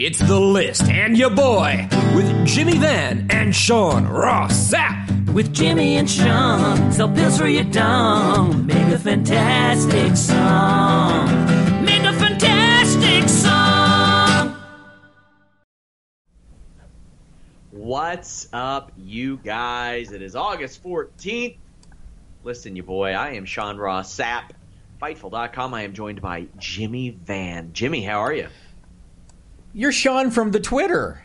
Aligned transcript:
It's 0.00 0.20
the 0.20 0.38
list 0.38 0.84
and 0.84 1.18
your 1.18 1.28
boy 1.28 1.88
with 2.14 2.46
Jimmy 2.46 2.78
Van 2.78 3.26
and 3.30 3.52
Sean 3.52 4.06
Ross 4.06 4.72
Sapp. 4.72 5.32
With 5.32 5.52
Jimmy 5.52 5.96
and 5.96 6.08
Sean, 6.08 6.92
sell 6.92 7.12
pills 7.12 7.36
for 7.36 7.48
your 7.48 7.64
dong. 7.64 8.64
Make 8.64 8.94
a 8.94 8.98
fantastic 9.00 10.16
song. 10.16 11.84
Make 11.84 12.04
a 12.04 12.12
fantastic 12.12 13.28
song. 13.28 14.56
What's 17.72 18.46
up, 18.52 18.92
you 18.96 19.38
guys? 19.38 20.12
It 20.12 20.22
is 20.22 20.36
August 20.36 20.80
14th. 20.84 21.56
Listen, 22.44 22.76
you 22.76 22.84
boy, 22.84 23.14
I 23.14 23.30
am 23.30 23.46
Sean 23.46 23.76
Ross 23.76 24.16
Sapp. 24.16 24.50
Fightful.com. 25.02 25.74
I 25.74 25.82
am 25.82 25.92
joined 25.92 26.22
by 26.22 26.46
Jimmy 26.56 27.10
Van. 27.10 27.72
Jimmy, 27.72 28.04
how 28.04 28.20
are 28.20 28.32
you? 28.32 28.46
You're 29.78 29.92
Sean 29.92 30.32
from 30.32 30.50
the 30.50 30.58
Twitter. 30.58 31.24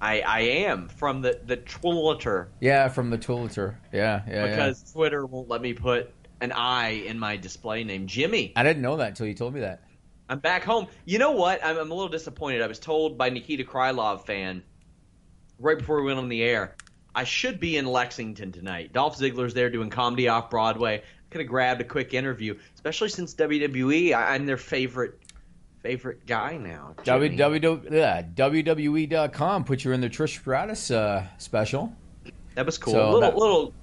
I, 0.00 0.22
I 0.22 0.40
am 0.40 0.88
from 0.88 1.20
the 1.20 1.38
the 1.44 1.58
Twitter 1.58 2.48
Yeah, 2.58 2.88
from 2.88 3.10
the 3.10 3.18
Twitter. 3.18 3.78
Yeah, 3.92 4.22
yeah. 4.26 4.46
because 4.46 4.82
yeah. 4.86 4.92
Twitter 4.94 5.26
won't 5.26 5.50
let 5.50 5.60
me 5.60 5.74
put 5.74 6.10
an 6.40 6.50
I 6.50 6.92
in 6.92 7.18
my 7.18 7.36
display 7.36 7.84
name. 7.84 8.06
Jimmy, 8.06 8.54
I 8.56 8.62
didn't 8.62 8.80
know 8.80 8.96
that 8.96 9.08
until 9.08 9.26
you 9.26 9.34
told 9.34 9.52
me 9.52 9.60
that. 9.60 9.82
I'm 10.30 10.38
back 10.38 10.64
home. 10.64 10.86
You 11.04 11.18
know 11.18 11.32
what? 11.32 11.62
I'm, 11.62 11.76
I'm 11.76 11.90
a 11.90 11.94
little 11.94 12.08
disappointed. 12.08 12.62
I 12.62 12.68
was 12.68 12.78
told 12.78 13.18
by 13.18 13.28
Nikita 13.28 13.64
Krylov 13.64 14.24
fan 14.24 14.62
right 15.58 15.76
before 15.76 16.00
we 16.00 16.06
went 16.06 16.20
on 16.20 16.30
the 16.30 16.42
air. 16.42 16.76
I 17.14 17.24
should 17.24 17.60
be 17.60 17.76
in 17.76 17.84
Lexington 17.84 18.50
tonight. 18.50 18.94
Dolph 18.94 19.18
Ziggler's 19.18 19.52
there 19.52 19.68
doing 19.68 19.90
comedy 19.90 20.26
off 20.26 20.48
Broadway. 20.48 21.02
Could 21.28 21.42
have 21.42 21.48
grabbed 21.48 21.82
a 21.82 21.84
quick 21.84 22.14
interview, 22.14 22.58
especially 22.74 23.10
since 23.10 23.34
WWE. 23.34 24.14
I, 24.14 24.36
I'm 24.36 24.46
their 24.46 24.56
favorite 24.56 25.19
favorite 25.82 26.26
guy 26.26 26.56
now. 26.56 26.94
Jimmy. 27.04 27.36
www, 27.36 27.90
yeah, 27.90 28.22
WWE.com 28.22 29.64
put 29.64 29.84
you 29.84 29.92
in 29.92 30.00
the 30.00 30.10
Trish 30.10 30.38
Stratus 30.38 30.90
uh, 30.90 31.26
special. 31.38 31.92
That 32.54 32.66
was 32.66 32.78
cool. 32.78 32.92
So 32.92 33.04
little 33.06 33.20
that- 33.20 33.36
little 33.36 33.74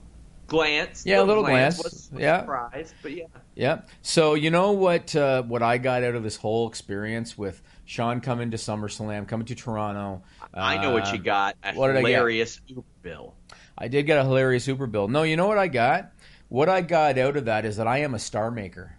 glance. 0.48 1.06
Yeah, 1.06 1.22
a 1.22 1.24
little 1.24 1.44
glance. 1.44 1.78
Was, 1.78 2.10
was 2.12 2.22
Yeah. 2.22 2.42
surprised, 2.42 2.94
but 3.02 3.12
yeah. 3.14 3.26
Yeah. 3.56 3.82
So 4.02 4.34
you 4.36 4.52
know 4.52 4.72
what? 4.74 5.16
Uh, 5.16 5.44
what 5.44 5.62
I 5.64 5.78
got 5.78 6.04
out 6.04 6.16
of 6.16 6.24
this 6.24 6.36
whole 6.38 6.68
experience 6.68 7.38
with 7.38 7.62
Sean 7.86 8.22
coming 8.22 8.52
to 8.52 8.58
SummerSlam, 8.58 9.28
coming 9.28 9.46
to 9.48 9.56
Toronto. 9.56 10.24
I 10.54 10.78
know 10.82 10.92
what 10.92 11.08
uh, 11.08 11.14
you 11.14 11.20
got. 11.20 11.56
A 11.64 11.74
what 11.74 11.88
did 11.88 11.98
I 11.98 12.02
get? 12.02 12.08
hilarious 12.10 12.62
Uber 12.68 12.84
bill. 13.02 13.34
I 13.78 13.88
did 13.88 14.04
get 14.08 14.18
a 14.18 14.24
hilarious 14.24 14.64
Super 14.64 14.88
Bill. 14.88 15.08
No, 15.08 15.22
you 15.24 15.38
know 15.38 15.48
what 15.48 15.60
I 15.60 15.68
got? 15.68 16.12
What 16.50 16.68
I 16.68 16.82
got 16.82 17.18
out 17.20 17.38
of 17.38 17.46
that 17.46 17.64
is 17.66 17.78
that 17.78 17.86
I 17.88 18.00
am 18.00 18.16
a 18.16 18.20
star 18.20 18.50
maker. 18.50 18.97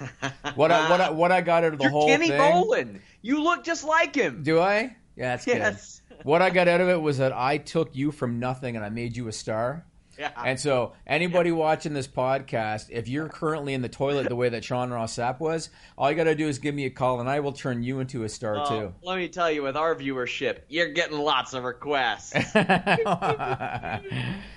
What 0.54 0.72
I 0.72 0.90
what 0.90 1.00
I, 1.00 1.10
what 1.10 1.32
I 1.32 1.40
got 1.40 1.64
out 1.64 1.72
of 1.72 1.78
the 1.78 1.84
You're 1.84 1.90
whole 1.92 2.06
Kenny 2.08 2.28
thing. 2.28 2.40
Bolin. 2.40 3.00
You 3.22 3.42
look 3.42 3.64
just 3.64 3.84
like 3.84 4.14
him. 4.14 4.42
Do 4.42 4.60
I? 4.60 4.96
Yeah, 5.16 5.36
that's 5.36 5.46
Yes. 5.46 6.00
good. 6.08 6.18
What 6.24 6.42
I 6.42 6.50
got 6.50 6.68
out 6.68 6.80
of 6.80 6.88
it 6.88 7.00
was 7.00 7.18
that 7.18 7.32
I 7.32 7.58
took 7.58 7.94
you 7.94 8.10
from 8.10 8.38
nothing 8.40 8.76
and 8.76 8.84
I 8.84 8.88
made 8.88 9.16
you 9.16 9.28
a 9.28 9.32
star. 9.32 9.84
Yeah. 10.18 10.32
And 10.44 10.58
so, 10.58 10.94
anybody 11.06 11.52
watching 11.52 11.94
this 11.94 12.08
podcast, 12.08 12.86
if 12.90 13.06
you're 13.06 13.28
currently 13.28 13.72
in 13.74 13.82
the 13.82 13.88
toilet 13.88 14.28
the 14.28 14.34
way 14.34 14.48
that 14.48 14.64
Sean 14.64 14.90
Ross 14.90 15.14
Sapp 15.16 15.38
was, 15.38 15.70
all 15.96 16.10
you 16.10 16.16
got 16.16 16.24
to 16.24 16.34
do 16.34 16.48
is 16.48 16.58
give 16.58 16.74
me 16.74 16.86
a 16.86 16.90
call 16.90 17.20
and 17.20 17.28
I 17.30 17.38
will 17.40 17.52
turn 17.52 17.82
you 17.84 18.00
into 18.00 18.24
a 18.24 18.28
star 18.28 18.56
Oh, 18.58 18.68
too. 18.68 18.94
let 19.02 19.16
me 19.16 19.28
tell 19.28 19.48
you, 19.50 19.62
with 19.62 19.76
our 19.76 19.94
viewership, 19.94 20.58
you're 20.68 20.88
getting 20.92 21.18
lots 21.18 21.54
of 21.54 21.62
requests. 21.62 22.32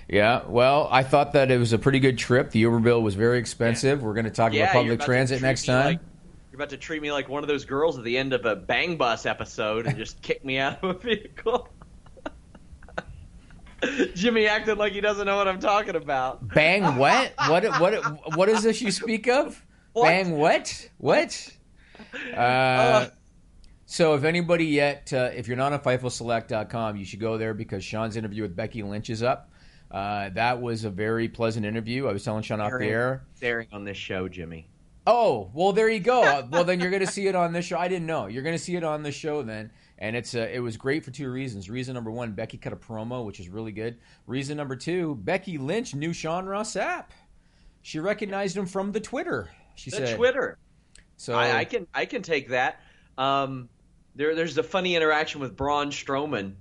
yeah, 0.07 0.41
well, 0.47 0.87
I 0.91 1.03
thought 1.03 1.33
that 1.33 1.51
it 1.51 1.57
was 1.57 1.73
a 1.73 1.77
pretty 1.79 1.99
good 1.99 2.17
trip. 2.17 2.51
The 2.51 2.59
Uber 2.59 2.79
bill 2.79 3.01
was 3.01 3.15
very 3.15 3.37
expensive. 3.39 4.01
We're 4.03 4.13
going 4.13 4.25
to 4.25 4.31
talk 4.31 4.53
yeah, 4.53 4.63
about 4.63 4.73
public 4.73 4.95
about 4.95 5.05
transit 5.05 5.41
next 5.41 5.65
time. 5.65 5.85
like- 5.85 5.99
you're 6.51 6.57
about 6.57 6.71
to 6.71 6.77
treat 6.77 7.01
me 7.01 7.13
like 7.13 7.29
one 7.29 7.43
of 7.43 7.47
those 7.47 7.63
girls 7.63 7.97
at 7.97 8.03
the 8.03 8.17
end 8.17 8.33
of 8.33 8.45
a 8.45 8.57
Bang 8.57 8.97
Bus 8.97 9.25
episode 9.25 9.87
and 9.87 9.97
just 9.97 10.21
kick 10.21 10.43
me 10.43 10.57
out 10.57 10.83
of 10.83 10.89
a 10.97 10.99
vehicle. 10.99 11.69
Jimmy 14.15 14.47
acted 14.47 14.77
like 14.77 14.93
he 14.93 15.01
doesn't 15.01 15.25
know 15.25 15.37
what 15.37 15.47
I'm 15.47 15.59
talking 15.59 15.95
about. 15.95 16.47
Bang 16.53 16.97
what? 16.97 17.33
What 17.47 17.79
what 17.79 18.35
what 18.35 18.49
is 18.49 18.63
this 18.63 18.81
you 18.81 18.91
speak 18.91 19.27
of? 19.27 19.63
What? 19.93 20.05
Bang 20.05 20.31
what? 20.37 20.89
What? 20.97 21.49
Uh, 22.35 23.07
so 23.85 24.15
if 24.15 24.23
anybody 24.23 24.65
yet, 24.65 25.11
uh, 25.13 25.31
if 25.35 25.47
you're 25.47 25.57
not 25.57 25.73
on 25.73 25.79
FightfulSelect.com, 25.79 26.95
you 26.97 27.05
should 27.05 27.19
go 27.19 27.37
there 27.37 27.53
because 27.53 27.83
Sean's 27.83 28.15
interview 28.15 28.43
with 28.43 28.55
Becky 28.55 28.83
Lynch 28.83 29.09
is 29.09 29.21
up. 29.21 29.51
Uh, 29.91 30.29
that 30.29 30.61
was 30.61 30.85
a 30.85 30.89
very 30.89 31.27
pleasant 31.27 31.65
interview. 31.65 32.07
I 32.07 32.13
was 32.13 32.23
telling 32.23 32.43
Sean 32.43 32.61
off 32.61 32.71
the 32.77 32.85
air. 32.85 33.23
Staring 33.35 33.67
on 33.73 33.83
this 33.83 33.97
show, 33.97 34.29
Jimmy. 34.29 34.69
Oh, 35.05 35.49
well, 35.53 35.73
there 35.73 35.89
you 35.89 35.99
go. 35.99 36.23
Uh, 36.23 36.47
well, 36.49 36.63
then 36.63 36.79
you're 36.79 36.91
going 36.91 37.05
to 37.05 37.11
see 37.11 37.27
it 37.27 37.35
on 37.35 37.51
this 37.51 37.65
show. 37.65 37.77
I 37.77 37.87
didn't 37.87 38.05
know. 38.05 38.27
You're 38.27 38.43
going 38.43 38.57
to 38.57 38.63
see 38.63 38.75
it 38.75 38.83
on 38.83 39.03
this 39.03 39.15
show 39.15 39.41
then. 39.41 39.71
And 40.01 40.15
it's 40.15 40.33
uh, 40.33 40.49
it 40.51 40.59
was 40.59 40.77
great 40.77 41.05
for 41.05 41.11
two 41.11 41.29
reasons. 41.29 41.69
Reason 41.69 41.93
number 41.93 42.09
one, 42.09 42.31
Becky 42.31 42.57
cut 42.57 42.73
a 42.73 42.75
promo, 42.75 43.23
which 43.23 43.39
is 43.39 43.47
really 43.47 43.71
good. 43.71 43.99
Reason 44.25 44.57
number 44.57 44.75
two, 44.75 45.13
Becky 45.15 45.59
Lynch 45.59 45.93
knew 45.93 46.11
Sean 46.11 46.47
Ross 46.47 46.73
Sapp. 46.73 47.05
She 47.83 47.99
recognized 47.99 48.57
him 48.57 48.65
from 48.65 48.91
the 48.91 48.99
Twitter. 48.99 49.51
She 49.75 49.91
said 49.91 50.01
The 50.01 50.07
said, 50.07 50.17
Twitter. 50.17 50.57
So 51.17 51.35
I, 51.35 51.59
I 51.59 51.65
can 51.65 51.85
I 51.93 52.05
can 52.05 52.23
take 52.23 52.49
that. 52.49 52.81
Um, 53.15 53.69
there 54.15 54.33
there's 54.33 54.57
a 54.57 54.63
funny 54.63 54.95
interaction 54.95 55.39
with 55.39 55.55
Braun 55.55 55.91
Strowman 55.91 56.55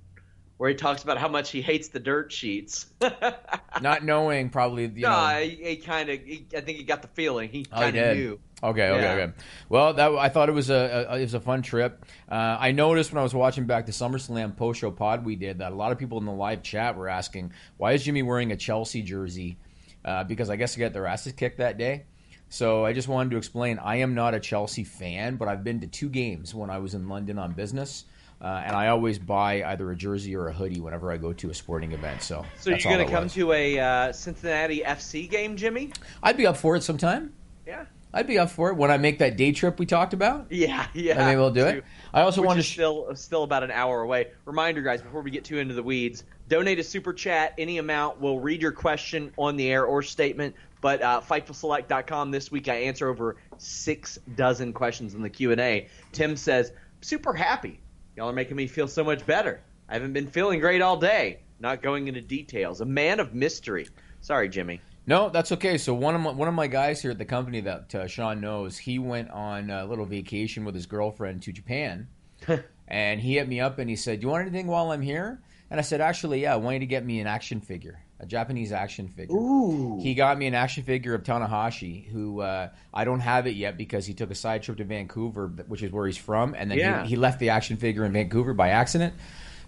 where 0.59 0.69
he 0.69 0.75
talks 0.77 1.03
about 1.03 1.17
how 1.17 1.29
much 1.29 1.51
he 1.51 1.63
hates 1.63 1.89
the 1.89 1.99
dirt 1.99 2.31
sheets. 2.31 2.85
not 3.81 4.05
knowing 4.05 4.51
probably 4.51 4.83
you 4.85 5.01
no, 5.01 5.09
know. 5.09 5.41
he, 5.41 5.49
he 5.65 5.77
kind 5.77 6.11
of 6.11 6.19
I 6.55 6.61
think 6.61 6.77
he 6.77 6.85
got 6.85 7.01
the 7.01 7.09
feeling 7.09 7.49
he 7.49 7.65
Oh, 7.73 7.81
kind 7.81 7.97
of 7.97 8.17
knew. 8.19 8.39
Okay, 8.63 8.89
okay, 8.91 9.03
Yeah. 9.03 9.13
okay. 9.25 9.33
Well, 9.69 9.95
that 9.95 10.13
I 10.13 10.29
thought 10.29 10.49
it 10.49 10.53
was 10.53 10.69
a, 10.71 11.07
a 11.09 11.19
it 11.19 11.23
was 11.23 11.35
a 11.35 11.41
fun 11.41 11.63
trip. 11.63 12.05
Uh, 12.31 12.57
I 12.61 12.73
noticed 12.73 13.11
when 13.13 13.19
I 13.19 13.23
was 13.23 13.35
watching 13.35 13.65
back 13.65 13.87
the 13.87 13.93
SummerSlam 13.93 14.57
post 14.57 14.81
show 14.81 14.91
pod 14.91 15.25
we 15.25 15.37
did 15.37 15.59
that 15.59 15.73
a 15.73 15.75
lot 15.75 15.93
of 15.93 15.99
people 15.99 16.19
in 16.19 16.27
the 16.27 16.33
live 16.33 16.63
chat 16.63 16.97
were 16.97 17.09
asking 17.09 17.53
why 17.79 17.93
is 17.93 18.05
Jimmy 18.05 18.23
wearing 18.23 18.53
a 18.53 18.57
Chelsea 18.57 19.03
jersey? 19.03 19.57
Uh, 20.05 20.25
because 20.25 20.51
I 20.51 20.57
guess 20.57 20.75
they 20.75 20.81
got 20.81 20.93
their 20.93 21.07
asses 21.07 21.33
kicked 21.33 21.59
that 21.59 21.79
day. 21.79 22.05
So 22.49 22.85
I 22.85 22.93
just 22.93 23.07
wanted 23.07 23.31
to 23.31 23.37
explain 23.37 23.79
I 23.79 23.97
am 23.97 24.15
not 24.15 24.35
a 24.35 24.41
Chelsea 24.41 24.85
fan, 24.85 25.37
but 25.37 25.47
I've 25.49 25.63
been 25.63 25.81
to 25.81 25.87
two 25.87 26.09
games 26.09 26.55
when 26.55 26.69
I 26.69 26.79
was 26.79 26.95
in 26.95 27.09
London 27.09 27.39
on 27.39 27.53
business. 27.53 28.05
Uh, 28.43 28.63
and 28.65 28.75
I 28.75 28.89
always 28.89 29.19
buy 29.19 29.63
either 29.63 29.91
a 29.91 29.95
jersey 29.97 30.35
or 30.35 30.49
a 30.49 30.53
hoodie 30.53 30.81
whenever 30.81 31.13
I 31.13 31.19
go 31.19 31.35
to 31.35 31.51
a 31.51 31.55
sporting 31.55 31.93
event. 31.93 32.23
So, 32.23 32.47
So 32.59 32.71
you're 32.71 32.79
going 32.79 33.07
to 33.07 33.13
come 33.13 33.25
was. 33.25 33.35
to 33.35 33.53
a 33.53 33.79
uh, 33.79 34.13
Cincinnati 34.13 34.81
FC 34.81 35.29
game, 35.31 35.57
Jimmy? 35.57 35.93
I'd 36.23 36.39
be 36.39 36.47
up 36.47 36.57
for 36.57 36.75
it 36.75 36.83
sometime. 36.83 37.35
Yeah. 37.67 37.85
I'd 38.13 38.27
be 38.27 38.39
up 38.39 38.51
for 38.51 38.71
it 38.71 38.77
when 38.77 38.91
I 38.91 38.99
make 38.99 39.19
that 39.21 39.37
day 39.37 39.53
trip 39.53 39.79
we 39.79 39.87
talked 39.87 40.15
about. 40.15 40.47
Yeah, 40.51 40.87
yeah. 40.95 41.17
And 41.17 41.27
maybe 41.27 41.37
we'll 41.37 41.53
do 41.53 41.67
it. 41.67 41.85
I 42.13 42.23
also 42.23 42.41
Which 42.41 42.49
want 42.49 42.59
to 42.59 42.63
sh- 42.63 42.73
still 42.73 43.15
still 43.15 43.45
about 43.45 43.63
an 43.63 43.71
hour 43.71 44.01
away. 44.03 44.29
Reminder, 44.45 44.83
guys, 44.83 45.01
before 45.01 45.23
we 45.23 45.31
get 45.31 45.45
too 45.45 45.59
into 45.59 45.75
the 45.75 45.83
weeds, 45.83 46.25
donate 46.49 46.79
a 46.81 46.85
super 46.85 47.13
chat, 47.13 47.55
any 47.57 47.79
amount. 47.79 48.21
We'll 48.21 48.41
read 48.41 48.63
your 48.63 48.73
question 48.73 49.33
on 49.37 49.57
the 49.57 49.69
air 49.69 49.85
or 49.85 50.03
statement. 50.03 50.57
But 50.81 51.03
uh, 51.03 51.21
FightfulSelect.com 51.21 52.31
this 52.31 52.51
week, 52.51 52.69
I 52.69 52.75
answer 52.77 53.09
over 53.09 53.37
six 53.59 54.19
dozen 54.35 54.73
questions 54.73 55.15
in 55.15 55.23
the 55.23 55.31
Q 55.31 55.53
and 55.53 55.61
A. 55.61 55.89
Tim 56.13 56.37
says, 56.37 56.73
"Super 57.01 57.33
happy. 57.33 57.81
Y'all 58.17 58.29
are 58.29 58.33
making 58.33 58.57
me 58.57 58.67
feel 58.67 58.89
so 58.89 59.05
much 59.05 59.25
better. 59.25 59.61
I 59.89 59.95
haven't 59.95 60.15
been 60.15 60.27
feeling 60.27 60.61
great 60.61 60.83
all 60.83 60.97
day. 60.97 61.41
Not 61.61 61.83
going 61.83 62.09
into 62.09 62.21
details. 62.23 62.81
A 62.81 62.87
man 62.87 63.21
of 63.21 63.35
mystery. 63.35 63.89
Sorry, 64.21 64.49
Jimmy. 64.49 64.81
No, 65.07 65.29
that's 65.31 65.51
okay. 65.53 65.77
So 65.79 65.93
one 65.95 66.15
of 66.15 66.21
my, 66.21 66.31
one 66.31 66.47
of 66.49 66.55
my 66.55 66.67
guys 66.67 67.01
here 67.03 67.11
at 67.11 67.19
the 67.19 67.25
company 67.25 67.61
that 67.63 67.95
uh, 67.95 68.07
Sean 68.07 68.41
knows, 68.41 68.79
he 68.79 68.99
went 68.99 69.31
on 69.31 69.71
a 69.71 69.85
little 69.85 70.05
vacation 70.07 70.65
with 70.65 70.75
his 70.75 70.87
girlfriend 70.87 71.43
to 71.43 71.53
Japan, 71.53 72.09
and 72.89 73.21
he 73.21 73.35
hit 73.35 73.49
me 73.49 73.61
up 73.61 73.79
and 73.79 73.89
he 73.91 73.97
said, 73.97 74.21
"Do 74.21 74.27
you 74.27 74.31
want 74.31 74.43
anything 74.43 74.67
while 74.67 74.91
I'm 74.93 75.03
here?" 75.03 75.41
And 75.71 75.79
I 75.81 75.83
said, 75.83 76.01
"Actually, 76.01 76.43
yeah. 76.43 76.53
I 76.53 76.57
want 76.57 76.75
you 76.75 76.81
to 76.81 76.87
get 76.87 77.05
me 77.05 77.19
an 77.21 77.27
action 77.27 77.61
figure, 77.61 78.01
a 78.21 78.27
Japanese 78.27 78.73
action 78.73 79.09
figure." 79.09 79.35
Ooh. 79.37 79.99
He 80.03 80.15
got 80.15 80.39
me 80.39 80.47
an 80.47 80.55
action 80.55 80.85
figure 80.85 81.15
of 81.15 81.23
Tanahashi, 81.25 82.07
who 82.09 82.41
uh, 82.43 82.69
I 82.95 83.05
don't 83.05 83.21
have 83.21 83.47
it 83.47 83.57
yet 83.57 83.77
because 83.77 84.07
he 84.07 84.15
took 84.15 84.31
a 84.31 84.35
side 84.35 84.63
trip 84.63 84.77
to 84.79 84.85
Vancouver, 84.85 85.49
which 85.67 85.83
is 85.83 85.91
where 85.91 86.07
he's 86.07 86.17
from, 86.19 86.55
and 86.57 86.71
then 86.71 86.79
Yeah. 86.79 87.03
he, 87.05 87.11
he 87.11 87.17
left 87.17 87.41
the 87.41 87.51
action 87.51 87.79
figure 87.79 88.05
in 88.05 88.13
Vancouver 88.13 88.55
by 88.55 88.69
accident. 88.69 89.15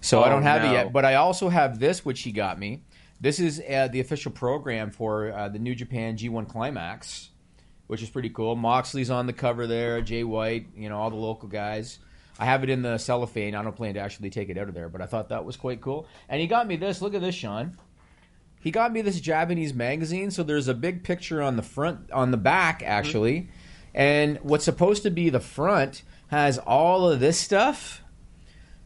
So 0.02 0.20
I 0.22 0.26
Oh, 0.26 0.30
don't 0.30 0.42
have 0.42 0.62
no. 0.62 0.68
it 0.70 0.72
yet, 0.72 0.92
but 0.92 1.04
I 1.04 1.14
also 1.14 1.48
have 1.48 1.78
this, 1.78 2.04
which 2.04 2.22
he 2.22 2.32
got 2.32 2.58
me. 2.58 2.82
This 3.22 3.38
is 3.38 3.62
uh, 3.70 3.86
the 3.86 4.00
official 4.00 4.32
program 4.32 4.90
for 4.90 5.32
uh, 5.32 5.48
the 5.48 5.60
New 5.60 5.76
Japan 5.76 6.16
G1 6.16 6.48
Climax, 6.48 7.30
which 7.86 8.02
is 8.02 8.10
pretty 8.10 8.30
cool. 8.30 8.56
Moxley's 8.56 9.10
on 9.10 9.26
the 9.26 9.32
cover 9.32 9.68
there, 9.68 10.00
Jay 10.00 10.24
White, 10.24 10.66
you 10.76 10.88
know, 10.88 10.98
all 10.98 11.08
the 11.08 11.14
local 11.14 11.48
guys. 11.48 12.00
I 12.40 12.46
have 12.46 12.64
it 12.64 12.68
in 12.68 12.82
the 12.82 12.98
cellophane. 12.98 13.54
I 13.54 13.62
don't 13.62 13.76
plan 13.76 13.94
to 13.94 14.00
actually 14.00 14.30
take 14.30 14.48
it 14.48 14.58
out 14.58 14.66
of 14.66 14.74
there, 14.74 14.88
but 14.88 15.00
I 15.00 15.06
thought 15.06 15.28
that 15.28 15.44
was 15.44 15.56
quite 15.56 15.80
cool. 15.80 16.08
And 16.28 16.40
he 16.40 16.48
got 16.48 16.66
me 16.66 16.74
this. 16.74 17.00
Look 17.00 17.14
at 17.14 17.20
this, 17.20 17.36
Sean. 17.36 17.78
He 18.60 18.72
got 18.72 18.92
me 18.92 19.02
this 19.02 19.20
Japanese 19.20 19.72
magazine. 19.72 20.32
So 20.32 20.42
there's 20.42 20.66
a 20.66 20.74
big 20.74 21.04
picture 21.04 21.40
on 21.40 21.54
the 21.54 21.62
front, 21.62 22.10
on 22.10 22.32
the 22.32 22.36
back, 22.36 22.82
actually. 22.84 23.50
And 23.94 24.38
what's 24.42 24.64
supposed 24.64 25.04
to 25.04 25.10
be 25.10 25.30
the 25.30 25.38
front 25.38 26.02
has 26.26 26.58
all 26.58 27.08
of 27.08 27.20
this 27.20 27.38
stuff. 27.38 28.01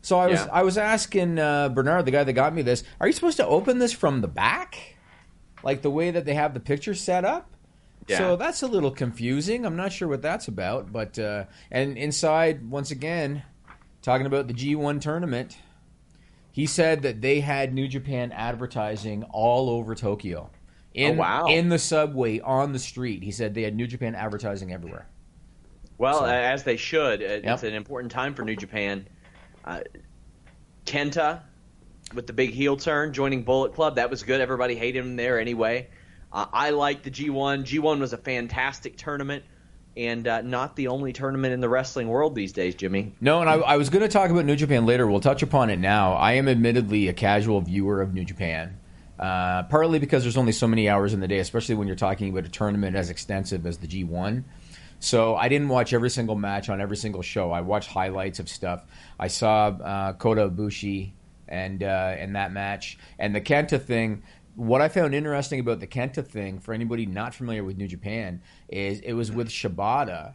So 0.07 0.21
I 0.21 0.29
was 0.29 0.39
Yeah. 0.39 0.49
I 0.53 0.63
was 0.63 0.79
asking 0.79 1.41
uh, 1.41 1.69
Bernard, 1.71 2.05
the 2.05 2.13
guy 2.13 2.23
that 2.23 2.33
got 2.33 2.55
me 2.55 2.63
this, 2.63 2.85
are 3.01 3.09
you 3.09 3.13
supposed 3.13 3.39
to 3.39 3.47
open 3.47 3.81
this 3.81 3.93
from 3.93 4.21
the 4.21 4.29
back, 4.29 4.95
like 5.65 5.83
the 5.83 5.91
way 5.91 6.13
that 6.13 6.25
they 6.25 6.35
have 6.35 6.55
the 6.55 6.61
picture 6.61 6.95
set 6.95 7.25
up? 7.25 7.51
Yeah. 8.07 8.19
So 8.19 8.37
that's 8.37 8.63
a 8.63 8.69
little 8.69 8.93
confusing. 8.93 9.67
I'm 9.67 9.75
not 9.75 9.93
sure 9.93 10.07
what 10.07 10.23
that's 10.23 10.47
about, 10.47 10.93
but 10.93 11.19
uh, 11.19 11.47
and 11.73 11.99
inside 11.99 12.71
once 12.71 12.93
again, 12.93 13.43
talking 14.01 14.27
about 14.27 14.47
the 14.47 14.55
G1 14.55 15.01
tournament, 15.01 15.59
he 16.53 16.67
said 16.67 17.03
that 17.03 17.21
they 17.21 17.41
had 17.41 17.75
New 17.75 17.89
Japan 17.89 18.31
advertising 18.31 19.25
all 19.31 19.69
over 19.69 19.97
Tokyo. 19.97 20.51
In, 20.95 21.17
Oh, 21.17 21.21
wow. 21.21 21.47
In 21.49 21.69
the 21.69 21.81
subway, 21.81 22.39
on 22.39 22.73
the 22.73 22.79
street, 22.79 23.25
he 23.25 23.33
said 23.33 23.55
they 23.55 23.63
had 23.63 23.75
New 23.75 23.89
Japan 23.89 24.15
advertising 24.15 24.73
everywhere. 24.73 25.09
Well, 25.99 26.21
So- 26.21 26.27
uh, 26.27 26.29
as 26.29 26.63
they 26.63 26.77
should. 26.77 27.23
Yep. 27.23 27.43
It's 27.45 27.63
an 27.65 27.75
important 27.75 28.13
time 28.13 28.35
for 28.35 28.45
New 28.45 28.55
Japan. 28.55 29.09
Uh, 29.67 29.81
Kenta 30.85 31.43
with 32.15 32.27
the 32.27 32.33
big 32.33 32.51
heel 32.51 32.77
turn, 32.77 33.13
joining 33.13 33.43
Bullet 33.43 33.75
Club. 33.75 33.97
That 33.97 34.11
was 34.11 34.23
good. 34.23 34.41
Everybody 34.41 34.77
hated 34.77 35.01
him 35.01 35.17
there 35.17 35.41
anyway. 35.41 35.89
Uh, 36.33 36.47
I 36.53 36.71
like 36.71 37.03
the 37.03 37.11
G1. 37.11 37.65
G1 37.65 37.99
was 37.99 38.13
a 38.13 38.17
fantastic 38.17 38.97
tournament, 38.97 39.45
and 39.97 40.27
uh, 40.29 40.43
not 40.43 40.77
the 40.77 40.89
only 40.89 41.13
tournament 41.13 41.53
in 41.55 41.61
the 41.61 41.69
wrestling 41.69 42.09
world 42.09 42.35
these 42.35 42.53
days, 42.53 42.75
Jimmy. 42.75 43.15
No, 43.21 43.41
and 43.41 43.51
I, 43.51 43.55
I 43.55 43.77
was 43.77 43.91
going 43.91 44.03
to 44.03 44.09
talk 44.09 44.31
about 44.31 44.45
New 44.45 44.57
Japan 44.57 44.87
later. 44.87 45.07
We'll 45.07 45.21
touch 45.21 45.43
upon 45.43 45.71
it 45.71 45.79
now. 45.79 46.15
I 46.15 46.33
am 46.33 46.49
admittedly 46.49 47.09
a 47.09 47.13
casual 47.13 47.61
viewer 47.61 48.01
of 48.01 48.15
New 48.15 48.25
Japan, 48.25 48.79
uh, 49.19 49.65
partly 49.65 49.99
because 49.99 50.23
there's 50.23 50.37
only 50.37 50.53
so 50.53 50.69
many 50.69 50.89
hours 50.89 51.13
in 51.15 51.21
the 51.21 51.29
day, 51.29 51.39
especially 51.39 51.75
when 51.75 51.87
you're 51.87 51.97
talking 51.97 52.31
about 52.31 52.45
a 52.45 52.51
tournament 52.51 52.97
as 52.97 53.11
extensive 53.11 53.67
as 53.67 53.79
the 53.79 53.87
G1. 53.87 54.45
So 54.99 55.37
I 55.37 55.49
didn't 55.49 55.69
watch 55.69 55.93
every 55.93 56.11
single 56.11 56.37
match 56.37 56.69
on 56.69 56.81
every 56.81 56.97
single 56.97 57.23
show. 57.23 57.53
I 57.53 57.61
watched 57.61 57.91
highlights 57.91 58.39
of 58.39 58.49
stuff. 58.49 58.85
I 59.19 59.29
saw 59.29 59.69
uh, 59.69 60.13
Kota 60.15 60.49
Ibushi 60.49 61.13
and 61.49 61.83
uh, 61.83 62.15
and 62.19 62.35
that 62.37 62.53
match 62.53 62.99
and 63.19 63.35
the 63.35 63.41
Kenta 63.41 63.81
thing. 63.81 64.23
What 64.55 64.81
I 64.81 64.89
found 64.89 65.15
interesting 65.15 65.61
about 65.61 65.81
the 65.81 65.87
Kenta 65.87 66.27
thing, 66.27 66.61
for 66.61 66.73
anybody 66.73 67.05
not 67.05 67.35
familiar 67.35 67.63
with 67.63 67.77
New 67.77 67.87
Japan, 67.89 68.41
is 68.69 69.01
it 69.01 69.13
was 69.13 69.31
with 69.31 69.51
Shibata, 69.51 70.33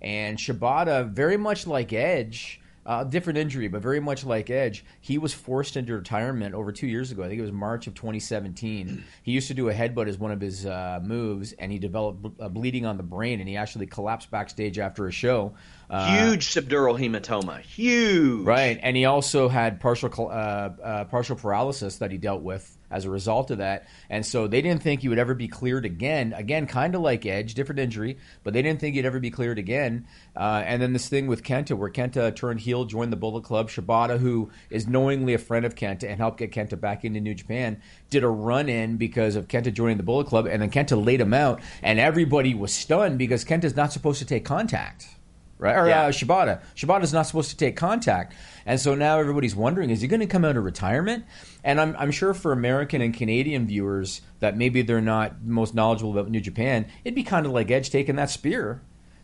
and 0.00 0.38
Shibata, 0.38 1.08
very 1.08 1.36
much 1.36 1.66
like 1.66 1.92
Edge, 1.92 2.60
uh, 2.86 3.04
different 3.04 3.38
injury, 3.38 3.68
but 3.68 3.82
very 3.82 4.00
much 4.00 4.24
like 4.24 4.50
Edge, 4.50 4.84
he 5.00 5.18
was 5.18 5.32
forced 5.32 5.76
into 5.76 5.94
retirement 5.94 6.54
over 6.54 6.72
two 6.72 6.86
years 6.86 7.10
ago. 7.10 7.22
I 7.22 7.28
think 7.28 7.38
it 7.38 7.42
was 7.42 7.52
March 7.52 7.86
of 7.86 7.94
2017. 7.94 9.04
He 9.22 9.32
used 9.32 9.48
to 9.48 9.54
do 9.54 9.68
a 9.68 9.72
headbutt 9.74 10.08
as 10.08 10.18
one 10.18 10.30
of 10.32 10.40
his 10.40 10.66
uh, 10.66 11.00
moves, 11.02 11.52
and 11.52 11.72
he 11.72 11.78
developed 11.78 12.22
ble- 12.22 12.34
uh, 12.38 12.48
bleeding 12.48 12.84
on 12.86 12.96
the 12.96 13.02
brain, 13.02 13.40
and 13.40 13.48
he 13.48 13.56
actually 13.56 13.86
collapsed 13.86 14.30
backstage 14.30 14.78
after 14.78 15.06
a 15.06 15.12
show. 15.12 15.54
Uh, 15.88 16.26
Huge 16.26 16.46
subdural 16.46 16.98
hematoma. 16.98 17.60
Huge. 17.60 18.46
Right, 18.46 18.78
and 18.82 18.96
he 18.96 19.04
also 19.04 19.48
had 19.48 19.80
partial 19.80 20.10
uh, 20.28 20.32
uh, 20.32 21.04
partial 21.04 21.36
paralysis 21.36 21.98
that 21.98 22.10
he 22.10 22.18
dealt 22.18 22.42
with 22.42 22.73
as 22.90 23.04
a 23.04 23.10
result 23.10 23.50
of 23.50 23.58
that, 23.58 23.86
and 24.10 24.24
so 24.24 24.46
they 24.46 24.62
didn't 24.62 24.82
think 24.82 25.02
he 25.02 25.08
would 25.08 25.18
ever 25.18 25.34
be 25.34 25.48
cleared 25.48 25.84
again. 25.84 26.32
Again, 26.32 26.66
kind 26.66 26.94
of 26.94 27.00
like 27.00 27.26
Edge, 27.26 27.54
different 27.54 27.78
injury, 27.78 28.18
but 28.42 28.52
they 28.52 28.62
didn't 28.62 28.80
think 28.80 28.94
he'd 28.94 29.06
ever 29.06 29.20
be 29.20 29.30
cleared 29.30 29.58
again. 29.58 30.06
Uh, 30.36 30.62
and 30.64 30.80
then 30.80 30.92
this 30.92 31.08
thing 31.08 31.26
with 31.26 31.42
Kenta, 31.42 31.76
where 31.76 31.90
Kenta 31.90 32.34
turned 32.34 32.60
heel, 32.60 32.84
joined 32.84 33.12
the 33.12 33.16
Bullet 33.16 33.44
Club. 33.44 33.68
Shibata, 33.68 34.18
who 34.18 34.50
is 34.70 34.86
knowingly 34.86 35.34
a 35.34 35.38
friend 35.38 35.64
of 35.64 35.74
Kenta 35.74 36.04
and 36.04 36.18
helped 36.18 36.38
get 36.38 36.52
Kenta 36.52 36.78
back 36.78 37.04
into 37.04 37.20
New 37.20 37.34
Japan, 37.34 37.80
did 38.10 38.24
a 38.24 38.28
run 38.28 38.68
in 38.68 38.96
because 38.96 39.36
of 39.36 39.48
Kenta 39.48 39.72
joining 39.72 39.96
the 39.96 40.02
Bullet 40.02 40.26
Club, 40.26 40.46
and 40.46 40.62
then 40.62 40.70
Kenta 40.70 41.02
laid 41.02 41.20
him 41.20 41.34
out, 41.34 41.60
and 41.82 41.98
everybody 41.98 42.54
was 42.54 42.72
stunned 42.72 43.18
because 43.18 43.44
Kenta's 43.44 43.76
not 43.76 43.92
supposed 43.92 44.18
to 44.18 44.24
take 44.24 44.44
contact 44.44 45.13
right? 45.58 45.76
Or 45.76 45.88
Yeah. 45.88 46.02
uh, 46.02 46.10
Shibata. 46.10 46.60
Shibata's 46.76 47.12
not 47.12 47.26
supposed 47.26 47.50
to 47.50 47.56
take 47.56 47.76
contact, 47.76 48.34
and 48.66 48.78
so 48.80 48.94
now 48.94 49.18
everybody's 49.18 49.54
wondering: 49.56 49.90
is 49.90 50.00
he 50.00 50.08
going 50.08 50.20
to 50.20 50.26
come 50.26 50.44
out 50.44 50.56
of 50.56 50.64
retirement? 50.64 51.24
And 51.62 51.80
I'm, 51.80 51.96
I'm 51.98 52.10
sure 52.10 52.34
for 52.34 52.52
American 52.52 53.00
and 53.00 53.14
Canadian 53.14 53.66
viewers 53.66 54.20
that 54.40 54.56
maybe 54.56 54.82
they're 54.82 55.00
not 55.00 55.42
most 55.42 55.74
knowledgeable 55.74 56.12
about 56.12 56.30
New 56.30 56.40
Japan, 56.40 56.86
it'd 57.04 57.14
be 57.14 57.22
kind 57.22 57.46
of 57.46 57.52
like 57.52 57.70
Edge 57.70 57.90
taking 57.90 58.16
that 58.16 58.30
spear. 58.30 58.82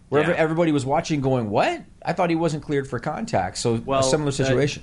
Where 0.09 0.23
Yeah. 0.29 0.35
everybody 0.37 0.73
was 0.73 0.85
watching, 0.85 1.21
going, 1.21 1.51
"What? 1.51 1.83
I 2.05 2.13
thought 2.15 2.31
he 2.31 2.37
wasn't 2.37 2.65
cleared 2.65 2.89
for 2.89 2.99
contact." 2.99 3.59
So 3.59 3.81
Well, 3.85 4.01
a 4.01 4.03
similar 4.03 4.31
uh, 4.31 4.33
situation. 4.33 4.83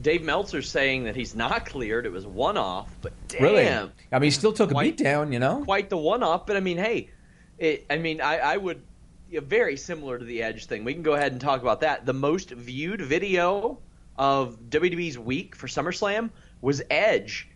Dave 0.00 0.22
Meltzer's 0.22 0.68
saying 0.68 1.04
that 1.04 1.14
he's 1.16 1.34
not 1.36 1.64
cleared. 1.64 2.04
It 2.06 2.12
was 2.12 2.26
one 2.26 2.56
off, 2.58 2.94
but 3.00 3.12
damn. 3.28 3.42
really? 3.42 3.66
I 3.68 3.84
mean, 4.12 4.22
he 4.22 4.30
still 4.32 4.52
took 4.52 4.70
a 4.72 4.74
beat 4.74 4.96
down, 4.96 5.32
you 5.32 5.38
know. 5.38 5.62
quite 5.64 5.88
the 5.90 5.96
one 5.96 6.22
off, 6.22 6.44
but 6.44 6.56
I 6.56 6.60
mean, 6.60 6.76
hey, 6.76 7.08
it, 7.58 7.86
I 7.88 7.96
mean, 7.98 8.20
I, 8.20 8.38
I 8.38 8.56
would 8.56 8.82
yeah, 9.34 9.40
very 9.40 9.76
similar 9.76 10.16
to 10.18 10.24
the 10.24 10.42
Edge 10.42 10.66
thing. 10.66 10.84
We 10.84 10.94
can 10.94 11.02
go 11.02 11.14
ahead 11.14 11.32
and 11.32 11.40
talk 11.40 11.60
about 11.60 11.80
that. 11.80 12.06
The 12.06 12.12
most 12.12 12.50
viewed 12.50 13.00
video 13.00 13.80
of 14.16 14.58
WWE's 14.70 15.18
week 15.18 15.56
for 15.56 15.66
SummerSlam 15.66 16.30
was 16.60 16.82
Edge 16.88 17.48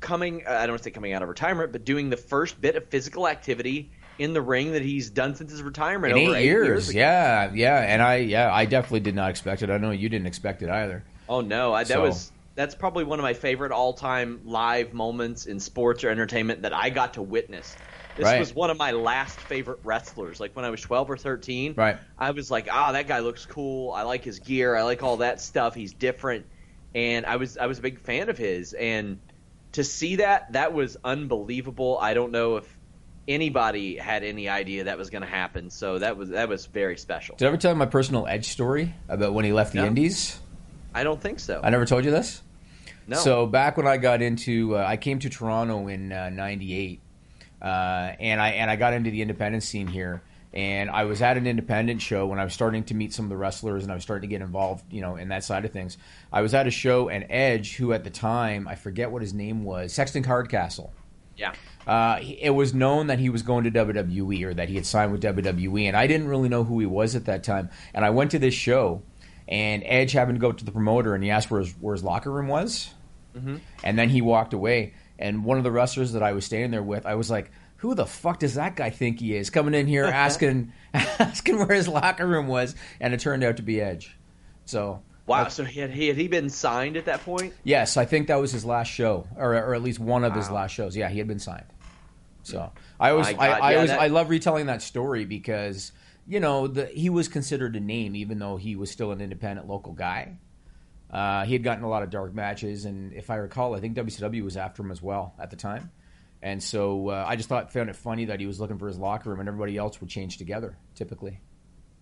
coming. 0.00 0.44
uh, 0.46 0.50
I 0.50 0.60
don't 0.62 0.70
want 0.70 0.78
to 0.80 0.84
say 0.84 0.90
coming 0.90 1.12
out 1.12 1.22
of 1.22 1.28
retirement, 1.28 1.70
but 1.72 1.84
doing 1.84 2.08
the 2.08 2.16
first 2.16 2.58
bit 2.60 2.76
of 2.76 2.88
physical 2.88 3.28
activity 3.28 3.90
in 4.18 4.32
the 4.32 4.40
ring 4.40 4.72
that 4.72 4.80
he's 4.82 5.10
done 5.10 5.34
since 5.34 5.50
his 5.52 5.62
retirement. 5.62 6.16
In 6.16 6.28
over 6.28 6.36
eight 6.36 6.44
years, 6.44 6.88
ago. 6.88 6.98
yeah, 6.98 7.50
yeah, 7.52 7.78
and 7.80 8.00
I, 8.00 8.16
yeah, 8.16 8.52
I 8.52 8.64
definitely 8.64 9.00
did 9.00 9.14
not 9.14 9.28
expect 9.30 9.62
it. 9.62 9.68
I 9.70 9.76
know 9.76 9.90
you 9.90 10.08
didn't 10.08 10.26
expect 10.26 10.62
it 10.62 10.70
either. 10.70 11.04
Oh 11.28 11.42
no, 11.42 11.74
I, 11.74 11.84
that 11.84 11.88
So- 11.88 12.02
was 12.02 12.32
that's 12.54 12.74
probably 12.74 13.04
one 13.04 13.18
of 13.18 13.22
my 13.22 13.32
favorite 13.32 13.72
all-time 13.72 14.42
live 14.44 14.92
moments 14.92 15.46
in 15.46 15.58
sports 15.58 16.04
or 16.04 16.10
entertainment 16.10 16.62
that 16.62 16.74
I 16.74 16.90
got 16.90 17.14
to 17.14 17.22
witness. 17.22 17.74
This 18.16 18.24
Right. 18.24 18.38
was 18.40 18.54
one 18.54 18.70
of 18.70 18.76
my 18.76 18.90
last 18.92 19.38
favorite 19.40 19.78
wrestlers. 19.84 20.38
Like 20.40 20.54
when 20.54 20.64
I 20.64 20.70
was 20.70 20.80
12 20.80 21.10
or 21.10 21.16
13, 21.16 21.74
Right. 21.76 21.96
I 22.18 22.30
was 22.32 22.50
like, 22.50 22.68
"Ah, 22.70 22.92
that 22.92 23.06
guy 23.08 23.20
looks 23.20 23.46
cool. 23.46 23.92
I 23.92 24.02
like 24.02 24.22
his 24.24 24.38
gear. 24.38 24.76
I 24.76 24.82
like 24.82 25.02
all 25.02 25.18
that 25.18 25.40
stuff. 25.40 25.74
He's 25.74 25.92
different." 25.94 26.44
And 26.94 27.24
I 27.24 27.36
was 27.36 27.56
I 27.56 27.66
was 27.66 27.78
a 27.78 27.82
big 27.82 27.98
fan 27.98 28.28
of 28.28 28.36
his 28.36 28.74
and 28.74 29.18
to 29.72 29.82
see 29.84 30.16
that 30.16 30.52
that 30.52 30.74
was 30.74 30.98
unbelievable. 31.02 31.98
I 32.00 32.12
don't 32.12 32.32
know 32.32 32.56
if 32.56 32.78
anybody 33.28 33.96
had 33.96 34.24
any 34.24 34.48
idea 34.48 34.84
that 34.84 34.98
was 34.98 35.08
going 35.08 35.22
to 35.22 35.28
happen. 35.28 35.70
So 35.70 35.98
that 36.00 36.16
was 36.16 36.30
that 36.30 36.48
was 36.48 36.66
very 36.66 36.98
special. 36.98 37.36
Did 37.36 37.46
I 37.46 37.48
ever 37.48 37.56
tell 37.56 37.72
you 37.72 37.76
my 37.78 37.86
personal 37.86 38.26
Edge 38.26 38.48
story 38.48 38.94
about 39.08 39.32
when 39.32 39.44
he 39.44 39.52
left 39.52 39.72
the 39.72 39.78
No. 39.80 39.86
Indies? 39.86 40.38
I 40.94 41.04
don't 41.04 41.20
think 41.20 41.40
so. 41.40 41.60
I 41.62 41.70
never 41.70 41.86
told 41.86 42.04
you 42.04 42.10
this. 42.10 42.42
no. 43.06 43.16
So 43.16 43.46
back 43.46 43.76
when 43.78 43.86
I 43.86 43.96
got 43.96 44.20
into, 44.20 44.76
uh, 44.76 44.84
I 44.86 44.96
came 44.98 45.18
to 45.20 45.30
Toronto 45.30 45.88
in 45.88 46.08
'98. 46.10 47.00
Uh, 47.62 48.12
and 48.18 48.40
I 48.40 48.50
and 48.50 48.70
I 48.70 48.76
got 48.76 48.92
into 48.92 49.10
the 49.10 49.22
independent 49.22 49.62
scene 49.62 49.86
here. 49.86 50.22
And 50.54 50.90
I 50.90 51.04
was 51.04 51.22
at 51.22 51.38
an 51.38 51.46
independent 51.46 52.02
show 52.02 52.26
when 52.26 52.38
I 52.38 52.44
was 52.44 52.52
starting 52.52 52.84
to 52.84 52.94
meet 52.94 53.14
some 53.14 53.24
of 53.24 53.30
the 53.30 53.38
wrestlers, 53.38 53.84
and 53.84 53.90
I 53.90 53.94
was 53.94 54.02
starting 54.02 54.28
to 54.28 54.36
get 54.36 54.42
involved, 54.42 54.84
you 54.92 55.00
know, 55.00 55.16
in 55.16 55.28
that 55.28 55.44
side 55.44 55.64
of 55.64 55.72
things. 55.72 55.96
I 56.30 56.42
was 56.42 56.52
at 56.52 56.66
a 56.66 56.70
show, 56.70 57.08
and 57.08 57.24
Edge, 57.30 57.76
who 57.76 57.94
at 57.94 58.04
the 58.04 58.10
time 58.10 58.68
I 58.68 58.74
forget 58.74 59.10
what 59.10 59.22
his 59.22 59.32
name 59.32 59.64
was, 59.64 59.94
Sexton 59.94 60.24
Hardcastle. 60.24 60.92
Yeah. 61.38 61.54
Uh, 61.86 62.20
it 62.20 62.50
was 62.50 62.74
known 62.74 63.06
that 63.06 63.18
he 63.18 63.30
was 63.30 63.42
going 63.42 63.64
to 63.64 63.70
WWE 63.70 64.42
or 64.44 64.52
that 64.52 64.68
he 64.68 64.74
had 64.74 64.84
signed 64.84 65.10
with 65.10 65.22
WWE, 65.22 65.84
and 65.84 65.96
I 65.96 66.06
didn't 66.06 66.28
really 66.28 66.50
know 66.50 66.64
who 66.64 66.78
he 66.80 66.86
was 66.86 67.16
at 67.16 67.24
that 67.24 67.44
time. 67.44 67.70
And 67.94 68.04
I 68.04 68.10
went 68.10 68.32
to 68.32 68.38
this 68.38 68.52
show, 68.52 69.00
and 69.48 69.82
Edge 69.86 70.12
happened 70.12 70.36
to 70.36 70.40
go 70.40 70.52
to 70.52 70.64
the 70.64 70.70
promoter, 70.70 71.14
and 71.14 71.24
he 71.24 71.30
asked 71.30 71.50
where 71.50 71.60
his, 71.60 71.72
where 71.80 71.94
his 71.94 72.04
locker 72.04 72.30
room 72.30 72.48
was, 72.48 72.92
and 73.82 73.98
then 73.98 74.10
he 74.10 74.20
walked 74.20 74.52
away. 74.52 74.92
And 75.18 75.44
one 75.44 75.58
of 75.58 75.64
the 75.64 75.70
wrestlers 75.70 76.12
that 76.12 76.22
I 76.22 76.32
was 76.32 76.44
standing 76.44 76.70
there 76.70 76.82
with, 76.82 77.06
I 77.06 77.14
was 77.14 77.30
like, 77.30 77.50
"Who 77.76 77.94
the 77.94 78.06
fuck 78.06 78.40
does 78.40 78.54
that 78.54 78.76
guy 78.76 78.90
think 78.90 79.20
he 79.20 79.36
is? 79.36 79.50
Coming 79.50 79.74
in 79.74 79.86
here 79.86 80.04
asking 80.06 80.72
asking 80.94 81.58
where 81.58 81.74
his 81.74 81.88
locker 81.88 82.26
room 82.26 82.46
was?" 82.46 82.74
And 83.00 83.14
it 83.14 83.20
turned 83.20 83.44
out 83.44 83.56
to 83.58 83.62
be 83.62 83.80
Edge. 83.80 84.16
So 84.64 85.02
Wow. 85.26 85.48
So 85.48 85.64
he 85.64 85.80
had, 85.80 85.90
he 85.90 86.08
had 86.08 86.16
he 86.16 86.28
been 86.28 86.50
signed 86.50 86.96
at 86.96 87.04
that 87.04 87.24
point? 87.24 87.54
Yes, 87.62 87.96
I 87.96 88.04
think 88.04 88.26
that 88.28 88.40
was 88.40 88.52
his 88.52 88.64
last 88.64 88.88
show, 88.88 89.26
or, 89.36 89.54
or 89.54 89.74
at 89.74 89.82
least 89.82 90.00
one 90.00 90.24
of 90.24 90.34
his 90.34 90.50
last 90.50 90.72
shows. 90.72 90.96
Yeah, 90.96 91.08
he 91.08 91.18
had 91.18 91.28
been 91.28 91.38
signed. 91.38 91.66
So 92.42 92.72
I 92.98 93.10
always, 93.10 93.28
I, 93.28 93.32
I 93.32 93.70
yeah, 93.70 93.76
always, 93.76 93.90
that- 93.90 94.00
I 94.00 94.08
love 94.08 94.30
retelling 94.30 94.66
that 94.66 94.82
story 94.82 95.24
because 95.24 95.92
you 96.26 96.40
know 96.40 96.66
the, 96.66 96.86
he 96.86 97.08
was 97.08 97.28
considered 97.28 97.76
a 97.76 97.80
name, 97.80 98.16
even 98.16 98.38
though 98.40 98.56
he 98.56 98.74
was 98.74 98.90
still 98.90 99.12
an 99.12 99.20
independent 99.20 99.68
local 99.68 99.92
guy. 99.92 100.36
Uh, 101.12 101.44
he 101.44 101.52
had 101.52 101.62
gotten 101.62 101.84
a 101.84 101.88
lot 101.88 102.02
of 102.02 102.10
dark 102.10 102.34
matches, 102.34 102.84
and 102.86 103.12
if 103.12 103.28
I 103.30 103.36
recall, 103.36 103.74
I 103.74 103.80
think 103.80 103.96
WCW 103.96 104.42
was 104.42 104.56
after 104.56 104.82
him 104.82 104.90
as 104.90 105.02
well 105.02 105.34
at 105.38 105.50
the 105.50 105.56
time. 105.56 105.90
And 106.40 106.62
so 106.62 107.10
uh, 107.10 107.24
I 107.28 107.36
just 107.36 107.48
thought 107.48 107.72
found 107.72 107.90
it 107.90 107.96
funny 107.96 108.24
that 108.26 108.40
he 108.40 108.46
was 108.46 108.58
looking 108.58 108.78
for 108.78 108.86
his 108.88 108.98
locker 108.98 109.30
room, 109.30 109.40
and 109.40 109.48
everybody 109.48 109.76
else 109.76 110.00
would 110.00 110.08
change 110.10 110.38
together 110.38 110.76
typically. 110.94 111.40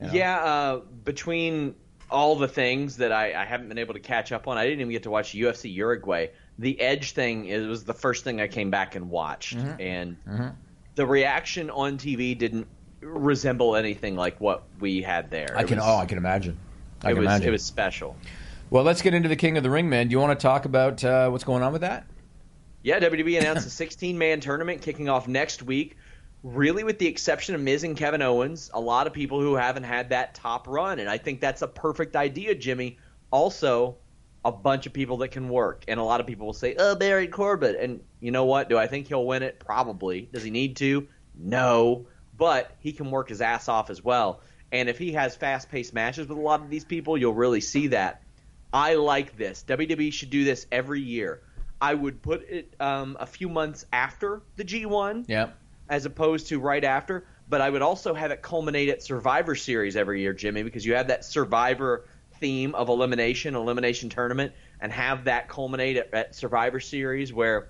you 0.00 0.06
know? 0.06 0.12
Yeah. 0.12 0.36
Uh, 0.42 0.80
between 1.04 1.74
all 2.10 2.36
the 2.36 2.48
things 2.48 2.96
that 2.98 3.12
I, 3.12 3.34
I 3.40 3.44
haven't 3.44 3.68
been 3.68 3.78
able 3.78 3.94
to 3.94 4.00
catch 4.00 4.32
up 4.32 4.48
on, 4.48 4.56
I 4.58 4.64
didn't 4.64 4.80
even 4.80 4.92
get 4.92 5.02
to 5.04 5.10
watch 5.10 5.32
UFC 5.34 5.72
Uruguay. 5.74 6.28
The 6.58 6.80
Edge 6.80 7.12
thing 7.12 7.46
is 7.46 7.66
was 7.66 7.84
the 7.84 7.94
first 7.94 8.24
thing 8.24 8.40
I 8.40 8.46
came 8.48 8.70
back 8.70 8.94
and 8.94 9.10
watched, 9.10 9.56
Mm-hmm. 9.58 9.80
and 9.80 10.54
the 10.94 11.06
reaction 11.06 11.68
on 11.70 11.98
TV 11.98 12.36
didn't 12.38 12.66
resemble 13.00 13.76
anything 13.76 14.14
like 14.16 14.40
what 14.40 14.62
we 14.78 15.02
had 15.02 15.30
there. 15.30 15.54
I 15.56 15.62
It 15.62 15.68
can. 15.68 15.78
was- 15.78 15.86
oh, 15.88 15.96
I 15.96 16.06
can 16.06 16.18
imagine. 16.18 16.58
I 17.02 17.10
it 17.10 17.14
can 17.14 17.18
was 17.18 17.26
imagine. 17.26 17.48
it 17.48 17.50
was 17.52 17.64
special. 17.64 18.16
Well, 18.70 18.84
let's 18.84 19.02
get 19.02 19.14
into 19.14 19.28
the 19.28 19.34
King 19.34 19.56
of 19.56 19.64
the 19.64 19.70
Ring, 19.70 19.88
man. 19.88 20.06
Do 20.06 20.12
you 20.12 20.20
want 20.20 20.38
to 20.38 20.40
talk 20.40 20.64
about 20.64 21.02
uh, 21.02 21.28
what's 21.28 21.42
going 21.42 21.64
on 21.64 21.72
with 21.72 21.80
that? 21.80 22.06
Yeah, 22.84 23.00
WWE 23.00 23.40
announced 23.40 23.66
a 23.66 23.70
16 23.70 24.16
man 24.16 24.38
tournament 24.38 24.80
kicking 24.80 25.08
off 25.08 25.26
next 25.26 25.64
week. 25.64 25.96
Really, 26.44 26.84
with 26.84 27.00
the 27.00 27.08
exception 27.08 27.56
of 27.56 27.60
Miz 27.60 27.82
and 27.82 27.96
Kevin 27.96 28.22
Owens, 28.22 28.70
a 28.72 28.80
lot 28.80 29.08
of 29.08 29.12
people 29.12 29.40
who 29.40 29.56
haven't 29.56 29.82
had 29.82 30.10
that 30.10 30.36
top 30.36 30.68
run. 30.68 31.00
And 31.00 31.10
I 31.10 31.18
think 31.18 31.40
that's 31.40 31.62
a 31.62 31.66
perfect 31.66 32.14
idea, 32.14 32.54
Jimmy. 32.54 32.98
Also, 33.32 33.96
a 34.44 34.52
bunch 34.52 34.86
of 34.86 34.92
people 34.92 35.16
that 35.18 35.32
can 35.32 35.48
work. 35.48 35.84
And 35.88 35.98
a 35.98 36.04
lot 36.04 36.20
of 36.20 36.28
people 36.28 36.46
will 36.46 36.52
say, 36.52 36.76
oh, 36.78 36.94
Baron 36.94 37.32
Corbin. 37.32 37.74
And 37.74 38.00
you 38.20 38.30
know 38.30 38.44
what? 38.44 38.68
Do 38.68 38.78
I 38.78 38.86
think 38.86 39.08
he'll 39.08 39.26
win 39.26 39.42
it? 39.42 39.58
Probably. 39.58 40.28
Does 40.32 40.44
he 40.44 40.50
need 40.50 40.76
to? 40.76 41.08
No. 41.36 42.06
But 42.38 42.70
he 42.78 42.92
can 42.92 43.10
work 43.10 43.30
his 43.30 43.40
ass 43.40 43.68
off 43.68 43.90
as 43.90 44.04
well. 44.04 44.42
And 44.70 44.88
if 44.88 44.96
he 44.96 45.12
has 45.14 45.34
fast 45.34 45.68
paced 45.70 45.92
matches 45.92 46.28
with 46.28 46.38
a 46.38 46.40
lot 46.40 46.60
of 46.60 46.70
these 46.70 46.84
people, 46.84 47.18
you'll 47.18 47.34
really 47.34 47.60
see 47.60 47.88
that. 47.88 48.22
I 48.72 48.94
like 48.94 49.36
this. 49.36 49.64
WWE 49.66 50.12
should 50.12 50.30
do 50.30 50.44
this 50.44 50.66
every 50.70 51.00
year. 51.00 51.42
I 51.80 51.94
would 51.94 52.22
put 52.22 52.48
it 52.48 52.74
um, 52.78 53.16
a 53.18 53.26
few 53.26 53.48
months 53.48 53.86
after 53.92 54.42
the 54.56 54.64
G1 54.64 55.24
Yep. 55.28 55.56
as 55.88 56.04
opposed 56.04 56.48
to 56.48 56.60
right 56.60 56.84
after. 56.84 57.26
But 57.48 57.60
I 57.60 57.70
would 57.70 57.82
also 57.82 58.14
have 58.14 58.30
it 58.30 58.42
culminate 58.42 58.90
at 58.90 59.02
Survivor 59.02 59.56
Series 59.56 59.96
every 59.96 60.20
year, 60.20 60.32
Jimmy, 60.32 60.62
because 60.62 60.86
you 60.86 60.94
have 60.94 61.08
that 61.08 61.24
Survivor 61.24 62.04
theme 62.38 62.74
of 62.74 62.88
elimination, 62.88 63.54
elimination 63.56 64.08
tournament, 64.08 64.52
and 64.80 64.92
have 64.92 65.24
that 65.24 65.48
culminate 65.48 65.96
at, 65.96 66.14
at 66.14 66.34
Survivor 66.34 66.78
Series 66.80 67.32
where 67.32 67.68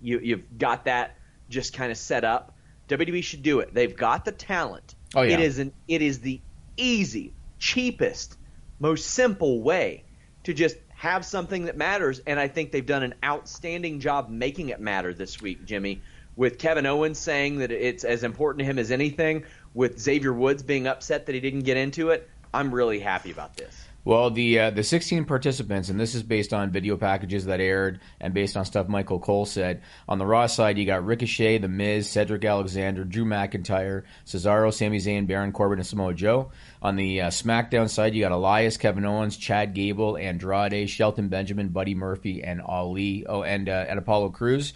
you, 0.00 0.20
you've 0.20 0.58
got 0.58 0.84
that 0.84 1.16
just 1.48 1.72
kind 1.74 1.90
of 1.90 1.98
set 1.98 2.24
up. 2.24 2.54
WWE 2.88 3.24
should 3.24 3.42
do 3.42 3.60
it. 3.60 3.74
They've 3.74 3.96
got 3.96 4.24
the 4.24 4.32
talent. 4.32 4.94
Oh, 5.14 5.22
yeah. 5.22 5.34
It 5.34 5.40
is 5.40 5.58
an 5.58 5.72
it 5.88 6.00
is 6.00 6.20
the 6.20 6.40
easy, 6.76 7.32
cheapest, 7.58 8.36
most 8.78 9.06
simple 9.06 9.62
way 9.62 10.04
to 10.44 10.54
just 10.54 10.76
have 10.90 11.24
something 11.24 11.64
that 11.64 11.76
matters. 11.76 12.20
And 12.26 12.38
I 12.38 12.48
think 12.48 12.72
they've 12.72 12.84
done 12.84 13.02
an 13.02 13.14
outstanding 13.24 14.00
job 14.00 14.28
making 14.28 14.68
it 14.68 14.80
matter 14.80 15.12
this 15.12 15.40
week, 15.40 15.64
Jimmy. 15.64 16.00
With 16.34 16.58
Kevin 16.58 16.86
Owens 16.86 17.18
saying 17.18 17.58
that 17.58 17.70
it's 17.70 18.04
as 18.04 18.24
important 18.24 18.60
to 18.60 18.64
him 18.64 18.78
as 18.78 18.90
anything, 18.90 19.44
with 19.74 19.98
Xavier 19.98 20.32
Woods 20.32 20.62
being 20.62 20.86
upset 20.86 21.26
that 21.26 21.34
he 21.34 21.40
didn't 21.40 21.62
get 21.62 21.76
into 21.76 22.10
it, 22.10 22.28
I'm 22.54 22.74
really 22.74 23.00
happy 23.00 23.30
about 23.30 23.56
this. 23.56 23.86
Well, 24.04 24.32
the 24.32 24.58
uh, 24.58 24.70
the 24.70 24.82
16 24.82 25.26
participants, 25.26 25.88
and 25.88 25.98
this 25.98 26.16
is 26.16 26.24
based 26.24 26.52
on 26.52 26.72
video 26.72 26.96
packages 26.96 27.44
that 27.44 27.60
aired 27.60 28.00
and 28.20 28.34
based 28.34 28.56
on 28.56 28.64
stuff 28.64 28.88
Michael 28.88 29.20
Cole 29.20 29.46
said. 29.46 29.82
On 30.08 30.18
the 30.18 30.26
Raw 30.26 30.46
side, 30.46 30.76
you 30.76 30.84
got 30.84 31.06
Ricochet, 31.06 31.58
The 31.58 31.68
Miz, 31.68 32.10
Cedric 32.10 32.44
Alexander, 32.44 33.04
Drew 33.04 33.24
McIntyre, 33.24 34.02
Cesaro, 34.26 34.74
Sami 34.74 34.98
Zayn, 34.98 35.28
Baron 35.28 35.52
Corbin, 35.52 35.78
and 35.78 35.86
Samoa 35.86 36.14
Joe. 36.14 36.50
On 36.82 36.96
the 36.96 37.20
uh, 37.20 37.28
SmackDown 37.28 37.88
side, 37.88 38.16
you 38.16 38.22
got 38.22 38.32
Elias, 38.32 38.76
Kevin 38.76 39.04
Owens, 39.04 39.36
Chad 39.36 39.72
Gable, 39.72 40.16
Andrade, 40.16 40.90
Shelton 40.90 41.28
Benjamin, 41.28 41.68
Buddy 41.68 41.94
Murphy, 41.94 42.42
and 42.42 42.60
Ali. 42.60 43.24
Oh, 43.28 43.44
and 43.44 43.68
uh, 43.68 43.84
and 43.88 44.00
Apollo 44.00 44.30
Crews. 44.30 44.72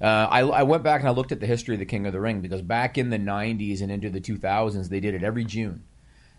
Uh, 0.00 0.26
I, 0.28 0.40
I 0.40 0.62
went 0.64 0.82
back 0.82 1.00
and 1.00 1.08
I 1.08 1.12
looked 1.12 1.30
at 1.30 1.38
the 1.38 1.46
history 1.46 1.76
of 1.76 1.78
the 1.78 1.86
King 1.86 2.06
of 2.06 2.12
the 2.12 2.20
Ring 2.20 2.40
because 2.40 2.60
back 2.60 2.98
in 2.98 3.10
the 3.10 3.18
90s 3.18 3.80
and 3.80 3.92
into 3.92 4.10
the 4.10 4.20
2000s, 4.20 4.88
they 4.88 4.98
did 4.98 5.14
it 5.14 5.22
every 5.22 5.44
June. 5.44 5.84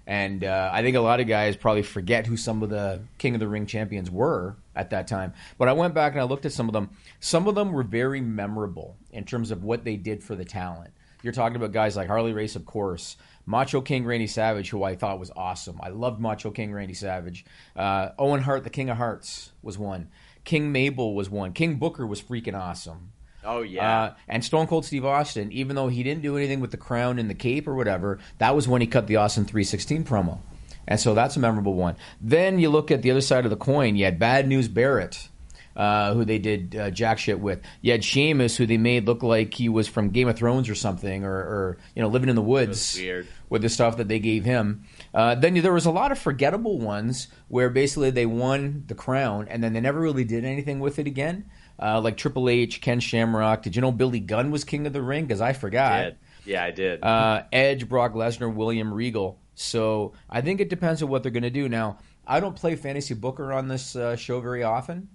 And 0.07 0.43
uh, 0.43 0.69
I 0.71 0.83
think 0.83 0.95
a 0.95 1.01
lot 1.01 1.19
of 1.19 1.27
guys 1.27 1.55
probably 1.55 1.81
forget 1.81 2.27
who 2.27 2.37
some 2.37 2.61
of 2.61 2.69
the 2.69 3.01
King 3.17 3.33
of 3.33 3.39
the 3.39 3.47
Ring 3.47 3.65
champions 3.65 4.11
were 4.11 4.55
at 4.75 4.91
that 4.91 5.07
time. 5.07 5.33
But 5.57 5.67
I 5.67 5.73
went 5.73 5.93
back 5.93 6.13
and 6.13 6.21
I 6.21 6.25
looked 6.25 6.45
at 6.45 6.51
some 6.51 6.69
of 6.69 6.73
them. 6.73 6.91
Some 7.19 7.47
of 7.47 7.55
them 7.55 7.71
were 7.71 7.83
very 7.83 8.21
memorable 8.21 8.97
in 9.11 9.23
terms 9.25 9.49
of 9.49 9.63
what 9.63 9.83
they 9.83 9.95
did 9.95 10.23
for 10.23 10.35
the 10.35 10.45
talent. 10.45 10.91
You're 11.23 11.33
talking 11.33 11.55
about 11.55 11.71
guys 11.71 11.95
like 11.95 12.07
Harley 12.07 12.33
Race, 12.33 12.55
of 12.55 12.67
course, 12.67 13.17
Macho 13.47 13.81
King 13.81 14.05
Randy 14.05 14.27
Savage, 14.27 14.69
who 14.69 14.83
I 14.83 14.95
thought 14.95 15.19
was 15.19 15.31
awesome. 15.35 15.79
I 15.81 15.89
loved 15.89 16.19
Macho 16.19 16.51
King 16.51 16.71
Randy 16.71 16.93
Savage. 16.93 17.45
Uh, 17.75 18.09
Owen 18.19 18.43
Hart, 18.43 18.63
the 18.63 18.69
King 18.69 18.91
of 18.91 18.97
Hearts, 18.97 19.51
was 19.63 19.75
one. 19.75 20.09
King 20.43 20.71
Mabel 20.71 21.15
was 21.15 21.27
one. 21.27 21.53
King 21.53 21.75
Booker 21.75 22.05
was 22.05 22.21
freaking 22.21 22.53
awesome. 22.53 23.11
Oh 23.45 23.61
yeah. 23.61 24.03
Uh, 24.03 24.13
and 24.27 24.43
Stone 24.43 24.67
Cold 24.67 24.85
Steve 24.85 25.05
Austin, 25.05 25.51
even 25.51 25.75
though 25.75 25.87
he 25.87 26.03
didn't 26.03 26.23
do 26.23 26.37
anything 26.37 26.59
with 26.59 26.71
the 26.71 26.77
crown 26.77 27.19
and 27.19 27.29
the 27.29 27.35
cape 27.35 27.67
or 27.67 27.75
whatever, 27.75 28.19
that 28.39 28.55
was 28.55 28.67
when 28.67 28.81
he 28.81 28.87
cut 28.87 29.07
the 29.07 29.17
Austin 29.17 29.45
316 29.45 30.03
promo. 30.03 30.39
And 30.87 30.99
so 30.99 31.13
that's 31.13 31.35
a 31.35 31.39
memorable 31.39 31.73
one. 31.73 31.95
Then 32.21 32.59
you 32.59 32.69
look 32.69 32.91
at 32.91 33.01
the 33.01 33.11
other 33.11 33.21
side 33.21 33.45
of 33.45 33.49
the 33.49 33.57
coin. 33.57 33.95
You 33.95 34.05
had 34.05 34.19
Bad 34.19 34.47
News 34.47 34.67
Barrett, 34.67 35.29
uh, 35.75 36.13
who 36.13 36.25
they 36.25 36.37
did 36.37 36.75
uh, 36.75 36.91
jack 36.91 37.17
shit 37.17 37.39
with. 37.39 37.61
You 37.81 37.91
had 37.91 38.03
Sheamus, 38.03 38.55
who 38.55 38.65
they 38.65 38.77
made 38.77 39.05
look 39.05 39.23
like 39.23 39.53
he 39.53 39.67
was 39.67 39.87
from 39.87 40.09
Game 40.09 40.27
of 40.27 40.37
Thrones 40.37 40.69
or 40.69 40.75
something, 40.75 41.23
or, 41.23 41.33
or 41.33 41.77
you 41.95 42.01
know, 42.01 42.07
living 42.07 42.29
in 42.29 42.35
the 42.35 42.41
woods 42.41 42.97
weird. 42.99 43.27
with 43.49 43.61
the 43.61 43.69
stuff 43.69 43.97
that 43.97 44.07
they 44.07 44.19
gave 44.19 44.45
him. 44.45 44.85
Uh, 45.13 45.35
then 45.35 45.55
there 45.55 45.73
was 45.73 45.85
a 45.85 45.91
lot 45.91 46.11
of 46.11 46.19
forgettable 46.19 46.79
ones 46.79 47.29
where 47.47 47.69
basically 47.69 48.11
they 48.11 48.25
won 48.25 48.83
the 48.87 48.95
crown 48.95 49.47
and 49.49 49.63
then 49.63 49.73
they 49.73 49.81
never 49.81 49.99
really 49.99 50.23
did 50.23 50.45
anything 50.45 50.79
with 50.79 50.99
it 50.99 51.07
again. 51.07 51.49
Uh, 51.79 51.99
like 51.99 52.17
Triple 52.17 52.49
H, 52.49 52.81
Ken 52.81 52.99
Shamrock. 52.99 53.61
Did 53.61 53.75
you 53.75 53.81
know 53.81 53.91
Billy 53.91 54.19
Gunn 54.19 54.51
was 54.51 54.63
king 54.63 54.87
of 54.87 54.93
the 54.93 55.01
ring? 55.01 55.25
Because 55.25 55.41
I 55.41 55.53
forgot. 55.53 56.03
Did. 56.03 56.17
Yeah, 56.45 56.63
I 56.63 56.71
did. 56.71 57.03
Uh, 57.03 57.43
Edge, 57.51 57.89
Brock 57.89 58.13
Lesnar, 58.13 58.53
William 58.53 58.93
Regal. 58.93 59.39
So 59.55 60.13
I 60.29 60.41
think 60.41 60.61
it 60.61 60.69
depends 60.69 61.01
on 61.01 61.09
what 61.09 61.23
they're 61.23 61.31
going 61.31 61.43
to 61.43 61.49
do. 61.49 61.67
Now, 61.67 61.97
I 62.27 62.39
don't 62.39 62.55
play 62.55 62.75
fantasy 62.75 63.13
booker 63.13 63.51
on 63.51 63.67
this 63.67 63.95
uh, 63.95 64.15
show 64.15 64.39
very 64.39 64.63
often, 64.63 65.09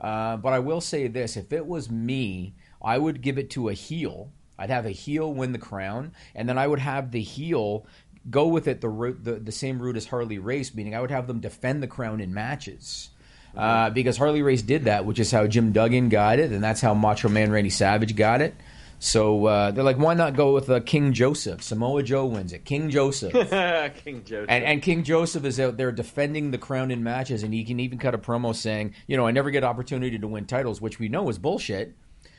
uh, 0.00 0.36
but 0.36 0.52
I 0.52 0.58
will 0.58 0.80
say 0.80 1.08
this: 1.08 1.36
if 1.36 1.52
it 1.52 1.66
was 1.66 1.90
me, 1.90 2.54
I 2.82 2.98
would 2.98 3.22
give 3.22 3.38
it 3.38 3.50
to 3.50 3.68
a 3.68 3.72
heel. 3.72 4.30
I'd 4.58 4.70
have 4.70 4.86
a 4.86 4.90
heel 4.90 5.32
win 5.32 5.52
the 5.52 5.58
crown, 5.58 6.12
and 6.34 6.48
then 6.48 6.58
I 6.58 6.66
would 6.66 6.78
have 6.78 7.10
the 7.10 7.22
heel 7.22 7.86
go 8.30 8.46
with 8.46 8.68
it 8.68 8.80
the 8.80 8.88
route, 8.88 9.22
the, 9.22 9.32
the 9.34 9.52
same 9.52 9.80
route 9.80 9.96
as 9.96 10.06
Harley 10.06 10.38
Race, 10.38 10.74
meaning 10.74 10.94
I 10.94 11.00
would 11.00 11.10
have 11.10 11.26
them 11.26 11.40
defend 11.40 11.82
the 11.82 11.88
crown 11.88 12.20
in 12.20 12.32
matches. 12.32 13.10
Uh, 13.56 13.90
because 13.90 14.16
Harley 14.16 14.42
Race 14.42 14.62
did 14.62 14.84
that, 14.84 15.04
which 15.06 15.18
is 15.18 15.30
how 15.30 15.46
Jim 15.46 15.72
Duggan 15.72 16.08
got 16.08 16.38
it, 16.38 16.50
and 16.52 16.62
that's 16.62 16.80
how 16.80 16.94
Macho 16.94 17.28
Man 17.28 17.50
Randy 17.52 17.70
Savage 17.70 18.16
got 18.16 18.40
it. 18.40 18.54
So 19.00 19.44
uh, 19.46 19.70
they're 19.70 19.84
like, 19.84 19.98
why 19.98 20.14
not 20.14 20.34
go 20.34 20.54
with 20.54 20.70
uh, 20.70 20.80
King 20.80 21.12
Joseph? 21.12 21.62
Samoa 21.62 22.02
Joe 22.02 22.24
wins 22.26 22.52
it. 22.54 22.64
King 22.64 22.88
Joseph. 22.90 23.32
King 24.04 24.24
Joseph. 24.24 24.46
And, 24.48 24.64
and 24.64 24.82
King 24.82 25.04
Joseph 25.04 25.44
is 25.44 25.60
out 25.60 25.76
there 25.76 25.92
defending 25.92 26.50
the 26.52 26.58
crown 26.58 26.90
in 26.90 27.02
matches, 27.02 27.42
and 27.42 27.52
he 27.52 27.64
can 27.64 27.80
even 27.80 27.98
cut 27.98 28.14
a 28.14 28.18
promo 28.18 28.54
saying, 28.54 28.94
you 29.06 29.16
know, 29.16 29.26
I 29.26 29.30
never 29.30 29.50
get 29.50 29.62
opportunity 29.62 30.18
to 30.18 30.26
win 30.26 30.46
titles, 30.46 30.80
which 30.80 30.98
we 30.98 31.08
know 31.08 31.28
is 31.28 31.38
bullshit. 31.38 31.94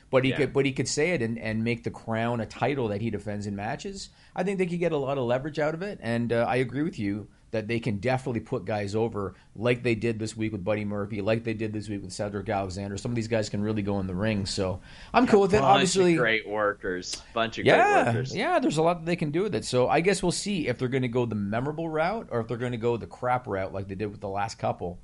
But 0.10 0.24
he 0.24 0.32
Yeah. 0.32 0.38
could, 0.38 0.54
but 0.54 0.66
he 0.66 0.72
could 0.72 0.88
say 0.88 1.12
it 1.12 1.22
and, 1.22 1.38
and 1.38 1.64
make 1.64 1.84
the 1.84 1.92
crown 1.92 2.40
a 2.40 2.46
title 2.46 2.88
that 2.90 3.02
he 3.02 3.10
defends 3.10 3.48
in 3.48 3.56
matches. 3.56 4.10
I 4.36 4.44
think 4.44 4.58
they 4.58 4.66
could 4.66 4.80
get 4.80 4.92
a 4.92 4.98
lot 4.98 5.18
of 5.18 5.26
leverage 5.26 5.60
out 5.60 5.74
of 5.74 5.82
it, 5.82 6.00
and 6.02 6.32
uh, 6.34 6.46
I 6.48 6.58
agree 6.58 6.84
with 6.84 6.98
you. 7.00 7.28
That 7.52 7.68
they 7.68 7.80
can 7.80 7.98
definitely 7.98 8.42
put 8.42 8.66
guys 8.66 8.96
over 8.96 9.36
like 9.56 9.84
they 9.84 9.96
did 9.96 10.20
this 10.20 10.36
week 10.36 10.52
with 10.52 10.64
Buddy 10.64 10.84
Murphy, 10.84 11.22
like 11.22 11.44
they 11.44 11.54
did 11.54 11.72
this 11.72 11.88
week 11.88 12.02
with 12.02 12.12
Cedric 12.12 12.50
Alexander. 12.50 12.98
Some 12.98 13.12
of 13.12 13.16
these 13.16 13.28
guys 13.28 13.50
can 13.50 13.62
really 13.62 13.82
go 13.82 14.00
in 14.00 14.08
the 14.08 14.16
ring, 14.16 14.46
so 14.46 14.82
I'm 15.14 15.28
cool 15.28 15.42
with 15.42 15.54
it. 15.54 15.62
Obviously, 15.62 16.14
of 16.14 16.20
great 16.20 16.48
workers. 16.48 17.22
Bunch 17.34 17.58
of 17.58 17.66
great 17.66 17.76
yeah, 17.76 18.06
workers. 18.08 18.36
yeah. 18.36 18.60
There's 18.60 18.78
a 18.78 18.82
lot 18.82 19.00
that 19.00 19.06
they 19.06 19.16
can 19.16 19.32
do 19.32 19.44
with 19.44 19.56
it. 19.56 19.66
So 19.66 19.88
I 19.88 20.02
guess 20.02 20.22
we'll 20.22 20.32
see 20.32 20.68
if 20.68 20.78
they're 20.78 20.88
going 20.88 21.04
to 21.04 21.08
go 21.08 21.26
the 21.26 21.36
memorable 21.36 21.90
route 21.90 22.28
or 22.32 22.42
if 22.42 22.48
they're 22.48 22.58
going 22.58 22.74
to 22.74 22.78
go 22.78 22.98
the 22.98 23.08
crap 23.08 23.48
route 23.48 23.74
like 23.74 23.88
they 23.88 23.96
did 23.96 24.08
with 24.08 24.22
the 24.22 24.30
last 24.30 24.60
couple. 24.60 25.00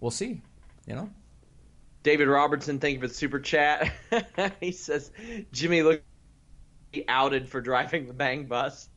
We'll 0.00 0.10
see. 0.10 0.40
You 0.86 0.94
know. 0.94 1.10
David 2.02 2.26
Robertson, 2.26 2.80
thank 2.80 2.94
you 2.94 3.00
for 3.00 3.06
the 3.06 3.14
super 3.14 3.38
chat. 3.38 3.92
he 4.60 4.72
says 4.72 5.12
Jimmy 5.52 5.82
looked 5.82 6.04
outed 7.08 7.48
for 7.48 7.60
driving 7.60 8.06
the 8.06 8.12
bang 8.12 8.44
bus. 8.46 8.88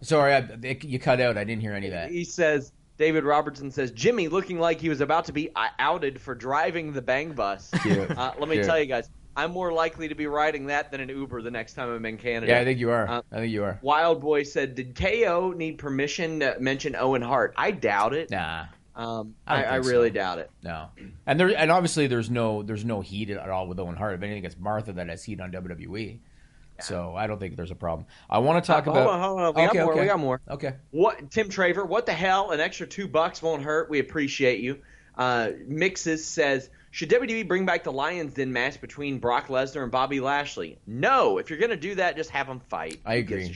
Sorry, 0.00 0.32
I, 0.34 0.38
it, 0.62 0.84
you 0.84 0.98
cut 0.98 1.20
out. 1.20 1.36
I 1.38 1.44
didn't 1.44 1.62
hear 1.62 1.72
any 1.74 1.86
of 1.88 1.92
that. 1.92 2.10
He 2.10 2.24
says 2.24 2.72
David 2.96 3.24
Robertson 3.24 3.70
says 3.70 3.90
Jimmy 3.92 4.28
looking 4.28 4.58
like 4.58 4.80
he 4.80 4.88
was 4.88 5.00
about 5.00 5.24
to 5.26 5.32
be 5.32 5.50
uh, 5.54 5.68
outed 5.78 6.20
for 6.20 6.34
driving 6.34 6.92
the 6.92 7.02
bang 7.02 7.32
bus. 7.32 7.70
Uh, 7.84 8.32
let 8.38 8.48
me 8.48 8.56
Cute. 8.56 8.66
tell 8.66 8.78
you 8.78 8.86
guys, 8.86 9.08
I'm 9.36 9.52
more 9.52 9.72
likely 9.72 10.08
to 10.08 10.14
be 10.16 10.26
riding 10.26 10.66
that 10.66 10.90
than 10.90 11.00
an 11.00 11.08
Uber 11.08 11.42
the 11.42 11.50
next 11.50 11.74
time 11.74 11.88
I'm 11.90 12.04
in 12.06 12.16
Canada. 12.18 12.50
Yeah, 12.52 12.60
I 12.60 12.64
think 12.64 12.80
you 12.80 12.90
are. 12.90 13.08
Uh, 13.08 13.22
I 13.30 13.36
think 13.36 13.52
you 13.52 13.62
are. 13.64 13.78
Wild 13.82 14.20
Boy 14.20 14.42
said, 14.42 14.74
"Did 14.74 14.94
KO 14.96 15.52
need 15.56 15.78
permission 15.78 16.40
to 16.40 16.56
mention 16.58 16.96
Owen 16.96 17.22
Hart?" 17.22 17.54
I 17.56 17.70
doubt 17.70 18.14
it. 18.14 18.30
Nah, 18.30 18.64
Um, 18.96 19.36
I 19.46 19.62
I, 19.62 19.68
I 19.68 19.72
think 19.74 19.84
so. 19.84 19.90
really 19.92 20.10
doubt 20.10 20.38
it. 20.40 20.50
no. 20.64 20.88
And 21.26 21.38
there, 21.38 21.56
and 21.56 21.70
obviously, 21.70 22.08
there's 22.08 22.30
no, 22.30 22.62
there's 22.64 22.84
no 22.84 23.00
heat 23.00 23.30
at 23.30 23.48
all 23.48 23.68
with 23.68 23.78
Owen 23.78 23.94
Hart. 23.94 24.14
If 24.14 24.22
anything, 24.24 24.44
it's 24.44 24.56
Martha 24.58 24.92
that 24.94 25.08
has 25.08 25.22
heat 25.22 25.40
on 25.40 25.52
WWE. 25.52 26.18
So 26.80 27.14
I 27.16 27.26
don't 27.26 27.38
think 27.38 27.56
there's 27.56 27.70
a 27.70 27.74
problem. 27.76 28.06
I 28.30 28.38
want 28.38 28.62
to 28.64 28.66
talk 28.66 28.86
Uh, 28.86 28.90
about. 28.92 29.06
on, 29.08 29.20
hold 29.20 29.40
on. 29.40 29.54
We 29.54 29.66
got 29.66 29.74
more. 29.74 29.92
okay. 29.92 30.00
We 30.00 30.06
got 30.06 30.18
more. 30.20 30.40
Okay. 30.50 30.74
What 30.90 31.30
Tim 31.30 31.48
Traver? 31.48 31.86
What 31.86 32.06
the 32.06 32.12
hell? 32.12 32.50
An 32.52 32.60
extra 32.60 32.86
two 32.86 33.08
bucks 33.08 33.42
won't 33.42 33.62
hurt. 33.62 33.90
We 33.90 33.98
appreciate 33.98 34.60
you. 34.60 34.78
Uh, 35.16 35.50
Mixes 35.66 36.24
says, 36.24 36.70
should 36.92 37.10
WWE 37.10 37.46
bring 37.48 37.66
back 37.66 37.82
the 37.84 37.92
Lions 37.92 38.34
Den 38.34 38.52
match 38.52 38.80
between 38.80 39.18
Brock 39.18 39.48
Lesnar 39.48 39.82
and 39.82 39.90
Bobby 39.90 40.20
Lashley? 40.20 40.78
No. 40.86 41.38
If 41.38 41.50
you're 41.50 41.58
gonna 41.58 41.76
do 41.76 41.94
that, 41.96 42.16
just 42.16 42.30
have 42.30 42.46
them 42.46 42.60
fight. 42.68 43.00
I 43.04 43.14
agree. 43.14 43.52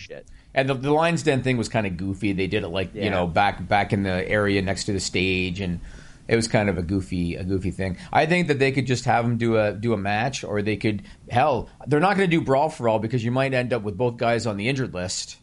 And 0.54 0.68
the, 0.68 0.74
the 0.74 0.92
Lions 0.92 1.22
Den 1.22 1.42
thing 1.42 1.56
was 1.56 1.68
kind 1.68 1.86
of 1.86 1.96
goofy. 1.96 2.32
They 2.32 2.46
did 2.48 2.62
it 2.64 2.68
like 2.68 2.94
you 2.94 3.08
know 3.10 3.26
back 3.26 3.66
back 3.68 3.92
in 3.92 4.02
the 4.02 4.28
area 4.28 4.60
next 4.60 4.84
to 4.84 4.92
the 4.92 5.00
stage, 5.00 5.60
and 5.60 5.80
it 6.28 6.36
was 6.36 6.48
kind 6.48 6.68
of 6.68 6.78
a 6.78 6.82
goofy 6.82 7.34
a 7.36 7.44
goofy 7.44 7.70
thing. 7.70 7.96
I 8.12 8.26
think 8.26 8.48
that 8.48 8.58
they 8.58 8.72
could 8.72 8.86
just 8.86 9.04
have 9.06 9.24
them 9.24 9.36
do 9.38 9.56
a 9.56 9.72
do 9.72 9.92
a 9.92 9.96
match, 9.96 10.44
or 10.44 10.62
they 10.62 10.76
could 10.76 11.02
hell 11.30 11.68
they're 11.86 12.00
not 12.00 12.16
going 12.16 12.30
to 12.30 12.36
do 12.36 12.42
brawl 12.42 12.68
for 12.68 12.88
all 12.88 12.98
because 12.98 13.24
you 13.24 13.30
might 13.30 13.54
end 13.54 13.72
up 13.72 13.82
with 13.82 13.96
both 13.96 14.16
guys 14.16 14.46
on 14.46 14.56
the 14.56 14.68
injured 14.68 14.94
list. 14.94 15.38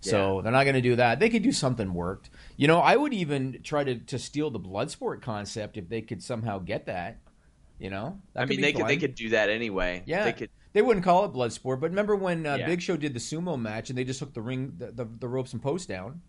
So 0.00 0.36
Yeah. 0.36 0.42
they're 0.42 0.52
not 0.52 0.64
going 0.64 0.74
to 0.74 0.82
do 0.82 0.96
that. 0.96 1.20
They 1.20 1.30
could 1.30 1.42
do 1.42 1.52
something 1.52 1.92
worked. 1.94 2.30
You 2.56 2.68
know, 2.68 2.78
I 2.80 2.94
would 2.96 3.14
even 3.14 3.60
try 3.62 3.82
to, 3.82 3.96
to 3.96 4.18
steal 4.18 4.50
the 4.50 4.58
blood 4.58 4.90
sport 4.90 5.22
concept 5.22 5.76
if 5.78 5.88
they 5.88 6.02
could 6.02 6.22
somehow 6.22 6.58
get 6.58 6.86
that. 6.86 7.18
You 7.78 7.90
know, 7.90 8.20
That 8.34 8.42
I 8.42 8.46
mean, 8.46 8.60
they 8.60 8.72
could 8.72 8.86
they 8.88 8.96
could 8.96 9.14
do 9.14 9.30
that 9.30 9.50
anyway. 9.50 10.02
Yeah, 10.06 10.24
They 10.24 10.32
could. 10.32 10.50
They 10.72 10.82
wouldn't 10.82 11.04
call 11.04 11.24
it 11.24 11.28
blood 11.28 11.52
sport, 11.52 11.80
but 11.80 11.90
remember 11.90 12.14
when 12.16 12.46
uh, 12.46 12.56
Yeah. 12.56 12.66
Big 12.66 12.82
Show 12.82 12.96
did 12.96 13.14
the 13.14 13.18
sumo 13.20 13.58
match 13.60 13.88
and 13.90 13.98
they 13.98 14.04
just 14.04 14.18
took 14.18 14.32
the 14.34 14.42
ring, 14.42 14.74
the, 14.78 14.92
the, 14.92 15.04
the 15.20 15.28
ropes 15.28 15.52
and 15.54 15.62
posts 15.62 15.86
down. 15.86 16.20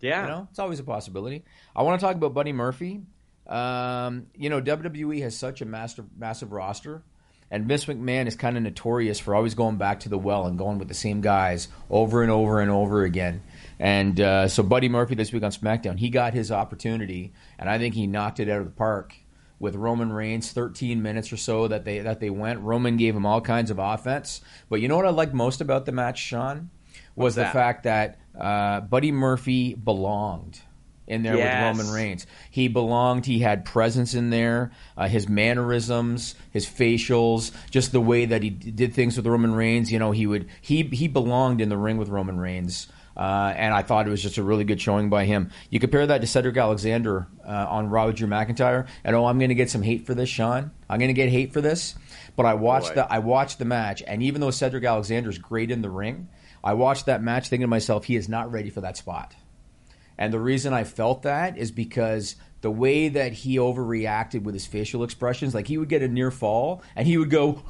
Yeah. 0.00 0.22
You 0.22 0.28
know, 0.28 0.48
it's 0.50 0.58
always 0.58 0.78
a 0.80 0.84
possibility. 0.84 1.44
I 1.76 1.82
want 1.82 2.00
to 2.00 2.06
talk 2.06 2.16
about 2.16 2.32
Buddy 2.34 2.52
Murphy. 2.52 3.02
Um, 3.50 4.26
you 4.36 4.48
know, 4.48 4.62
WWE 4.62 5.22
has 5.22 5.36
such 5.36 5.60
a 5.60 5.64
massive, 5.64 6.06
massive 6.16 6.52
roster, 6.52 7.02
and 7.50 7.66
Vince 7.66 7.86
McMahon 7.86 8.28
is 8.28 8.36
kind 8.36 8.56
of 8.56 8.62
notorious 8.62 9.18
for 9.18 9.34
always 9.34 9.56
going 9.56 9.76
back 9.76 10.00
to 10.00 10.08
the 10.08 10.18
well 10.18 10.46
and 10.46 10.56
going 10.56 10.78
with 10.78 10.86
the 10.86 10.94
same 10.94 11.20
guys 11.20 11.66
over 11.90 12.22
and 12.22 12.30
over 12.30 12.60
and 12.60 12.70
over 12.70 13.02
again. 13.02 13.42
And 13.80 14.20
uh, 14.20 14.46
so, 14.46 14.62
Buddy 14.62 14.88
Murphy 14.88 15.16
this 15.16 15.32
week 15.32 15.42
on 15.42 15.50
SmackDown, 15.50 15.98
he 15.98 16.10
got 16.10 16.32
his 16.32 16.52
opportunity, 16.52 17.32
and 17.58 17.68
I 17.68 17.78
think 17.78 17.96
he 17.96 18.06
knocked 18.06 18.38
it 18.38 18.48
out 18.48 18.60
of 18.60 18.66
the 18.66 18.70
park 18.70 19.16
with 19.58 19.74
Roman 19.74 20.12
Reigns, 20.12 20.52
13 20.52 21.02
minutes 21.02 21.32
or 21.32 21.36
so 21.36 21.66
that 21.68 21.84
they 21.84 21.98
that 21.98 22.20
they 22.20 22.30
went. 22.30 22.60
Roman 22.60 22.96
gave 22.96 23.16
him 23.16 23.26
all 23.26 23.40
kinds 23.40 23.72
of 23.72 23.80
offense. 23.80 24.42
But 24.68 24.80
you 24.80 24.86
know 24.86 24.96
what 24.96 25.06
I 25.06 25.10
liked 25.10 25.34
most 25.34 25.60
about 25.60 25.86
the 25.86 25.92
match, 25.92 26.18
Sean, 26.18 26.70
was 27.16 27.34
the 27.34 27.46
fact 27.46 27.82
that 27.82 28.18
uh, 28.38 28.80
Buddy 28.80 29.10
Murphy 29.10 29.74
belonged 29.74 30.60
in 31.10 31.22
there 31.22 31.36
Yes. 31.36 31.76
with 31.76 31.80
Roman 31.86 31.94
Reigns. 31.94 32.26
He 32.50 32.68
belonged. 32.68 33.26
He 33.26 33.40
had 33.40 33.64
presence 33.66 34.14
in 34.14 34.30
there. 34.30 34.70
Uh, 34.96 35.08
his 35.08 35.28
mannerisms, 35.28 36.34
his 36.52 36.66
facials, 36.66 37.52
just 37.70 37.92
the 37.92 38.00
way 38.00 38.24
that 38.26 38.42
he 38.42 38.50
d- 38.50 38.70
did 38.70 38.94
things 38.94 39.16
with 39.16 39.26
Roman 39.26 39.54
Reigns. 39.54 39.92
You 39.92 39.98
know, 39.98 40.10
he 40.12 40.26
would 40.26 40.48
he 40.60 40.84
he 40.84 41.08
belonged 41.08 41.60
in 41.60 41.68
the 41.68 41.76
ring 41.76 41.98
with 41.98 42.08
Roman 42.08 42.38
Reigns. 42.38 42.88
Uh, 43.16 43.52
and 43.54 43.74
I 43.74 43.82
thought 43.82 44.06
it 44.06 44.10
was 44.10 44.22
just 44.22 44.38
a 44.38 44.42
really 44.42 44.64
good 44.64 44.80
showing 44.80 45.10
by 45.10 45.24
him. 45.26 45.50
You 45.68 45.78
compare 45.80 46.06
that 46.06 46.20
to 46.22 46.26
Cedric 46.26 46.56
Alexander 46.56 47.26
uh, 47.46 47.66
on 47.68 47.88
Drew 47.88 48.28
McIntyre, 48.28 48.86
and 49.04 49.14
oh, 49.14 49.26
I'm 49.26 49.38
going 49.38 49.50
to 49.50 49.54
get 49.54 49.68
some 49.68 49.82
hate 49.82 50.06
for 50.06 50.14
this, 50.14 50.28
Sean. 50.30 50.70
I'm 50.88 50.98
going 50.98 51.08
to 51.08 51.12
get 51.14 51.28
hate 51.28 51.52
for 51.52 51.60
this, 51.60 51.96
but 52.36 52.46
I 52.46 52.54
watched 52.54 52.90
Boy. 52.90 52.94
the 52.94 53.12
I 53.12 53.18
watched 53.18 53.58
the 53.58 53.64
match, 53.66 54.02
and 54.06 54.22
even 54.22 54.40
though 54.40 54.52
Cedric 54.52 54.84
Alexander 54.84 55.28
is 55.28 55.36
great 55.38 55.70
in 55.70 55.82
the 55.82 55.90
ring, 55.90 56.28
I 56.64 56.74
watched 56.74 57.06
that 57.06 57.22
match 57.22 57.48
thinking 57.48 57.64
to 57.64 57.68
myself, 57.68 58.04
he 58.04 58.16
is 58.16 58.28
not 58.28 58.50
ready 58.52 58.70
for 58.70 58.80
that 58.82 58.96
spot. 58.96 59.34
And 60.20 60.34
the 60.34 60.38
reason 60.38 60.74
I 60.74 60.84
felt 60.84 61.22
that 61.22 61.56
is 61.56 61.72
because 61.72 62.36
the 62.60 62.70
way 62.70 63.08
that 63.08 63.32
he 63.32 63.56
overreacted 63.56 64.42
with 64.42 64.54
his 64.54 64.66
facial 64.66 65.02
expressions, 65.02 65.54
like 65.54 65.66
he 65.66 65.78
would 65.78 65.88
get 65.88 66.02
a 66.02 66.08
near 66.08 66.30
fall 66.30 66.82
and 66.94 67.08
he 67.08 67.16
would 67.16 67.30
go 67.30 67.62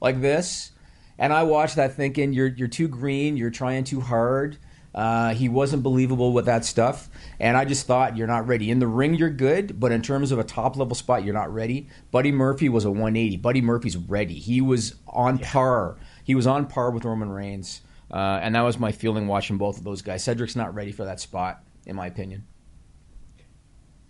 like 0.00 0.20
this. 0.20 0.72
And 1.16 1.32
I 1.32 1.44
watched 1.44 1.76
that 1.76 1.94
thinking, 1.94 2.32
you're, 2.32 2.48
you're 2.48 2.66
too 2.66 2.88
green, 2.88 3.36
you're 3.36 3.50
trying 3.50 3.84
too 3.84 4.00
hard. 4.00 4.58
Uh, 4.92 5.34
he 5.34 5.48
wasn't 5.48 5.84
believable 5.84 6.32
with 6.32 6.46
that 6.46 6.64
stuff. 6.64 7.08
And 7.38 7.56
I 7.56 7.64
just 7.64 7.86
thought, 7.86 8.16
you're 8.16 8.26
not 8.26 8.48
ready. 8.48 8.72
In 8.72 8.80
the 8.80 8.88
ring, 8.88 9.14
you're 9.14 9.30
good, 9.30 9.78
but 9.78 9.92
in 9.92 10.02
terms 10.02 10.32
of 10.32 10.40
a 10.40 10.44
top 10.44 10.76
level 10.76 10.96
spot, 10.96 11.24
you're 11.24 11.32
not 11.32 11.52
ready. 11.54 11.88
Buddy 12.10 12.32
Murphy 12.32 12.68
was 12.68 12.84
a 12.84 12.90
180. 12.90 13.36
Buddy 13.36 13.60
Murphy's 13.60 13.96
ready. 13.96 14.34
He 14.34 14.60
was 14.60 14.96
on 15.06 15.38
par. 15.38 15.96
He 16.24 16.34
was 16.34 16.46
on 16.48 16.66
par 16.66 16.90
with 16.90 17.04
Roman 17.04 17.30
Reigns. 17.30 17.82
Uh, 18.10 18.38
and 18.42 18.54
that 18.54 18.62
was 18.62 18.78
my 18.78 18.92
feeling 18.92 19.26
watching 19.26 19.58
both 19.58 19.78
of 19.78 19.84
those 19.84 20.02
guys. 20.02 20.22
Cedric's 20.22 20.56
not 20.56 20.74
ready 20.74 20.92
for 20.92 21.04
that 21.04 21.20
spot, 21.20 21.62
in 21.86 21.96
my 21.96 22.06
opinion. 22.06 22.44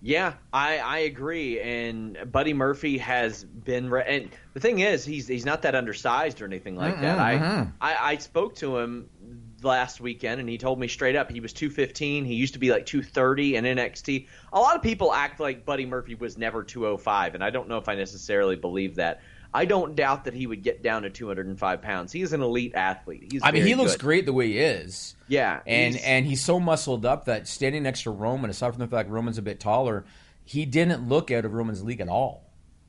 Yeah, 0.02 0.34
I, 0.52 0.78
I 0.78 0.98
agree. 0.98 1.60
And 1.60 2.30
Buddy 2.30 2.52
Murphy 2.52 2.98
has 2.98 3.42
been, 3.42 3.88
re- 3.88 4.04
and 4.06 4.28
the 4.52 4.60
thing 4.60 4.80
is, 4.80 5.02
he's 5.02 5.26
he's 5.26 5.46
not 5.46 5.62
that 5.62 5.74
undersized 5.74 6.42
or 6.42 6.44
anything 6.44 6.76
like 6.76 7.00
that. 7.00 7.18
I, 7.18 7.32
I 7.80 8.10
I 8.10 8.16
spoke 8.18 8.54
to 8.56 8.76
him 8.76 9.08
last 9.62 10.02
weekend, 10.02 10.40
and 10.40 10.48
he 10.48 10.58
told 10.58 10.78
me 10.78 10.88
straight 10.88 11.16
up 11.16 11.30
he 11.30 11.40
was 11.40 11.54
215. 11.54 12.26
He 12.26 12.34
used 12.34 12.52
to 12.52 12.58
be 12.58 12.70
like 12.70 12.84
230 12.84 13.56
in 13.56 13.64
NXT. 13.64 14.26
A 14.52 14.60
lot 14.60 14.76
of 14.76 14.82
people 14.82 15.10
act 15.10 15.40
like 15.40 15.64
Buddy 15.64 15.86
Murphy 15.86 16.14
was 16.16 16.36
never 16.36 16.62
205, 16.62 17.34
and 17.34 17.42
I 17.42 17.48
don't 17.48 17.66
know 17.66 17.78
if 17.78 17.88
I 17.88 17.94
necessarily 17.94 18.56
believe 18.56 18.96
that. 18.96 19.22
I 19.54 19.64
don't 19.66 19.94
doubt 19.94 20.24
that 20.24 20.34
he 20.34 20.46
would 20.48 20.62
get 20.64 20.82
down 20.82 21.02
to 21.02 21.10
205 21.10 21.80
pounds. 21.80 22.10
He 22.12 22.20
is 22.22 22.32
an 22.32 22.42
elite 22.42 22.74
athlete. 22.74 23.28
He's 23.30 23.40
I 23.44 23.52
mean, 23.52 23.64
he 23.64 23.76
looks 23.76 23.92
good. 23.92 24.00
great 24.00 24.26
the 24.26 24.32
way 24.32 24.48
he 24.48 24.58
is. 24.58 25.14
Yeah, 25.28 25.60
and 25.66 25.94
he's- 25.94 26.04
and 26.06 26.26
he's 26.26 26.44
so 26.44 26.58
muscled 26.58 27.06
up 27.06 27.26
that 27.26 27.46
standing 27.46 27.84
next 27.84 28.02
to 28.02 28.10
Roman, 28.10 28.50
aside 28.50 28.70
from 28.74 28.80
the 28.80 28.88
fact 28.88 29.08
Roman's 29.08 29.38
a 29.38 29.42
bit 29.42 29.60
taller, 29.60 30.04
he 30.44 30.64
didn't 30.66 31.08
look 31.08 31.30
out 31.30 31.44
of 31.44 31.54
Roman's 31.54 31.82
league 31.84 32.00
at 32.00 32.08
all. 32.08 32.42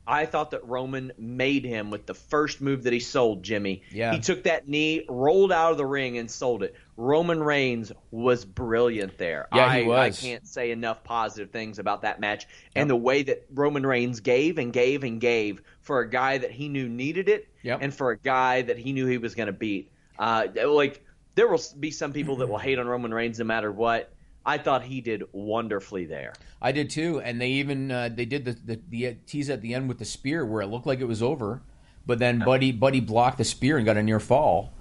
I 0.08 0.24
thought 0.26 0.52
that 0.52 0.64
Roman 0.64 1.10
made 1.18 1.64
him 1.64 1.90
with 1.90 2.06
the 2.06 2.14
first 2.14 2.60
move 2.60 2.84
that 2.84 2.92
he 2.92 3.00
sold, 3.00 3.42
Jimmy. 3.42 3.82
Yeah. 3.90 4.12
He 4.12 4.20
took 4.20 4.44
that 4.44 4.68
knee, 4.68 5.04
rolled 5.08 5.50
out 5.50 5.72
of 5.72 5.78
the 5.78 5.86
ring, 5.86 6.16
and 6.16 6.30
sold 6.30 6.62
it. 6.62 6.76
Roman 6.96 7.42
Reigns 7.42 7.90
was 8.12 8.44
brilliant 8.44 9.18
there. 9.18 9.48
Yeah, 9.52 9.66
I, 9.66 9.80
he 9.82 9.88
was. 9.88 10.24
I 10.24 10.28
can't 10.28 10.46
say 10.46 10.70
enough 10.70 11.02
positive 11.02 11.50
things 11.50 11.80
about 11.80 12.02
that 12.02 12.20
match 12.20 12.46
and 12.76 12.88
the 12.88 12.94
way 12.94 13.24
that 13.24 13.46
Roman 13.52 13.84
Reigns 13.84 14.20
gave 14.20 14.58
and 14.58 14.72
gave 14.72 15.02
and 15.02 15.20
gave 15.20 15.60
for 15.86 16.00
a 16.00 16.10
guy 16.10 16.36
that 16.36 16.50
he 16.50 16.68
knew 16.68 16.88
needed 16.88 17.28
it 17.28 17.48
Yep. 17.62 17.78
and 17.80 17.94
for 17.94 18.10
a 18.10 18.18
guy 18.18 18.62
that 18.62 18.76
he 18.76 18.92
knew 18.92 19.06
he 19.06 19.18
was 19.18 19.36
going 19.36 19.46
to 19.46 19.52
beat. 19.52 19.92
Uh, 20.18 20.48
like, 20.66 21.04
there 21.36 21.46
will 21.46 21.60
be 21.78 21.92
some 21.92 22.12
people 22.12 22.34
that 22.36 22.48
will 22.48 22.58
hate 22.58 22.78
on 22.80 22.88
Roman 22.88 23.14
Reigns 23.14 23.38
no 23.38 23.44
matter 23.44 23.70
what. 23.70 24.12
I 24.44 24.58
thought 24.58 24.82
he 24.82 25.00
did 25.00 25.22
wonderfully 25.32 26.04
there. 26.04 26.32
I 26.60 26.72
did 26.72 26.90
too, 26.90 27.20
and 27.20 27.40
they 27.40 27.50
even 27.50 27.90
uh, 27.92 28.08
they 28.12 28.24
did 28.24 28.44
the, 28.44 28.52
the 28.52 28.80
the 28.88 29.16
tease 29.26 29.48
at 29.50 29.60
the 29.60 29.74
end 29.74 29.88
with 29.88 29.98
the 29.98 30.04
spear 30.04 30.44
where 30.44 30.60
it 30.62 30.66
looked 30.66 30.86
like 30.86 31.00
it 31.00 31.04
was 31.06 31.22
over, 31.22 31.62
but 32.04 32.18
then 32.18 32.38
Buddy 32.40 32.72
Buddy 32.72 33.00
blocked 33.00 33.38
the 33.38 33.44
spear 33.44 33.76
and 33.76 33.84
got 33.84 33.96
a 33.96 34.02
near 34.02 34.20
fall. 34.20 34.72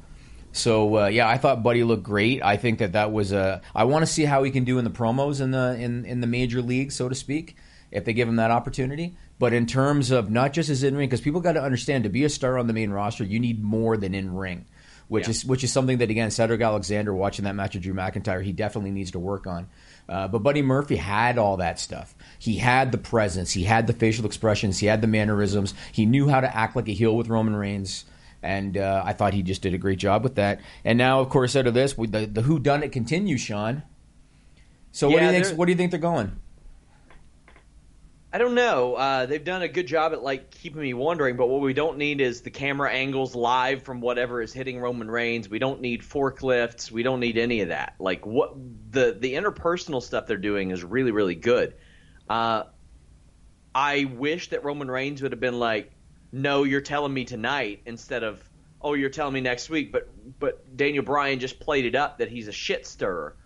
So 0.52 1.00
uh, 1.00 1.08
yeah, 1.08 1.28
I 1.28 1.38
thought 1.38 1.64
Buddy 1.64 1.84
looked 1.84 2.04
great. 2.04 2.44
I 2.44 2.58
think 2.58 2.80
that 2.80 2.94
that 2.94 3.12
was 3.12 3.32
a. 3.32 3.62
I 3.74 3.84
want 3.86 4.04
to 4.04 4.12
see 4.12 4.26
how 4.26 4.44
he 4.44 4.52
can 4.52 4.64
do 4.64 4.78
in 4.78 4.86
the 4.86 4.92
promos 4.92 5.42
in 5.42 5.52
the 5.52 5.76
in 5.80 6.06
in 6.06 6.22
the 6.22 6.28
major 6.28 6.62
league, 6.62 6.92
so 6.92 7.10
to 7.10 7.16
speak, 7.16 7.56
if 7.92 8.06
they 8.06 8.14
give 8.14 8.28
him 8.28 8.36
that 8.38 8.52
opportunity. 8.52 9.18
But 9.38 9.54
in 9.54 9.66
terms 9.66 10.12
of 10.12 10.30
not 10.30 10.54
just 10.54 10.70
his 10.70 10.84
in 10.84 10.96
ring, 10.96 11.10
because 11.10 11.22
people 11.22 11.42
got 11.42 11.54
to 11.54 11.62
understand 11.62 12.04
to 12.06 12.10
be 12.10 12.24
a 12.24 12.30
star 12.30 12.58
on 12.58 12.68
the 12.68 12.74
main 12.74 12.92
roster, 12.92 13.24
you 13.24 13.40
need 13.40 13.62
more 13.62 13.98
than 13.98 14.16
in 14.16 14.34
ring, 14.34 14.66
which 15.10 15.26
Yeah. 15.26 15.32
is 15.32 15.46
which 15.46 15.64
is 15.64 15.74
something 15.74 15.98
that 15.98 16.10
again 16.10 16.32
Cedric 16.32 16.62
Alexander 16.62 17.14
watching 17.14 17.44
that 17.46 17.56
match 17.56 17.74
with 17.74 17.84
Drew 17.84 17.94
McIntyre, 17.94 18.44
he 18.44 18.54
definitely 18.54 18.92
needs 18.92 19.12
to 19.12 19.20
work 19.20 19.46
on. 19.46 19.68
Uh, 20.08 20.28
but 20.28 20.40
Buddy 20.40 20.62
Murphy 20.62 20.96
had 20.96 21.38
all 21.38 21.58
that 21.58 21.80
stuff. 21.80 22.16
He 22.40 22.58
had 22.58 22.92
the 22.92 22.98
presence, 22.98 23.52
he 23.52 23.64
had 23.64 23.88
the 23.88 23.94
facial 23.94 24.26
expressions, 24.26 24.78
he 24.80 24.86
had 24.88 25.02
the 25.02 25.08
mannerisms. 25.08 25.74
He 25.92 26.06
knew 26.06 26.30
how 26.30 26.40
to 26.42 26.56
act 26.56 26.76
like 26.76 26.88
a 26.88 26.94
heel 26.94 27.16
with 27.16 27.28
Roman 27.28 27.56
Reigns. 27.56 28.06
And 28.44 28.78
uh, 28.78 29.02
I 29.04 29.14
thought 29.14 29.34
he 29.34 29.42
just 29.42 29.64
did 29.64 29.74
a 29.74 29.78
great 29.80 29.98
job 29.98 30.22
with 30.22 30.36
that. 30.36 30.60
And 30.84 31.00
now, 31.00 31.20
of 31.22 31.30
course, 31.30 31.56
out 31.56 31.66
of 31.66 31.74
this, 31.74 31.98
we, 31.98 32.06
the, 32.06 32.28
the 32.28 32.44
Who 32.44 32.60
Done 32.60 32.84
It 32.84 32.92
continues, 32.92 33.42
Sean. 33.42 33.82
So 34.92 35.10
what 35.10 35.20
do 35.20 35.26
you 35.26 35.32
think? 35.44 35.58
What 35.58 35.66
do 35.66 35.72
you 35.72 35.78
think 35.78 35.90
they're 35.90 36.00
going? 36.00 36.32
I 38.36 38.38
don't 38.38 38.54
know. 38.54 38.96
Uh, 38.96 39.26
they've 39.28 39.46
done 39.46 39.62
a 39.62 39.70
good 39.70 39.88
job 39.88 40.12
at 40.12 40.22
like 40.22 40.52
keeping 40.52 40.82
me 40.82 40.94
wondering, 40.94 41.38
but 41.38 41.48
what 41.48 41.62
we 41.62 41.72
don't 41.72 41.98
need 41.98 42.20
is 42.20 42.42
the 42.42 42.50
camera 42.50 42.92
angles 42.92 43.34
live 43.34 43.84
from 43.84 44.02
whatever 44.02 44.42
is 44.42 44.52
hitting 44.52 44.78
Roman 44.78 45.10
Reigns. 45.10 45.48
We 45.48 45.58
don't 45.58 45.80
need 45.80 46.02
forklifts. 46.02 46.92
We 46.92 47.02
don't 47.02 47.22
need 47.22 47.38
any 47.38 47.62
of 47.62 47.70
that. 47.70 47.96
Like 47.98 48.26
what 48.26 48.54
the 48.92 49.16
the 49.18 49.36
interpersonal 49.36 50.04
stuff 50.04 50.28
they're 50.28 50.36
doing 50.36 50.72
is 50.72 50.84
really 50.84 51.12
really 51.12 51.36
good. 51.36 51.76
Uh, 52.30 52.64
I 53.74 54.04
wish 54.04 54.50
that 54.50 54.66
Roman 54.66 54.92
Reigns 54.92 55.22
would 55.22 55.32
have 55.32 55.40
been 55.40 55.58
like, 55.58 55.94
"No, 56.34 56.66
you're 56.66 56.82
telling 56.82 57.14
me 57.14 57.24
tonight," 57.24 57.84
instead 57.86 58.24
of, 58.24 58.44
"Oh, 58.82 58.96
you're 58.96 59.12
telling 59.12 59.34
me 59.34 59.40
next 59.40 59.70
week." 59.70 59.94
But 59.94 60.10
but 60.40 60.76
Daniel 60.76 61.06
Bryan 61.06 61.40
just 61.40 61.62
played 61.62 61.86
it 61.86 61.96
up 61.96 62.18
that 62.18 62.28
he's 62.28 62.50
a 62.50 62.52
shit 62.52 62.86
stirrer, 62.86 63.38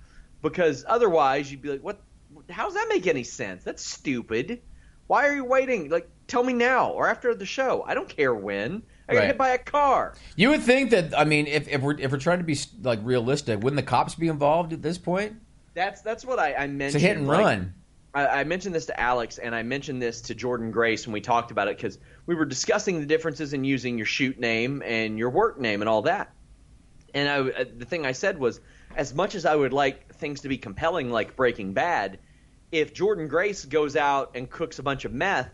because 0.42 0.84
otherwise 0.88 1.52
you'd 1.52 1.62
be 1.62 1.70
like, 1.70 1.84
"What? 1.84 2.02
How 2.50 2.66
does 2.66 2.74
that 2.74 2.88
make 2.90 3.06
any 3.06 3.24
sense? 3.24 3.64
That's 3.64 3.86
stupid." 3.86 4.64
Why 5.10 5.28
are 5.28 5.34
you 5.34 5.44
waiting? 5.44 5.90
Like, 5.90 6.08
tell 6.28 6.44
me 6.44 6.54
now 6.54 6.92
or 6.92 7.08
after 7.08 7.34
the 7.34 7.46
show. 7.46 7.84
I 7.88 7.96
don't 7.96 8.08
care 8.08 8.32
when. 8.34 8.84
I 9.08 9.14
got 9.14 9.20
Right. 9.22 9.28
hit 9.30 9.38
by 9.40 9.50
a 9.50 9.58
car. 9.58 10.14
You 10.36 10.50
would 10.50 10.62
think 10.62 10.92
that. 10.92 11.18
I 11.18 11.24
mean, 11.26 11.48
if, 11.48 11.68
if 11.68 11.82
we're 11.82 11.98
if 11.98 12.12
we're 12.12 12.20
trying 12.20 12.38
to 12.38 12.44
be 12.44 12.56
like 12.84 13.00
realistic, 13.02 13.60
wouldn't 13.64 13.78
the 13.78 13.82
cops 13.90 14.14
be 14.14 14.28
involved 14.28 14.72
at 14.72 14.84
this 14.84 15.00
point? 15.00 15.34
That's 15.74 16.02
that's 16.04 16.24
what 16.24 16.38
I, 16.38 16.52
I 16.52 16.66
It's 16.66 16.74
mentioned. 16.74 17.04
a 17.04 17.08
hit 17.08 17.18
and 17.18 17.28
like, 17.28 17.40
run. 17.40 17.74
I, 18.14 18.28
I 18.28 18.44
mentioned 18.44 18.76
this 18.76 18.86
to 18.86 19.00
Alex, 19.00 19.40
and 19.40 19.56
I 19.56 19.64
mentioned 19.64 20.00
this 20.00 20.22
to 20.22 20.36
Jordynne 20.36 20.72
Grace 20.72 21.08
when 21.08 21.14
we 21.14 21.22
talked 21.22 21.50
about 21.50 21.68
it 21.70 21.78
because 21.78 21.98
we 22.28 22.36
were 22.36 22.46
discussing 22.46 23.00
the 23.00 23.08
differences 23.08 23.54
in 23.54 23.64
using 23.64 23.98
your 23.98 24.06
shoot 24.06 24.40
name 24.40 24.84
and 24.86 25.18
your 25.18 25.32
work 25.32 25.60
name 25.60 25.82
and 25.82 25.90
all 25.90 26.04
that. 26.04 26.32
And 27.16 27.28
I, 27.28 27.40
uh, 27.62 27.66
the 27.80 27.86
thing 27.86 28.06
I 28.06 28.12
said 28.12 28.38
was, 28.38 28.60
as 28.96 29.12
much 29.16 29.34
as 29.34 29.44
I 29.48 29.56
would 29.56 29.74
like 29.74 30.14
things 30.14 30.42
to 30.42 30.50
be 30.50 30.60
compelling, 30.60 31.10
like 31.10 31.36
Breaking 31.36 31.74
Bad, 31.74 32.20
if 32.72 32.94
Jordynne 32.94 33.30
Grace 33.30 33.66
goes 33.66 33.96
out 33.96 34.32
and 34.36 34.50
cooks 34.50 34.80
a 34.80 34.84
bunch 34.84 35.06
of 35.06 35.14
meth, 35.14 35.50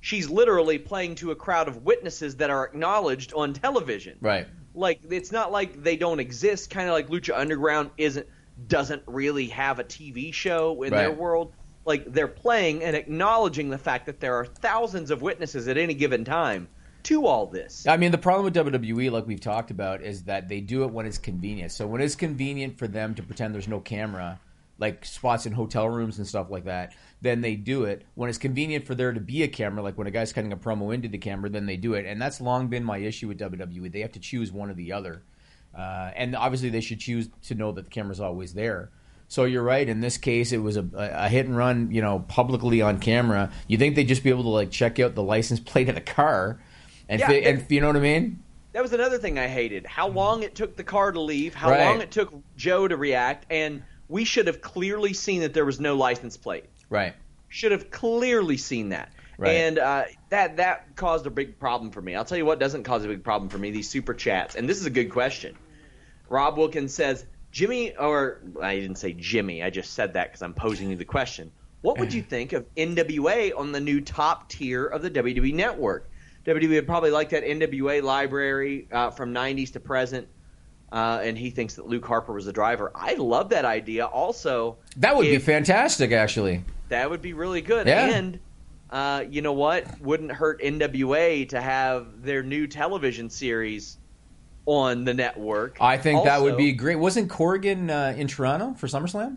she's 0.00 0.28
literally 0.28 0.78
playing 0.78 1.16
to 1.16 1.30
a 1.30 1.36
crowd 1.36 1.68
of 1.68 1.84
witnesses 1.84 2.36
that 2.36 2.50
are 2.50 2.64
acknowledged 2.66 3.32
on 3.34 3.52
television. 3.54 4.18
Right. 4.20 4.46
like 4.74 5.00
it's 5.10 5.32
not 5.32 5.52
like 5.52 5.82
they 5.82 5.96
don't 5.96 6.20
exist. 6.20 6.70
Kind 6.70 6.88
of 6.88 6.94
like 6.94 7.08
lucha 7.08 7.36
underground 7.38 7.90
isn't 7.96 8.26
doesn't 8.68 9.02
really 9.06 9.46
have 9.48 9.78
a 9.78 9.84
tv 9.84 10.32
show 10.32 10.82
in 10.82 10.90
their 10.90 11.10
world. 11.10 11.52
Like 11.84 12.12
they're 12.12 12.28
playing 12.28 12.82
and 12.82 12.96
acknowledging 12.96 13.68
the 13.70 13.78
fact 13.78 14.06
that 14.06 14.20
there 14.20 14.36
are 14.36 14.46
thousands 14.46 15.10
of 15.10 15.22
witnesses 15.22 15.68
at 15.68 15.76
any 15.76 15.94
given 15.94 16.24
time 16.24 16.68
to 17.04 17.26
all 17.26 17.46
this. 17.46 17.86
I 17.86 17.98
mean, 17.98 18.10
the 18.10 18.18
problem 18.18 18.44
with 18.46 18.54
WWE, 18.54 19.10
like 19.10 19.26
we've 19.26 19.40
talked 19.40 19.70
about, 19.70 20.02
is 20.02 20.22
that 20.24 20.48
they 20.48 20.60
do 20.60 20.84
it 20.84 20.90
when 20.90 21.04
it's 21.04 21.18
convenient. 21.18 21.72
So 21.72 21.86
when 21.86 22.00
it's 22.00 22.16
convenient 22.16 22.78
for 22.78 22.88
them 22.88 23.14
to 23.16 23.22
pretend 23.22 23.54
there's 23.54 23.68
no 23.68 23.80
camera, 23.80 24.40
like 24.78 25.04
spots 25.04 25.46
in 25.46 25.52
hotel 25.52 25.88
rooms 25.88 26.18
and 26.18 26.26
stuff 26.26 26.50
like 26.50 26.64
that, 26.64 26.94
then 27.20 27.40
they 27.40 27.54
do 27.54 27.84
it. 27.84 28.04
When 28.14 28.28
it's 28.28 28.38
convenient 28.38 28.86
for 28.86 28.94
there 28.94 29.12
to 29.12 29.20
be 29.20 29.42
a 29.42 29.48
camera, 29.48 29.82
like 29.82 29.96
when 29.96 30.06
a 30.06 30.10
guy's 30.10 30.32
cutting 30.32 30.52
a 30.52 30.56
promo 30.56 30.92
into 30.94 31.08
the 31.08 31.18
camera, 31.18 31.48
then 31.48 31.66
they 31.66 31.76
do 31.76 31.94
it. 31.94 32.06
And 32.06 32.20
that's 32.20 32.40
long 32.40 32.68
been 32.68 32.84
my 32.84 32.98
issue 32.98 33.28
with 33.28 33.38
WWE. 33.38 33.92
They 33.92 34.00
have 34.00 34.12
to 34.12 34.20
choose 34.20 34.50
one 34.52 34.70
or 34.70 34.74
the 34.74 34.92
other. 34.92 35.22
Uh, 35.76 36.10
and 36.14 36.36
obviously, 36.36 36.70
they 36.70 36.80
should 36.80 37.00
choose 37.00 37.28
to 37.44 37.54
know 37.54 37.72
that 37.72 37.84
the 37.84 37.90
camera's 37.90 38.20
always 38.20 38.54
there. 38.54 38.90
So 39.26 39.44
you're 39.44 39.62
right. 39.62 39.88
In 39.88 40.00
this 40.00 40.18
case, 40.18 40.52
it 40.52 40.58
was 40.58 40.76
a, 40.76 40.86
a 40.94 41.28
hit 41.28 41.46
and 41.46 41.56
run, 41.56 41.90
you 41.90 42.02
know, 42.02 42.20
publicly 42.20 42.82
on 42.82 42.98
camera. 43.00 43.50
You 43.66 43.78
think 43.78 43.96
they'd 43.96 44.06
just 44.06 44.22
be 44.22 44.30
able 44.30 44.42
to 44.44 44.50
like 44.50 44.70
check 44.70 45.00
out 45.00 45.14
the 45.14 45.22
license 45.22 45.60
plate 45.60 45.88
of 45.88 45.94
the 45.94 46.00
car, 46.00 46.60
and 47.08 47.20
Yeah, 47.20 47.26
fi- 47.28 47.42
and 47.44 47.64
you 47.70 47.80
know 47.80 47.88
what 47.88 47.96
I 47.96 48.00
mean? 48.00 48.40
that 48.72 48.82
was 48.82 48.92
another 48.92 49.18
thing 49.18 49.38
i 49.38 49.46
hated 49.46 49.86
how 49.86 50.08
long 50.08 50.42
it 50.42 50.56
took 50.56 50.74
the 50.74 50.82
car 50.82 51.12
to 51.12 51.20
leave 51.20 51.54
how. 51.54 51.70
Right. 51.70 51.84
long 51.84 52.00
it 52.00 52.10
took 52.10 52.34
joe 52.56 52.88
to 52.88 52.96
react 52.96 53.46
and 53.48 53.84
we 54.08 54.24
should 54.24 54.46
have 54.46 54.60
clearly 54.60 55.12
seen 55.12 55.40
that 55.40 55.54
there 55.54 55.64
was 55.64 55.80
no 55.80 55.96
license 55.96 56.36
plate 56.36 56.64
Right. 56.90 57.14
should 57.48 57.72
have 57.72 57.90
clearly 57.90 58.56
seen 58.56 58.90
that. 58.90 59.10
Right. 59.36 59.50
And 59.56 59.78
uh, 59.78 60.04
that 60.28 60.58
that 60.58 60.94
caused 60.94 61.26
a 61.26 61.30
big 61.30 61.58
problem 61.58 61.90
for 61.90 62.00
me. 62.00 62.14
I'll 62.14 62.24
tell 62.24 62.38
you 62.38 62.44
what 62.46 62.60
doesn't 62.60 62.84
cause 62.84 63.04
a 63.04 63.08
big 63.08 63.24
problem 63.24 63.48
for 63.48 63.58
me: 63.58 63.72
these 63.72 63.90
super 63.90 64.14
chats. 64.14 64.54
And 64.54 64.68
this 64.68 64.78
is 64.78 64.86
a 64.86 64.90
good 64.90 65.10
question. 65.10 65.56
Rob 66.28 66.56
Wilkins 66.56 66.94
says, 66.94 67.24
"Jimmy," 67.50 67.96
or 67.96 68.40
I 68.62 68.76
didn't 68.78 68.96
say 68.98 69.12
Jimmy. 69.12 69.62
I 69.62 69.70
just 69.70 69.92
said 69.92 70.14
that 70.14 70.28
because 70.28 70.42
I'm 70.42 70.54
posing 70.54 70.88
you 70.90 70.94
the 70.96 71.04
question. 71.04 71.50
What 71.80 71.98
would 71.98 72.14
you 72.14 72.22
think 72.34 72.52
of 72.52 72.64
NWA 72.76 73.50
on 73.58 73.72
the 73.72 73.80
new 73.80 74.00
top 74.00 74.48
tier 74.48 74.86
of 74.86 75.02
the 75.02 75.10
WWE 75.10 75.52
network? 75.52 76.08
WWE 76.46 76.68
would 76.70 76.86
probably 76.86 77.10
like 77.10 77.30
that 77.30 77.42
NWA 77.42 78.02
library 78.02 78.86
uh, 78.92 79.10
from 79.10 79.34
90s 79.34 79.72
to 79.72 79.80
present. 79.80 80.28
Uh, 80.94 81.18
and 81.24 81.36
he 81.36 81.50
thinks 81.50 81.74
that 81.74 81.88
Luke 81.88 82.06
Harper 82.06 82.32
was 82.32 82.44
the 82.44 82.52
driver. 82.52 82.92
I 82.94 83.14
love 83.14 83.48
that 83.48 83.64
idea. 83.64 84.06
Also, 84.06 84.76
That 84.98 85.16
would 85.16 85.24
be 85.24 85.38
fantastic, 85.38 86.12
actually. 86.12 86.62
that 86.88 87.10
would 87.10 87.20
be 87.20 87.32
really 87.32 87.62
good. 87.62 87.88
Yeah. 87.88 88.14
And 88.14 88.38
uh, 88.90 89.24
you 89.28 89.42
know 89.42 89.54
what? 89.54 90.00
Wouldn't 90.00 90.30
hurt 90.30 90.62
NWA 90.62 91.48
to 91.48 91.60
have 91.60 92.22
their 92.22 92.44
new 92.44 92.68
television 92.68 93.28
series 93.28 93.98
on 94.66 95.04
the 95.04 95.12
network. 95.12 95.78
I 95.80 95.98
think 95.98 96.22
that 96.26 96.40
would 96.40 96.56
be 96.56 96.70
great. 96.70 96.94
Wasn't 96.94 97.28
Corgan 97.28 97.90
uh, 97.90 98.16
in 98.16 98.28
Toronto 98.28 98.74
for 98.74 98.86
SummerSlam? 98.86 99.36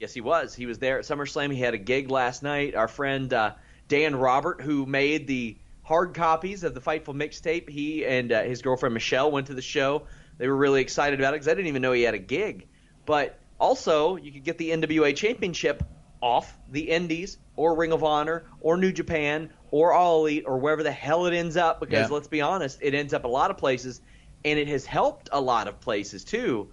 Yes, 0.00 0.12
he 0.12 0.20
was. 0.20 0.54
He 0.54 0.66
was 0.66 0.78
there 0.78 0.98
at 0.98 1.06
SummerSlam. 1.06 1.50
He 1.50 1.58
had 1.58 1.72
a 1.72 1.78
gig 1.78 2.10
last 2.10 2.42
night. 2.42 2.74
Our 2.74 2.86
friend 2.86 3.32
uh, 3.32 3.52
Dan 3.88 4.14
Robert, 4.14 4.60
who 4.60 4.84
made 4.84 5.26
the 5.26 5.56
hard 5.84 6.12
copies 6.12 6.64
of 6.64 6.74
the 6.74 6.80
Fightful 6.80 7.14
mixtape, 7.14 7.70
he 7.70 8.04
and 8.04 8.30
uh, 8.30 8.42
his 8.42 8.60
girlfriend 8.60 8.92
Michelle 8.92 9.30
went 9.30 9.46
to 9.46 9.54
the 9.54 9.62
show. 9.62 10.02
They 10.38 10.48
were 10.48 10.56
really 10.56 10.80
excited 10.80 11.20
about 11.20 11.34
it 11.34 11.36
because 11.36 11.48
I 11.48 11.54
didn't 11.54 11.68
even 11.68 11.82
know 11.82 11.92
he 11.92 12.02
had 12.02 12.14
a 12.14 12.18
gig. 12.18 12.66
But 13.06 13.38
also, 13.60 14.16
you 14.16 14.32
could 14.32 14.44
get 14.44 14.58
the 14.58 14.70
NWA 14.70 15.14
Championship 15.14 15.82
off 16.20 16.56
the 16.70 16.90
Indies 16.90 17.38
or 17.56 17.76
Ring 17.76 17.92
of 17.92 18.02
Honor 18.04 18.44
or 18.60 18.76
New 18.76 18.92
Japan 18.92 19.50
or 19.70 19.92
All 19.92 20.20
Elite 20.26 20.44
or 20.46 20.58
wherever 20.58 20.82
the 20.82 20.92
hell 20.92 21.26
it 21.26 21.34
ends 21.34 21.56
up. 21.56 21.80
Because 21.80 22.08
Yeah. 22.08 22.14
let's 22.14 22.28
be 22.28 22.40
honest, 22.40 22.78
it 22.80 22.94
ends 22.94 23.12
up 23.12 23.24
a 23.24 23.28
lot 23.28 23.50
of 23.50 23.58
places, 23.58 24.00
and 24.44 24.58
it 24.58 24.68
has 24.68 24.86
helped 24.86 25.28
a 25.32 25.40
lot 25.40 25.68
of 25.68 25.80
places 25.80 26.24
too. 26.24 26.68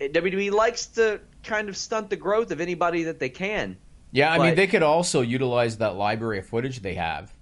WWE 0.00 0.50
likes 0.52 0.86
to 0.86 1.20
kind 1.42 1.68
of 1.68 1.76
stunt 1.76 2.08
the 2.08 2.16
growth 2.16 2.50
of 2.50 2.60
anybody 2.60 3.04
that 3.04 3.18
they 3.18 3.28
can. 3.28 3.76
Yeah, 4.12 4.32
I 4.32 4.38
mean 4.38 4.54
they 4.54 4.66
could 4.66 4.82
also 4.82 5.20
utilize 5.20 5.78
that 5.78 5.96
library 5.96 6.38
of 6.38 6.46
footage 6.46 6.80
they 6.80 6.94
have. 6.94 7.34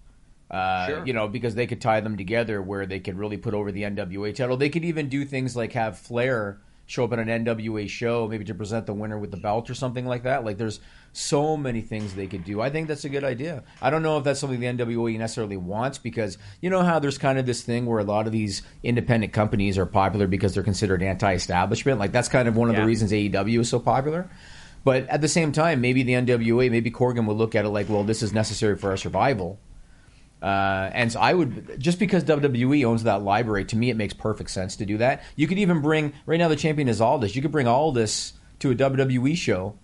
Uh, 0.50 0.86
Sure. 0.86 1.06
You 1.06 1.12
know, 1.12 1.26
because 1.28 1.54
they 1.54 1.66
could 1.66 1.80
tie 1.80 2.00
them 2.00 2.16
together 2.16 2.62
where 2.62 2.86
they 2.86 3.00
could 3.00 3.18
really 3.18 3.36
put 3.36 3.52
over 3.54 3.72
the 3.72 3.82
NWA 3.82 4.34
title. 4.34 4.56
They 4.56 4.68
could 4.68 4.84
even 4.84 5.08
do 5.08 5.24
things 5.24 5.56
like 5.56 5.72
have 5.72 5.98
Flair 5.98 6.58
show 6.88 7.02
up 7.04 7.12
at 7.12 7.18
an 7.18 7.26
NWA 7.44 7.88
show, 7.88 8.28
maybe 8.28 8.44
to 8.44 8.54
present 8.54 8.86
the 8.86 8.94
winner 8.94 9.18
with 9.18 9.32
the 9.32 9.36
belt 9.36 9.68
or 9.68 9.74
something 9.74 10.06
like 10.06 10.22
that. 10.22 10.44
Like, 10.44 10.56
there's 10.56 10.78
so 11.12 11.56
many 11.56 11.80
things 11.80 12.14
they 12.14 12.28
could 12.28 12.44
do. 12.44 12.60
I 12.60 12.70
think 12.70 12.86
that's 12.86 13.04
a 13.04 13.08
good 13.08 13.24
idea. 13.24 13.64
I 13.82 13.90
don't 13.90 14.04
know 14.04 14.18
if 14.18 14.24
that's 14.24 14.38
something 14.38 14.60
the 14.60 14.66
NWA 14.66 15.18
necessarily 15.18 15.56
wants 15.56 15.98
because 15.98 16.38
you 16.60 16.70
know 16.70 16.82
how 16.84 17.00
there's 17.00 17.18
kind 17.18 17.38
of 17.40 17.46
this 17.46 17.62
thing 17.62 17.86
where 17.86 17.98
a 17.98 18.04
lot 18.04 18.26
of 18.26 18.32
these 18.32 18.62
independent 18.84 19.32
companies 19.32 19.78
are 19.78 19.86
popular 19.86 20.28
because 20.28 20.54
they're 20.54 20.62
considered 20.62 21.02
anti-establishment. 21.02 21.98
Like 21.98 22.12
that's 22.12 22.28
kind 22.28 22.46
of 22.46 22.56
one 22.56 22.68
of 22.68 22.76
Yeah. 22.76 22.82
the 22.82 22.86
reasons 22.86 23.10
AEW 23.12 23.60
is 23.60 23.68
so 23.68 23.80
popular. 23.80 24.30
But 24.84 25.08
at 25.08 25.20
the 25.20 25.28
same 25.28 25.50
time, 25.50 25.80
maybe 25.80 26.04
the 26.04 26.12
NWA, 26.12 26.70
maybe 26.70 26.92
Corgan 26.92 27.26
would 27.26 27.36
look 27.36 27.56
at 27.56 27.64
it 27.64 27.70
like, 27.70 27.88
well, 27.88 28.04
this 28.04 28.22
is 28.22 28.32
necessary 28.32 28.76
for 28.76 28.90
our 28.90 28.96
survival. 28.96 29.58
Uh, 30.42 30.90
and 30.92 31.10
so 31.10 31.18
I 31.20 31.32
would 31.32 31.80
just 31.80 31.98
because 31.98 32.22
WWE 32.24 32.84
owns 32.84 33.04
that 33.04 33.22
library, 33.22 33.64
to 33.66 33.76
me, 33.76 33.90
it 33.90 33.96
makes 33.96 34.12
perfect 34.14 34.50
sense 34.50 34.76
to 34.76 34.86
do 34.86 34.98
that. 34.98 35.22
You 35.34 35.46
could 35.48 35.58
even 35.58 35.80
bring 35.80 36.12
right 36.26 36.38
now 36.38 36.48
the 36.48 36.56
champion 36.56 36.88
is 36.88 37.00
Aldis. 37.00 37.34
You 37.34 37.42
could 37.42 37.52
bring 37.52 37.66
Aldis 37.66 38.34
to 38.60 38.70
a 38.70 38.74
WWE 38.74 39.36
show, 39.36 39.74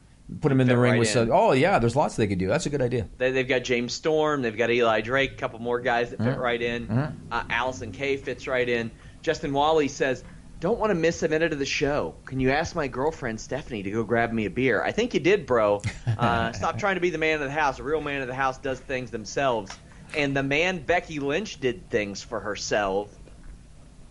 put 0.40 0.52
him 0.52 0.60
in 0.60 0.66
the 0.66 0.76
ring 0.76 0.92
right 0.92 0.98
with. 0.98 1.08
in. 1.08 1.14
some- 1.14 1.30
oh 1.32 1.52
yeah, 1.52 1.78
there's 1.78 1.96
lots 1.96 2.16
they 2.16 2.26
could 2.26 2.38
do. 2.38 2.48
That's 2.48 2.66
a 2.66 2.70
good 2.70 2.82
idea. 2.82 3.08
They, 3.18 3.30
they've 3.32 3.48
got 3.48 3.64
James 3.64 3.94
Storm, 3.94 4.42
they've 4.42 4.56
got 4.56 4.70
Eli 4.70 5.00
Drake, 5.00 5.32
a 5.32 5.36
couple 5.36 5.58
more 5.58 5.80
guys 5.80 6.10
that 6.10 6.18
fit 6.22 6.38
right 6.38 6.60
in. 6.60 6.86
Mhm. 6.86 7.12
Uh, 7.30 7.44
Allysin 7.44 7.92
Kay 7.92 8.16
fits 8.18 8.46
right 8.46 8.68
in. 8.68 8.90
Justin 9.22 9.52
Wally 9.54 9.88
says, 9.88 10.22
"Don't 10.60 10.78
want 10.78 10.90
to 10.90 10.94
miss 10.94 11.22
a 11.22 11.28
minute 11.28 11.52
of 11.52 11.58
the 11.60 11.66
show. 11.66 12.14
Can 12.26 12.40
you 12.40 12.50
ask 12.50 12.74
my 12.76 12.88
girlfriend 12.88 13.40
Stephanie 13.40 13.82
to 13.84 13.90
go 13.90 14.04
grab 14.04 14.32
me 14.32 14.44
a 14.46 14.50
beer?" 14.50 14.82
I 14.82 14.92
think 14.92 15.14
you 15.14 15.20
did, 15.20 15.46
bro. 15.46 15.80
Uh, 16.18 16.52
stop 16.52 16.78
trying 16.78 16.96
to 16.96 17.00
be 17.00 17.08
the 17.10 17.18
man 17.18 17.34
of 17.36 17.40
the 17.40 17.50
house. 17.50 17.78
A 17.78 17.82
real 17.82 18.00
man 18.02 18.20
of 18.20 18.28
the 18.28 18.34
house 18.34 18.58
does 18.58 18.78
things 18.80 19.10
themselves. 19.10 19.72
And 20.14 20.36
the 20.36 20.42
man 20.42 20.82
Becky 20.82 21.20
Lynch 21.20 21.58
did 21.58 21.88
things 21.88 22.22
for 22.22 22.40
herself, 22.40 23.08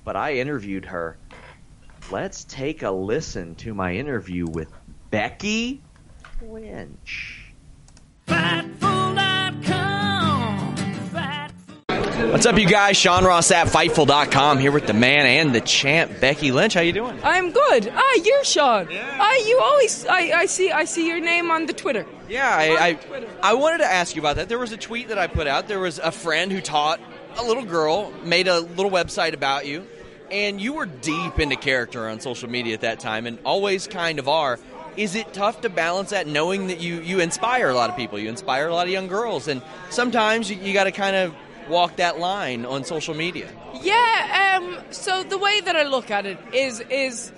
but 0.04 0.16
I 0.16 0.36
interviewed 0.36 0.86
her. 0.86 1.18
Let's 2.12 2.44
take 2.44 2.84
a 2.84 2.92
listen 2.92 3.56
to 3.56 3.74
my 3.74 3.96
interview 3.96 4.48
with 4.48 4.72
Becky 5.12 5.82
Lynch. 6.42 7.54
Fightful.com. 8.28 9.81
What's 12.30 12.46
up, 12.46 12.58
you 12.60 12.68
guys? 12.68 12.98
Sean 12.98 13.26
Ross 13.26 13.50
at 13.52 13.68
Fightful.com 13.68 14.60
here 14.60 14.72
with 14.72 14.86
the 14.86 14.94
man 14.94 15.26
and 15.26 15.56
the 15.56 15.62
champ, 15.62 16.20
Becky 16.20 16.52
Lynch. 16.52 16.76
How 16.76 16.82
you 16.82 16.94
doing? 16.94 17.20
I'm 17.24 17.52
good. 17.52 17.92
Ah, 17.94 18.20
you're 18.24 18.44
Sean. 18.44 18.88
Ah, 18.92 19.36
you 19.38 19.60
always 19.60 20.06
I, 20.06 20.32
I 20.32 20.46
see 20.46 20.72
I 20.72 20.86
see 20.86 21.08
your 21.08 21.20
name 21.20 21.50
on 21.50 21.66
the 21.66 21.74
Twitter. 21.74 22.06
Yeah, 22.30 22.48
I, 22.48 22.90
I 22.90 23.26
I 23.42 23.54
wanted 23.56 23.80
to 23.80 23.86
ask 23.92 24.16
you 24.16 24.22
about 24.22 24.36
that. 24.36 24.50
There 24.50 24.60
was 24.60 24.72
a 24.72 24.78
tweet 24.78 25.08
that 25.08 25.18
I 25.18 25.28
put 25.28 25.48
out. 25.48 25.68
There 25.68 25.80
was 25.80 26.00
a 26.00 26.12
friend 26.12 26.52
who 26.52 26.62
taught 26.62 27.00
a 27.38 27.44
little 27.44 27.66
girl, 27.66 28.14
made 28.24 28.48
a 28.48 28.60
little 28.60 28.92
website 28.92 29.34
about 29.34 29.66
you, 29.66 29.88
and 30.30 30.62
you 30.62 30.74
were 30.74 30.86
deep 30.86 31.40
into 31.40 31.56
character 31.56 32.08
on 32.08 32.20
social 32.20 32.50
media 32.50 32.76
at 32.76 32.82
that 32.82 33.00
time, 33.00 33.26
and 33.26 33.40
always 33.44 33.88
kind 33.88 34.20
of 34.20 34.28
are. 34.30 34.60
is 34.96 35.16
it 35.16 35.34
tough 35.34 35.62
to 35.62 35.70
balance 35.70 36.12
that 36.12 36.28
knowing 36.28 36.68
that 36.68 36.80
you, 36.82 37.02
you 37.02 37.20
inspire 37.20 37.70
a 37.70 37.74
lot 37.74 37.90
of 37.90 37.96
people? 37.96 38.20
You 38.20 38.30
inspire 38.30 38.68
a 38.68 38.74
lot 38.74 38.86
of 38.88 38.94
young 38.94 39.08
girls, 39.08 39.48
and 39.48 39.62
sometimes 39.90 40.50
you, 40.52 40.58
you 40.58 40.74
got 40.74 40.84
to 40.86 40.92
kind 40.92 41.16
of 41.16 41.34
walk 41.70 41.98
that 41.98 42.20
line 42.20 42.66
on 42.66 42.84
social 42.84 43.14
media. 43.14 43.50
Yeah. 43.82 44.60
Um, 44.60 44.78
so 44.92 45.24
the 45.24 45.38
way 45.38 45.62
that 45.62 45.76
I 45.76 45.84
look 45.84 46.12
at 46.12 46.26
it 46.26 46.38
is 46.54 46.80
is 46.90 47.32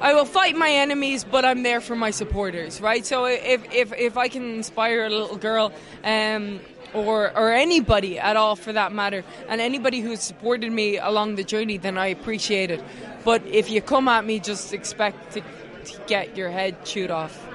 I 0.00 0.14
will 0.14 0.24
fight 0.24 0.56
my 0.56 0.70
enemies, 0.70 1.24
but 1.24 1.44
I'm 1.44 1.62
there 1.62 1.80
for 1.80 1.94
my 1.94 2.10
supporters, 2.10 2.80
right? 2.80 3.04
So 3.04 3.26
if 3.26 3.62
if, 3.72 3.92
if 3.92 4.16
I 4.16 4.28
can 4.28 4.54
inspire 4.54 5.04
a 5.04 5.10
little 5.10 5.36
girl, 5.36 5.72
um, 6.04 6.60
or 6.94 7.36
or 7.36 7.52
anybody 7.52 8.18
at 8.18 8.36
all 8.36 8.56
for 8.56 8.72
that 8.72 8.92
matter, 8.92 9.24
and 9.48 9.60
anybody 9.60 10.00
who's 10.00 10.20
supported 10.20 10.72
me 10.72 10.98
along 10.98 11.34
the 11.34 11.44
journey, 11.44 11.76
then 11.76 11.98
I 11.98 12.06
appreciate 12.06 12.70
it. 12.70 12.82
But 13.24 13.44
if 13.46 13.70
you 13.70 13.82
come 13.82 14.08
at 14.08 14.24
me, 14.24 14.40
just 14.40 14.72
expect 14.72 15.32
to, 15.32 15.40
to 15.40 16.00
get 16.06 16.36
your 16.36 16.50
head 16.50 16.84
chewed 16.84 17.10
off. 17.10 17.49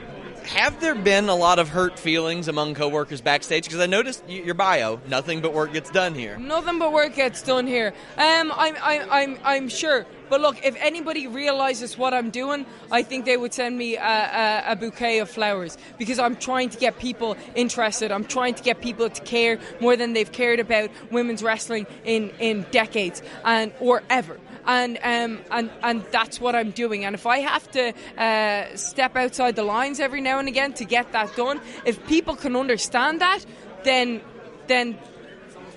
Have 0.48 0.80
there 0.80 0.94
been 0.94 1.28
a 1.28 1.36
lot 1.36 1.58
of 1.58 1.70
hurt 1.70 1.98
feelings 1.98 2.48
among 2.48 2.76
coworkers 2.76 3.20
backstage? 3.20 3.64
Because 3.64 3.80
I 3.80 3.88
noticed 3.88 4.24
your 4.30 4.54
bio, 4.54 5.00
nothing 5.08 5.42
but 5.42 5.54
work 5.54 5.74
gets 5.74 5.90
done 5.90 6.14
here. 6.14 6.38
Nothing 6.38 6.78
but 6.78 6.94
work 6.94 7.16
gets 7.16 7.42
done 7.42 7.66
here. 7.66 7.94
Um, 8.18 8.54
I'm, 8.56 8.76
I'm, 8.82 9.10
I'm, 9.10 9.40
I'm 9.44 9.70
sure. 9.70 10.06
But 10.30 10.42
look, 10.42 10.64
if 10.64 10.76
anybody 10.80 11.28
realizes 11.28 11.98
what 11.98 12.14
I'm 12.14 12.30
doing, 12.30 12.66
I 12.92 13.02
think 13.02 13.26
they 13.26 13.38
would 13.38 13.54
send 13.54 13.78
me 13.78 13.96
a, 13.96 14.02
a, 14.02 14.64
a 14.72 14.76
bouquet 14.76 15.20
of 15.20 15.30
flowers 15.30 15.78
because 15.98 16.20
I'm 16.20 16.36
trying 16.36 16.70
to 16.70 16.78
get 16.78 17.00
people 17.00 17.38
interested. 17.56 18.12
I'm 18.12 18.26
trying 18.26 18.54
to 18.56 18.64
get 18.64 18.82
people 18.82 19.10
to 19.10 19.22
care 19.24 19.60
more 19.82 19.96
than 19.98 20.14
they've 20.14 20.32
cared 20.32 20.60
about 20.60 20.92
women's 21.12 21.42
wrestling 21.42 21.88
in, 22.04 22.30
in 22.40 22.66
decades 22.72 23.22
and 23.44 23.72
or 23.80 24.04
ever 24.10 24.40
and 24.66 24.98
um, 25.04 25.42
and 25.52 25.70
and 25.84 26.04
that's 26.12 26.40
what 26.40 26.56
I'm 26.56 26.72
doing. 26.72 27.06
And 27.06 27.16
if 27.16 27.26
I 27.26 27.40
have 27.40 27.70
to 27.72 27.94
uh, 28.18 28.76
step 28.76 29.16
outside 29.16 29.56
the 29.56 29.64
lines 29.64 30.00
every 30.00 30.22
now 30.22 30.40
and 30.40 30.48
again 30.48 30.74
to 30.74 30.86
get 30.86 31.12
that 31.12 31.36
done, 31.36 31.60
if 31.86 32.06
people 32.08 32.36
can 32.36 32.56
understand 32.56 33.22
that, 33.22 33.46
then 33.84 34.22
then 34.68 34.98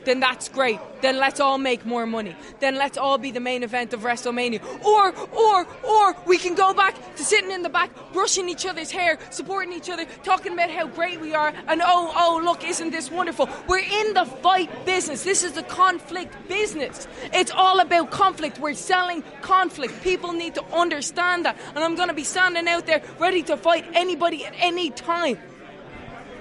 then 0.08 0.20
that's 0.20 0.48
great. 0.48 0.80
Then 1.02 1.18
let's 1.18 1.38
all 1.38 1.58
make 1.58 1.84
more 1.84 2.06
money. 2.06 2.34
Then 2.60 2.76
let's 2.76 2.96
all 2.96 3.18
be 3.18 3.30
the 3.30 3.40
main 3.40 3.62
event 3.62 3.92
of 3.92 4.00
WrestleMania. 4.00 4.60
Or, 4.84 5.14
or, 5.36 5.66
or 5.84 6.16
we 6.26 6.38
can 6.38 6.54
go 6.54 6.72
back 6.72 6.94
to 7.16 7.24
sitting 7.24 7.50
in 7.50 7.62
the 7.62 7.68
back, 7.68 7.90
brushing 8.12 8.48
each 8.48 8.66
other's 8.66 8.90
hair, 8.90 9.18
supporting 9.30 9.72
each 9.74 9.90
other, 9.90 10.06
talking 10.24 10.54
about 10.54 10.70
how 10.70 10.86
great 10.86 11.20
we 11.20 11.34
are, 11.34 11.52
and 11.68 11.82
oh, 11.84 12.12
oh, 12.16 12.40
look, 12.42 12.64
isn't 12.64 12.90
this 12.90 13.10
wonderful? 13.10 13.48
We're 13.68 13.78
in 13.78 14.14
the 14.14 14.24
fight 14.24 14.86
business. 14.86 15.24
This 15.24 15.44
is 15.44 15.52
the 15.52 15.62
conflict 15.62 16.34
business. 16.48 17.06
It's 17.32 17.50
all 17.50 17.80
about 17.80 18.10
conflict. 18.10 18.58
We're 18.58 18.74
selling 18.74 19.22
conflict. 19.42 20.02
People 20.02 20.32
need 20.32 20.54
to 20.54 20.64
understand 20.72 21.44
that. 21.44 21.58
And 21.74 21.84
I'm 21.84 21.96
going 21.96 22.08
to 22.08 22.14
be 22.14 22.24
standing 22.24 22.66
out 22.66 22.86
there 22.86 23.02
ready 23.18 23.42
to 23.44 23.56
fight 23.56 23.84
anybody 23.92 24.46
at 24.46 24.54
any 24.58 24.90
time. 24.90 25.38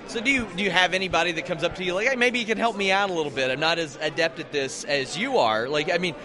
So 0.08 0.22
do 0.22 0.32
you 0.32 0.48
do 0.56 0.64
you 0.64 0.72
have 0.72 0.94
anybody 0.94 1.34
that 1.34 1.46
comes 1.46 1.64
up 1.64 1.76
to 1.76 1.84
you 1.84 1.94
like, 1.94 2.08
hey, 2.08 2.16
maybe 2.16 2.40
you 2.40 2.46
can 2.46 2.58
help 2.58 2.78
me 2.78 2.92
out 2.92 3.10
a 3.10 3.14
little 3.14 3.32
bit? 3.32 3.52
I'm 3.52 3.60
not 3.60 3.78
as 3.78 3.98
adept 4.02 4.40
at 4.40 4.54
this 4.54 4.86
as 4.86 5.18
you 5.18 5.38
are. 5.38 5.68
Like, 5.68 5.92
I 5.92 5.98
mean, 5.98 6.16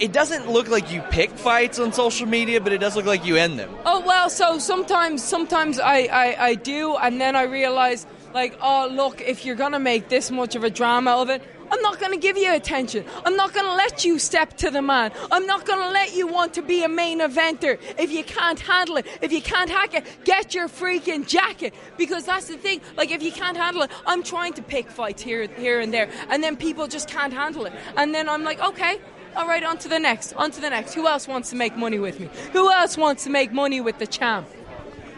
it 0.00 0.12
doesn't 0.12 0.50
look 0.50 0.68
like 0.68 0.90
you 0.90 1.00
pick 1.10 1.30
fights 1.30 1.78
on 1.78 1.92
social 1.92 2.26
media, 2.26 2.60
but 2.60 2.72
it 2.72 2.78
does 2.78 2.96
look 2.96 3.04
like 3.04 3.24
you 3.24 3.36
end 3.36 3.56
them. 3.58 3.72
Oh 3.86 4.00
well, 4.00 4.28
so 4.28 4.58
sometimes 4.58 5.22
sometimes 5.22 5.78
I, 5.78 6.08
I, 6.12 6.46
I 6.46 6.54
do, 6.56 6.96
and 6.96 7.20
then 7.20 7.36
I 7.36 7.44
realize 7.44 8.04
like, 8.34 8.58
oh 8.60 8.88
look, 8.90 9.20
if 9.20 9.44
you're 9.44 9.56
gonna 9.56 9.80
make 9.80 10.08
this 10.08 10.32
much 10.32 10.56
of 10.56 10.64
a 10.64 10.70
drama 10.70 11.12
of 11.12 11.30
it, 11.30 11.40
I'm 11.72 11.80
not 11.80 11.98
gonna 11.98 12.18
give 12.18 12.36
you 12.36 12.54
attention. 12.54 13.06
I'm 13.24 13.34
not 13.34 13.54
gonna 13.54 13.74
let 13.74 14.04
you 14.04 14.18
step 14.18 14.58
to 14.58 14.70
the 14.70 14.82
man. 14.82 15.10
I'm 15.30 15.46
not 15.46 15.64
gonna 15.64 15.90
let 15.90 16.14
you 16.14 16.26
want 16.26 16.52
to 16.54 16.62
be 16.62 16.84
a 16.84 16.88
main 16.88 17.20
eventer 17.20 17.80
if 17.98 18.12
you 18.12 18.22
can't 18.24 18.60
handle 18.60 18.98
it. 18.98 19.06
If 19.22 19.32
you 19.32 19.40
can't 19.40 19.70
hack 19.70 19.94
it, 19.94 20.04
get 20.24 20.54
your 20.54 20.68
freaking 20.68 21.26
jacket. 21.26 21.72
Because 21.96 22.26
that's 22.26 22.48
the 22.48 22.58
thing. 22.58 22.82
Like 22.98 23.10
if 23.10 23.22
you 23.22 23.32
can't 23.32 23.56
handle 23.56 23.82
it, 23.82 23.90
I'm 24.04 24.22
trying 24.22 24.52
to 24.54 24.62
pick 24.62 24.90
fights 24.90 25.22
here 25.22 25.46
here 25.46 25.80
and 25.80 25.94
there, 25.94 26.10
and 26.28 26.44
then 26.44 26.58
people 26.58 26.86
just 26.88 27.08
can't 27.08 27.32
handle 27.32 27.64
it. 27.64 27.72
And 27.96 28.14
then 28.14 28.28
I'm 28.28 28.44
like, 28.44 28.60
okay, 28.60 29.00
all 29.34 29.46
right, 29.46 29.64
on 29.64 29.78
to 29.78 29.88
the 29.88 29.98
next, 29.98 30.34
on 30.34 30.50
to 30.50 30.60
the 30.60 30.68
next. 30.68 30.92
Who 30.92 31.06
else 31.06 31.26
wants 31.26 31.48
to 31.50 31.56
make 31.56 31.74
money 31.74 31.98
with 31.98 32.20
me? 32.20 32.28
Who 32.52 32.70
else 32.70 32.98
wants 32.98 33.24
to 33.24 33.30
make 33.30 33.50
money 33.50 33.80
with 33.80 33.98
the 33.98 34.06
champ? 34.06 34.46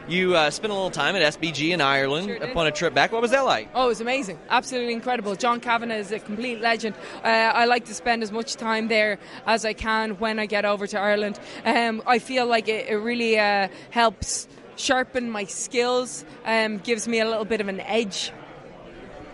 You 0.06 0.36
uh, 0.36 0.50
spent 0.50 0.70
a 0.70 0.74
little 0.74 0.90
time 0.90 1.16
at 1.16 1.22
SBG 1.34 1.70
in 1.70 1.80
Ireland 1.80 2.26
Sure 2.26 2.36
upon 2.36 2.66
a 2.66 2.70
trip 2.70 2.92
back. 2.92 3.10
What 3.10 3.22
was 3.22 3.30
that 3.30 3.46
like? 3.46 3.70
Oh, 3.74 3.86
it 3.86 3.88
was 3.88 4.00
amazing. 4.02 4.38
Absolutely 4.50 4.92
incredible. 4.92 5.34
John 5.34 5.60
Kavanagh 5.60 5.96
is 5.96 6.12
a 6.12 6.18
complete 6.18 6.60
legend. 6.60 6.94
Uh, 7.24 7.28
I 7.28 7.64
like 7.64 7.86
to 7.86 7.94
spend 7.94 8.22
as 8.22 8.30
much 8.30 8.56
time 8.56 8.88
there 8.88 9.18
as 9.46 9.64
I 9.64 9.72
can 9.72 10.18
when 10.18 10.38
I 10.38 10.44
get 10.44 10.66
over 10.66 10.86
to 10.86 10.98
Ireland. 10.98 11.40
Um, 11.64 12.02
I 12.06 12.18
feel 12.18 12.46
like 12.46 12.68
it, 12.68 12.88
it 12.88 12.96
really 12.96 13.38
uh, 13.38 13.68
helps 13.90 14.46
sharpen 14.76 15.30
my 15.30 15.44
skills, 15.44 16.24
um, 16.44 16.78
gives 16.78 17.08
me 17.08 17.20
a 17.20 17.24
little 17.24 17.46
bit 17.46 17.62
of 17.62 17.68
an 17.68 17.80
edge. 17.80 18.30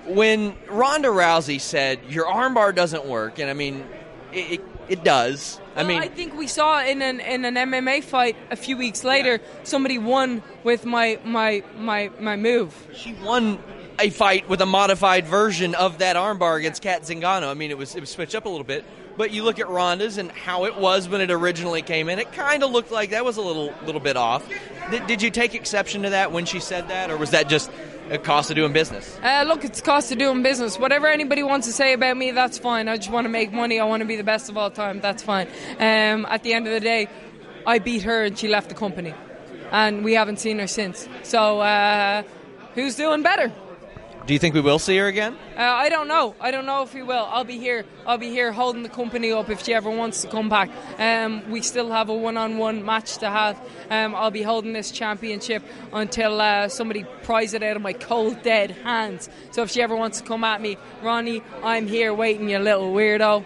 When 0.06 0.56
Ronda 0.68 1.08
Rousey 1.08 1.60
said 1.60 2.00
your 2.08 2.26
armbar 2.26 2.74
doesn't 2.74 3.06
work, 3.06 3.38
and 3.38 3.50
I 3.50 3.54
mean, 3.54 3.84
it, 4.32 4.60
it, 4.60 4.69
it 4.90 5.04
does. 5.04 5.60
I 5.76 5.84
mean, 5.84 6.02
I 6.02 6.08
think 6.08 6.36
we 6.36 6.48
saw 6.48 6.84
in 6.84 7.00
an 7.00 7.20
in 7.20 7.44
an 7.44 7.54
MMA 7.54 8.02
fight 8.02 8.36
a 8.50 8.56
few 8.56 8.76
weeks 8.76 9.04
later, 9.04 9.40
somebody 9.62 9.98
won 9.98 10.42
with 10.64 10.84
my 10.84 11.18
my 11.24 11.62
my 11.76 12.10
my 12.18 12.36
move. 12.36 12.74
she 12.92 13.14
won 13.14 13.58
a 14.00 14.10
fight 14.10 14.48
with 14.48 14.60
a 14.60 14.66
modified 14.66 15.26
version 15.26 15.74
of 15.74 15.98
that 15.98 16.16
armbar 16.16 16.58
against 16.58 16.82
Cat 16.82 17.02
Zingano. 17.02 17.48
I 17.48 17.54
mean, 17.54 17.70
it 17.70 17.78
was 17.78 17.94
it 17.94 18.00
was 18.00 18.10
switched 18.10 18.34
up 18.34 18.46
a 18.46 18.48
little 18.48 18.64
bit, 18.64 18.84
but 19.16 19.30
you 19.30 19.44
look 19.44 19.60
at 19.60 19.68
Ronda's 19.68 20.18
and 20.18 20.32
how 20.32 20.64
it 20.64 20.76
was 20.76 21.08
when 21.08 21.20
it 21.20 21.30
originally 21.30 21.82
came 21.82 22.08
in. 22.08 22.18
It 22.18 22.32
kind 22.32 22.64
of 22.64 22.72
looked 22.72 22.90
like 22.90 23.10
that 23.10 23.24
was 23.24 23.36
a 23.36 23.42
little 23.42 23.72
little 23.86 24.00
bit 24.00 24.16
off. 24.16 24.46
Did, 24.90 25.06
did 25.06 25.22
you 25.22 25.30
take 25.30 25.54
exception 25.54 26.02
to 26.02 26.10
that 26.10 26.32
when 26.32 26.46
she 26.46 26.58
said 26.58 26.88
that, 26.88 27.10
or 27.10 27.16
was 27.16 27.30
that 27.30 27.48
just 27.48 27.70
cost 28.18 28.50
of 28.50 28.56
doing 28.56 28.72
business? 28.72 29.18
Uh, 29.22 29.44
look, 29.46 29.64
it's 29.64 29.80
cost 29.80 30.10
of 30.12 30.18
doing 30.18 30.42
business. 30.42 30.78
Whatever 30.78 31.06
anybody 31.06 31.42
wants 31.42 31.66
to 31.66 31.72
say 31.72 31.92
about 31.92 32.16
me, 32.16 32.30
that's 32.32 32.58
fine. 32.58 32.88
I 32.88 32.96
just 32.96 33.10
want 33.10 33.24
to 33.24 33.28
make 33.28 33.52
money. 33.52 33.78
I 33.78 33.84
want 33.84 34.00
to 34.00 34.06
be 34.06 34.16
the 34.16 34.24
best 34.24 34.48
of 34.48 34.56
all 34.56 34.70
time. 34.70 35.00
That's 35.00 35.22
fine. 35.22 35.48
Um, 35.78 36.26
at 36.26 36.42
the 36.42 36.52
end 36.52 36.66
of 36.66 36.72
the 36.72 36.80
day, 36.80 37.08
I 37.66 37.78
beat 37.78 38.02
her 38.02 38.24
and 38.24 38.38
she 38.38 38.48
left 38.48 38.68
the 38.68 38.74
company, 38.74 39.14
and 39.70 40.04
we 40.04 40.14
haven't 40.14 40.38
seen 40.38 40.58
her 40.58 40.66
since. 40.66 41.08
So, 41.22 41.60
uh, 41.60 42.22
who's 42.74 42.96
doing 42.96 43.22
better? 43.22 43.52
Do 44.26 44.34
you 44.34 44.38
think 44.38 44.54
we 44.54 44.60
will 44.60 44.78
see 44.78 44.96
her 44.98 45.06
again? 45.06 45.36
Uh, 45.56 45.62
I 45.62 45.88
don't 45.88 46.06
know. 46.06 46.36
I 46.40 46.50
don't 46.50 46.66
know 46.66 46.82
if 46.82 46.94
we 46.94 47.02
will. 47.02 47.26
I'll 47.30 47.44
be 47.44 47.58
here. 47.58 47.84
I'll 48.06 48.18
be 48.18 48.28
here 48.28 48.52
holding 48.52 48.82
the 48.82 48.88
company 48.88 49.32
up 49.32 49.50
if 49.50 49.64
she 49.64 49.74
ever 49.74 49.90
wants 49.90 50.22
to 50.22 50.28
come 50.28 50.48
back. 50.48 50.70
Um, 50.98 51.50
we 51.50 51.62
still 51.62 51.90
have 51.90 52.08
a 52.10 52.14
one-on-one 52.14 52.84
match 52.84 53.18
to 53.18 53.28
have. 53.28 53.58
Um, 53.90 54.14
I'll 54.14 54.30
be 54.30 54.42
holding 54.42 54.72
this 54.72 54.90
championship 54.92 55.64
until 55.92 56.40
uh, 56.40 56.68
somebody 56.68 57.04
pries 57.22 57.54
it 57.54 57.62
out 57.62 57.76
of 57.76 57.82
my 57.82 57.92
cold, 57.92 58.42
dead 58.42 58.70
hands. 58.70 59.28
So 59.50 59.62
if 59.62 59.70
she 59.70 59.82
ever 59.82 59.96
wants 59.96 60.20
to 60.20 60.26
come 60.26 60.44
at 60.44 60.60
me, 60.60 60.76
Ronnie, 61.02 61.42
I'm 61.64 61.88
here 61.88 62.14
waiting, 62.14 62.48
you 62.48 62.58
little 62.58 62.92
weirdo. 62.92 63.44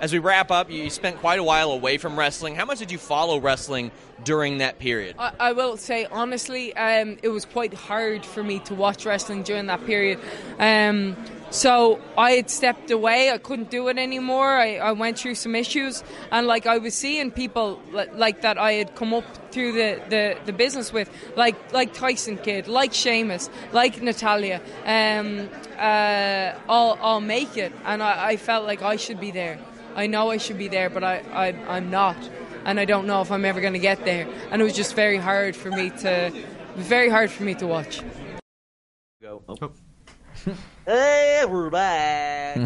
As 0.00 0.12
we 0.12 0.18
wrap 0.18 0.50
up, 0.50 0.70
you 0.70 0.90
spent 0.90 1.18
quite 1.18 1.38
a 1.38 1.42
while 1.42 1.70
away 1.70 1.98
from 1.98 2.18
wrestling. 2.18 2.56
How 2.56 2.64
much 2.64 2.78
did 2.78 2.90
you 2.90 2.98
follow 2.98 3.40
wrestling 3.40 3.90
during 4.22 4.58
that 4.58 4.78
period? 4.78 5.16
I, 5.18 5.32
I 5.40 5.52
will 5.52 5.76
say 5.76 6.06
honestly, 6.06 6.76
um, 6.76 7.18
it 7.22 7.28
was 7.28 7.44
quite 7.44 7.74
hard 7.74 8.24
for 8.24 8.42
me 8.42 8.58
to 8.60 8.74
watch 8.74 9.06
wrestling 9.06 9.42
during 9.42 9.66
that 9.66 9.84
period. 9.86 10.20
Um, 10.58 11.16
so 11.50 12.00
I 12.18 12.32
had 12.32 12.50
stepped 12.50 12.90
away. 12.90 13.30
I 13.30 13.38
couldn't 13.38 13.70
do 13.70 13.88
it 13.88 13.96
anymore. 13.96 14.48
I, 14.48 14.76
I 14.76 14.92
went 14.92 15.18
through 15.18 15.36
some 15.36 15.54
issues, 15.54 16.02
and 16.32 16.46
like 16.46 16.66
I 16.66 16.78
was 16.78 16.94
seeing 16.94 17.30
people 17.30 17.80
li- 17.92 18.08
like 18.12 18.42
that 18.42 18.58
I 18.58 18.72
had 18.72 18.96
come 18.96 19.14
up 19.14 19.24
through 19.52 19.72
the, 19.72 20.02
the, 20.08 20.36
the 20.46 20.52
business 20.52 20.92
with, 20.92 21.08
like 21.36 21.72
like 21.72 21.94
Tyson 21.94 22.38
Kidd, 22.38 22.66
like 22.66 22.92
Sheamus, 22.92 23.48
like 23.72 24.02
Natalya, 24.02 24.60
um, 24.84 25.48
uh, 25.78 26.52
all 26.68 26.98
all 27.00 27.20
make 27.20 27.56
it, 27.56 27.72
and 27.84 28.02
I, 28.02 28.30
I 28.30 28.36
felt 28.36 28.66
like 28.66 28.82
I 28.82 28.96
should 28.96 29.20
be 29.20 29.30
there. 29.30 29.58
I 29.94 30.06
know 30.06 30.30
I 30.30 30.36
should 30.38 30.58
be 30.58 30.68
there, 30.68 30.90
but 30.90 31.04
I, 31.04 31.22
I 31.32 31.76
I'm 31.76 31.90
not 31.90 32.16
and 32.64 32.80
I 32.80 32.84
don't 32.84 33.06
know 33.06 33.20
if 33.20 33.30
I'm 33.30 33.44
ever 33.44 33.60
going 33.60 33.72
to 33.74 33.78
get 33.78 34.04
there. 34.04 34.26
And 34.50 34.60
it 34.60 34.64
was 34.64 34.74
just 34.74 34.94
very 34.94 35.18
hard 35.18 35.54
for 35.54 35.70
me 35.70 35.90
to, 35.90 36.32
very 36.76 37.08
hard 37.08 37.30
for 37.30 37.44
me 37.44 37.54
to 37.54 37.66
watch. 37.66 38.02
Go. 39.22 39.42
hey, 40.86 41.44
we're 41.46 41.70
back. 41.70 42.58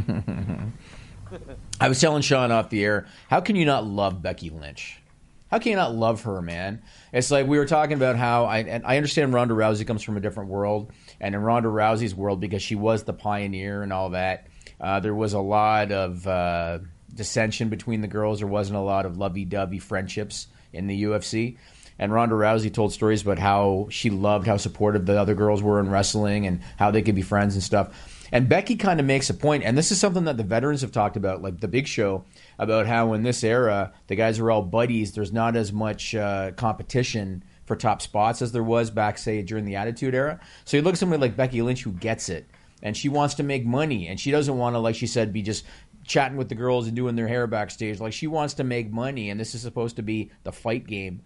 I 1.80 1.88
was 1.88 2.00
telling 2.00 2.22
Sean 2.22 2.50
off 2.50 2.70
the 2.70 2.84
air, 2.84 3.06
how 3.28 3.40
can 3.40 3.56
you 3.56 3.64
not 3.64 3.84
love 3.84 4.22
Becky 4.22 4.50
Lynch? 4.50 5.02
How 5.50 5.58
can 5.58 5.70
you 5.70 5.76
not 5.76 5.94
love 5.94 6.22
her, 6.22 6.42
man? 6.42 6.82
It's 7.12 7.30
like 7.30 7.46
we 7.46 7.58
were 7.58 7.66
talking 7.66 7.94
about 7.94 8.16
how 8.16 8.44
I 8.44 8.58
and 8.58 8.84
I 8.84 8.98
understand 8.98 9.32
Ronda 9.32 9.54
Rousey 9.54 9.86
comes 9.86 10.02
from 10.02 10.18
a 10.18 10.20
different 10.20 10.50
world, 10.50 10.92
and 11.20 11.34
in 11.34 11.40
Ronda 11.40 11.70
Rousey's 11.70 12.14
world, 12.14 12.38
because 12.38 12.62
she 12.62 12.74
was 12.74 13.04
the 13.04 13.14
pioneer 13.14 13.82
and 13.82 13.90
all 13.90 14.10
that, 14.10 14.48
uh, 14.78 15.00
there 15.00 15.14
was 15.14 15.32
a 15.32 15.40
lot 15.40 15.90
of 15.90 16.26
uh, 16.26 16.80
dissension 17.14 17.68
between 17.68 18.00
the 18.00 18.08
girls. 18.08 18.38
There 18.38 18.48
wasn't 18.48 18.78
a 18.78 18.82
lot 18.82 19.06
of 19.06 19.16
lovey-dovey 19.16 19.78
friendships 19.78 20.48
in 20.72 20.86
the 20.86 21.04
UFC. 21.04 21.56
And 21.98 22.12
Ronda 22.12 22.36
Rousey 22.36 22.72
told 22.72 22.92
stories 22.92 23.22
about 23.22 23.38
how 23.38 23.88
she 23.90 24.10
loved 24.10 24.46
how 24.46 24.56
supportive 24.56 25.06
the 25.06 25.20
other 25.20 25.34
girls 25.34 25.62
were 25.62 25.80
in 25.80 25.90
wrestling 25.90 26.46
and 26.46 26.60
how 26.78 26.90
they 26.90 27.02
could 27.02 27.16
be 27.16 27.22
friends 27.22 27.54
and 27.54 27.62
stuff. 27.62 28.16
And 28.30 28.48
Becky 28.48 28.76
kind 28.76 29.00
of 29.00 29.06
makes 29.06 29.30
a 29.30 29.34
point, 29.34 29.64
and 29.64 29.76
this 29.76 29.90
is 29.90 29.98
something 29.98 30.24
that 30.24 30.36
the 30.36 30.44
veterans 30.44 30.82
have 30.82 30.92
talked 30.92 31.16
about, 31.16 31.40
like 31.40 31.60
the 31.60 31.68
Big 31.68 31.86
Show, 31.86 32.24
about 32.58 32.86
how 32.86 33.14
in 33.14 33.22
this 33.22 33.42
era 33.42 33.92
the 34.06 34.16
guys 34.16 34.38
are 34.38 34.50
all 34.50 34.62
buddies. 34.62 35.12
There's 35.12 35.32
not 35.32 35.56
as 35.56 35.72
much 35.72 36.14
uh, 36.14 36.52
competition 36.52 37.42
for 37.64 37.74
top 37.74 38.02
spots 38.02 38.42
as 38.42 38.52
there 38.52 38.62
was 38.62 38.90
back, 38.90 39.18
say, 39.18 39.42
during 39.42 39.64
the 39.64 39.76
Attitude 39.76 40.14
Era. 40.14 40.40
So 40.64 40.76
you 40.76 40.82
look 40.82 40.94
at 40.94 40.98
somebody 40.98 41.20
like 41.20 41.36
Becky 41.36 41.62
Lynch 41.62 41.82
who 41.82 41.92
gets 41.92 42.28
it, 42.28 42.46
and 42.82 42.96
she 42.96 43.08
wants 43.08 43.34
to 43.36 43.42
make 43.42 43.64
money, 43.64 44.08
and 44.08 44.20
she 44.20 44.30
doesn't 44.30 44.56
want 44.56 44.74
to, 44.74 44.78
like 44.78 44.94
she 44.94 45.06
said, 45.06 45.32
be 45.32 45.42
just 45.42 45.64
chatting 46.08 46.38
with 46.38 46.48
the 46.48 46.54
girls 46.54 46.86
and 46.86 46.96
doing 46.96 47.14
their 47.14 47.28
hair 47.28 47.46
backstage. 47.46 48.00
Like 48.00 48.14
she 48.14 48.26
wants 48.26 48.54
to 48.54 48.64
make 48.64 48.90
money, 48.90 49.30
and 49.30 49.38
this 49.38 49.54
is 49.54 49.62
supposed 49.62 49.96
to 49.96 50.02
be 50.02 50.32
the 50.42 50.50
fight 50.50 50.86
game. 50.86 51.22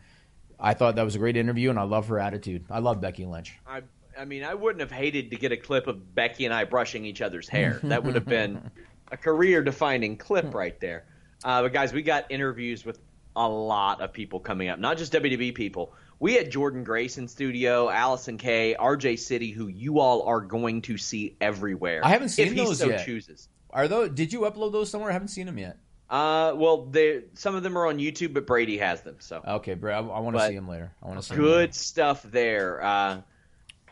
I 0.61 0.75
thought 0.75 0.97
that 0.97 1.05
was 1.05 1.15
a 1.15 1.19
great 1.19 1.37
interview, 1.37 1.71
and 1.71 1.79
I 1.79 1.85
love 1.85 2.09
her 2.09 2.19
attitude. 2.19 2.65
I 2.69 2.81
love 2.81 3.01
Becky 3.01 3.25
Lynch. 3.25 3.55
I, 3.67 3.83
I 4.19 4.25
mean, 4.25 4.45
I 4.45 4.55
wouldn't 4.55 4.81
have 4.81 4.93
hated 4.93 5.31
to 5.31 5.37
get 5.37 5.53
a 5.53 5.57
clip 5.57 5.87
of 5.87 6.15
Becky 6.15 6.45
and 6.45 6.53
I 6.53 6.65
brushing 6.65 7.07
each 7.07 7.23
other's 7.23 7.49
hair. 7.49 7.81
That 7.85 8.05
would 8.05 8.15
have 8.15 8.27
been 8.27 8.71
a 9.11 9.17
career-defining 9.17 10.19
clip 10.19 10.53
right 10.53 10.79
there. 10.81 11.05
Uh, 11.45 11.63
but 11.63 11.73
guys, 11.73 11.93
we 11.93 12.03
got 12.03 12.31
interviews 12.31 12.85
with 12.85 12.99
a 13.35 13.49
lot 13.49 14.01
of 14.01 14.13
people 14.13 14.41
coming 14.41 14.69
up, 14.69 14.79
not 14.79 14.99
just 14.99 15.13
WWE 15.13 15.55
people. 15.55 15.95
We 16.21 16.35
had 16.35 16.53
Jordynne 16.53 16.85
Grace 16.85 17.19
in 17.19 17.27
studio, 17.27 17.89
Allysin 17.89 18.39
Kay, 18.39 18.77
RJ 18.79 19.19
City, 19.19 19.51
who 19.51 19.67
you 19.67 19.99
all 19.99 20.23
are 20.23 20.41
going 20.41 20.83
to 20.83 20.97
see 20.97 21.37
everywhere. 21.41 22.01
I 22.05 22.11
haven't 22.11 22.29
seen 22.29 22.49
if 22.49 22.57
those 22.57 22.69
he 22.69 22.75
so 22.87 22.91
yet. 22.91 23.05
chooses. 23.05 23.49
Are 23.73 23.89
those? 23.89 24.11
Did 24.11 24.33
you 24.33 24.41
upload 24.41 24.73
those 24.73 24.91
somewhere? 24.91 25.11
I 25.11 25.13
haven't 25.15 25.29
seen 25.29 25.47
them 25.47 25.59
yet. 25.59 25.79
Uh, 26.11 26.53
well, 26.55 26.85
they 26.85 27.23
some 27.35 27.55
of 27.55 27.63
them 27.63 27.77
are 27.79 27.87
on 27.87 27.99
YouTube, 27.99 28.35
but 28.35 28.47
Brady 28.47 28.77
has 28.79 29.01
them. 29.01 29.17
So 29.21 29.43
Okay, 29.47 29.75
bro. 29.75 29.95
I, 29.95 29.99
I 29.99 30.21
want 30.21 30.37
to 30.37 30.47
see 30.47 30.55
them 30.55 30.69
later. 30.69 30.93
I 31.03 31.09
want 31.09 31.21
to 31.21 31.27
see 31.27 31.35
good 31.35 31.75
stuff 31.75 32.23
there. 32.23 32.83
Uh, 32.83 33.23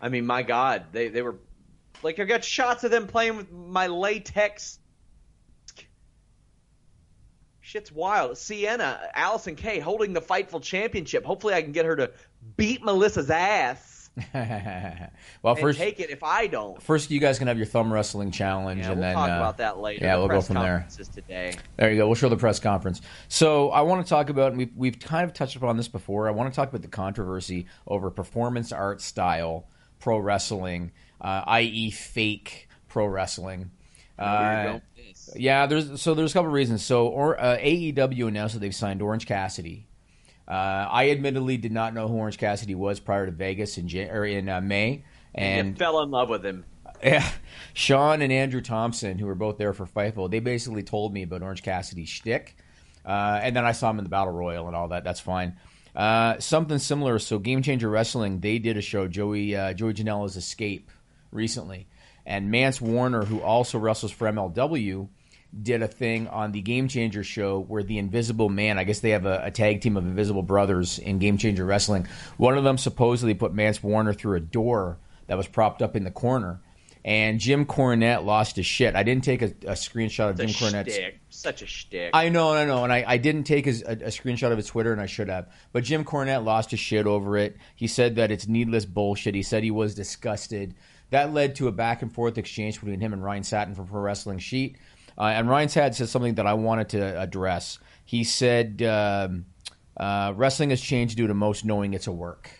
I 0.02 0.08
mean, 0.10 0.26
my 0.26 0.42
God, 0.42 0.84
they 0.92 1.08
they 1.08 1.22
were 1.22 1.36
like 2.02 2.18
I 2.18 2.24
got 2.24 2.44
shots 2.44 2.84
of 2.84 2.90
them 2.90 3.06
playing 3.06 3.36
with 3.36 3.50
my 3.50 3.86
latex. 3.86 4.78
Shit's 7.62 7.92
wild. 7.92 8.36
Sienna, 8.36 9.00
Allysin 9.16 9.56
Kay 9.56 9.78
holding 9.78 10.12
the 10.12 10.20
Fightful 10.20 10.60
Championship. 10.60 11.24
Hopefully, 11.24 11.54
I 11.54 11.62
can 11.62 11.72
get 11.72 11.86
her 11.86 11.96
to 11.96 12.10
beat 12.56 12.82
Melissa's 12.82 13.30
ass 13.30 13.89
well, 15.42 15.54
first, 15.54 15.78
take 15.78 16.00
it 16.00 16.10
if 16.10 16.22
I 16.22 16.46
don't. 16.46 16.80
first 16.82 17.10
you 17.10 17.20
guys 17.20 17.38
can 17.38 17.48
have 17.48 17.56
your 17.56 17.66
thumb 17.66 17.92
wrestling 17.92 18.30
challenge, 18.30 18.80
Yeah, 18.80 18.92
and 18.92 19.00
we'll 19.00 19.08
then 19.08 19.14
talk 19.14 19.30
uh, 19.30 19.34
about 19.34 19.58
that 19.58 19.78
later. 19.78 20.04
Yeah, 20.04 20.16
The 20.16 20.20
we'll 20.20 20.28
go 20.28 20.40
from 20.40 20.56
there. 20.56 20.86
today. 21.14 21.54
There 21.76 21.90
you 21.90 21.96
go. 21.98 22.06
We'll 22.06 22.14
show 22.14 22.28
the 22.28 22.36
press 22.36 22.60
conference. 22.60 23.00
So 23.28 23.70
I 23.70 23.82
want 23.82 24.04
to 24.04 24.08
talk 24.10 24.30
about, 24.30 24.48
and 24.48 24.58
we've, 24.58 24.76
we've 24.76 24.98
kind 24.98 25.24
of 25.24 25.32
touched 25.34 25.56
upon 25.56 25.76
this 25.76 25.88
before. 25.88 26.28
I 26.28 26.32
want 26.32 26.52
to 26.52 26.56
talk 26.56 26.68
about 26.68 26.82
the 26.82 26.88
controversy 26.88 27.66
over 27.86 28.10
performance 28.10 28.72
art 28.72 29.00
style 29.00 29.66
pro 29.98 30.18
wrestling, 30.18 30.92
uh, 31.20 31.42
i.e., 31.46 31.90
fake 31.90 32.68
pro 32.88 33.06
wrestling. 33.06 33.70
Uh, 34.18 34.62
going 34.64 34.74
with 34.74 34.82
this. 34.96 35.30
yeah, 35.36 35.66
there's 35.66 36.00
so 36.02 36.12
there's 36.14 36.32
a 36.32 36.34
couple 36.34 36.50
reasons. 36.50 36.84
So, 36.84 37.06
or 37.06 37.40
uh, 37.40 37.56
AEW 37.56 38.28
announced 38.28 38.54
that 38.54 38.60
they've 38.60 38.74
signed 38.74 39.00
Orange 39.00 39.26
Cassidy. 39.26 39.86
Uh, 40.50 40.88
I 40.90 41.10
admittedly 41.10 41.58
did 41.58 41.70
not 41.70 41.94
know 41.94 42.08
who 42.08 42.16
Orange 42.16 42.36
Cassidy 42.36 42.74
was 42.74 42.98
prior 42.98 43.24
to 43.24 43.30
Vegas 43.30 43.78
in 43.78 43.86
Jan- 43.86 44.10
or 44.10 44.24
in 44.24 44.48
uh, 44.48 44.60
May, 44.60 45.04
And 45.32 45.68
and 45.68 45.78
fell 45.78 46.02
in 46.02 46.10
love 46.10 46.28
with 46.28 46.44
him. 46.44 46.64
yeah, 47.04 47.30
Sean 47.72 48.20
and 48.20 48.32
Andrew 48.32 48.60
Thompson, 48.60 49.16
who 49.16 49.26
were 49.26 49.36
both 49.36 49.58
there 49.58 49.72
for 49.72 49.86
Fightful, 49.86 50.28
they 50.28 50.40
basically 50.40 50.82
told 50.82 51.14
me 51.14 51.22
about 51.22 51.42
Orange 51.42 51.62
Cassidy's 51.62 52.08
shtick, 52.08 52.56
uh, 53.06 53.38
and 53.40 53.54
then 53.54 53.64
I 53.64 53.70
saw 53.70 53.90
him 53.90 53.98
in 53.98 54.04
the 54.04 54.10
Battle 54.10 54.32
Royal 54.32 54.66
and 54.66 54.74
all 54.74 54.88
that. 54.88 55.04
That's 55.04 55.20
fine. 55.20 55.56
Uh, 55.94 56.38
something 56.40 56.78
similar. 56.78 57.20
So 57.20 57.38
Game 57.38 57.62
Changer 57.62 57.88
Wrestling, 57.88 58.40
they 58.40 58.58
did 58.58 58.76
a 58.76 58.82
show, 58.82 59.06
Joey 59.06 59.54
uh, 59.54 59.72
Joey 59.72 59.94
Janela's 59.94 60.36
Escape, 60.36 60.90
recently, 61.30 61.86
and 62.26 62.50
Mance 62.50 62.80
Warner, 62.80 63.24
who 63.24 63.40
also 63.40 63.78
wrestles 63.78 64.10
for 64.10 64.26
MLW, 64.28 65.08
did 65.62 65.82
a 65.82 65.88
thing 65.88 66.28
on 66.28 66.52
the 66.52 66.60
Game 66.60 66.88
Changer 66.88 67.24
show 67.24 67.60
where 67.60 67.82
the 67.82 67.98
Invisible 67.98 68.48
Man, 68.48 68.78
I 68.78 68.84
guess 68.84 69.00
they 69.00 69.10
have 69.10 69.26
a, 69.26 69.42
a 69.44 69.50
tag 69.50 69.80
team 69.80 69.96
of 69.96 70.06
Invisible 70.06 70.42
Brothers 70.42 70.98
in 70.98 71.18
Game 71.18 71.38
Changer 71.38 71.64
Wrestling. 71.64 72.06
One 72.36 72.56
of 72.56 72.64
them 72.64 72.78
supposedly 72.78 73.34
put 73.34 73.52
Mance 73.52 73.82
Warner 73.82 74.12
through 74.12 74.36
a 74.36 74.40
door 74.40 74.98
that 75.26 75.36
was 75.36 75.48
propped 75.48 75.82
up 75.82 75.96
in 75.96 76.04
the 76.04 76.10
corner. 76.10 76.60
And 77.02 77.40
Jim 77.40 77.64
Cornette 77.64 78.26
lost 78.26 78.56
his 78.56 78.66
shit. 78.66 78.94
I 78.94 79.02
didn't 79.02 79.24
take 79.24 79.40
a, 79.40 79.46
a 79.46 79.72
screenshot 79.72 80.30
of 80.30 80.36
Jim 80.36 80.48
Cornette's. 80.48 80.92
shtick. 80.92 81.20
Such 81.30 81.62
a 81.62 81.66
shtick. 81.66 82.10
I 82.12 82.28
know, 82.28 82.52
I 82.52 82.66
know, 82.66 82.84
and 82.84 82.92
I, 82.92 83.04
I 83.06 83.16
didn't 83.16 83.44
take 83.44 83.64
his, 83.64 83.82
a, 83.82 83.92
a 83.92 84.10
screenshot 84.10 84.50
of 84.50 84.58
his 84.58 84.66
Twitter, 84.66 84.92
and 84.92 85.00
I 85.00 85.06
should 85.06 85.28
have. 85.30 85.48
But 85.72 85.84
Jim 85.84 86.04
Cornette 86.04 86.44
lost 86.44 86.70
his 86.72 86.80
shit 86.80 87.06
over 87.06 87.38
it. 87.38 87.56
He 87.74 87.86
said 87.86 88.16
that 88.16 88.30
it's 88.30 88.46
needless 88.46 88.84
bullshit. 88.84 89.34
He 89.34 89.42
said 89.42 89.62
he 89.62 89.70
was 89.70 89.94
disgusted. 89.94 90.74
That 91.08 91.32
led 91.32 91.56
to 91.56 91.68
a 91.68 91.72
back 91.72 92.02
and 92.02 92.12
forth 92.12 92.38
exchange 92.38 92.78
between 92.78 93.00
him 93.00 93.12
and 93.12 93.24
Ryan 93.24 93.44
Satin 93.44 93.74
from 93.74 93.86
Pro 93.86 94.00
Wrestling 94.00 94.38
Sheet. 94.38 94.76
Uh, 95.18 95.24
and 95.24 95.48
Ryan 95.48 95.68
Satin 95.68 95.92
said 95.92 96.08
something 96.08 96.34
that 96.34 96.46
I 96.46 96.54
wanted 96.54 96.90
to 96.90 97.20
address. 97.20 97.78
He 98.04 98.24
said, 98.24 98.82
um, 98.82 99.46
uh, 99.96 100.32
"Wrestling 100.36 100.70
has 100.70 100.80
changed 100.80 101.16
due 101.16 101.26
to 101.26 101.34
most 101.34 101.64
knowing 101.64 101.94
it's 101.94 102.06
a 102.06 102.12
work." 102.12 102.50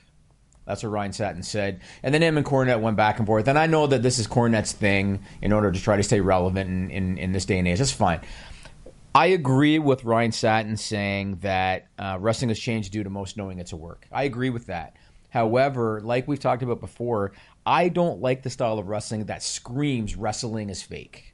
That's 0.67 0.85
what 0.85 0.91
Ryan 0.91 1.13
Satin 1.13 1.43
said. 1.43 1.81
And 2.03 2.15
then 2.15 2.23
him 2.23 2.37
and 2.37 2.47
Cornette 2.47 2.81
went 2.81 2.97
back 2.97 3.19
and 3.19 3.27
forth. 3.27 3.49
And 3.49 3.59
I 3.59 3.67
know 3.67 3.89
that 3.89 4.03
this 4.03 4.21
is 4.21 4.29
Cornette's 4.29 4.71
thing 4.73 5.25
in 5.43 5.53
order 5.53 5.73
to 5.73 5.83
try 5.83 5.97
to 5.97 6.03
stay 6.03 6.21
relevant 6.21 6.71
in, 6.71 6.91
in, 6.91 7.19
in 7.19 7.33
this 7.33 7.45
day 7.45 7.59
and 7.59 7.67
age. 7.67 7.79
That's 7.79 7.91
fine. 7.91 8.21
I 9.13 9.27
agree 9.27 9.81
with 9.81 10.05
Ryan 10.05 10.31
Satin 10.31 10.77
saying 10.77 11.39
that 11.41 11.89
uh, 11.99 12.19
wrestling 12.21 12.51
has 12.51 12.59
changed 12.61 12.93
due 12.93 13.03
to 13.03 13.11
most 13.11 13.37
knowing 13.37 13.59
it's 13.59 13.73
a 13.73 13.77
work. 13.77 14.07
I 14.13 14.23
agree 14.23 14.51
with 14.51 14.67
that. 14.67 14.95
However, 15.31 16.01
like 16.05 16.29
we've 16.29 16.39
talked 16.39 16.63
about 16.63 16.81
before, 16.81 17.33
I 17.67 17.89
don't 17.89 18.21
like 18.21 18.43
the 18.45 18.51
style 18.51 18.79
of 18.79 18.87
wrestling 18.89 19.25
that 19.25 19.43
screams 19.43 20.15
wrestling 20.15 20.71
is 20.71 20.83
fake. 20.83 21.30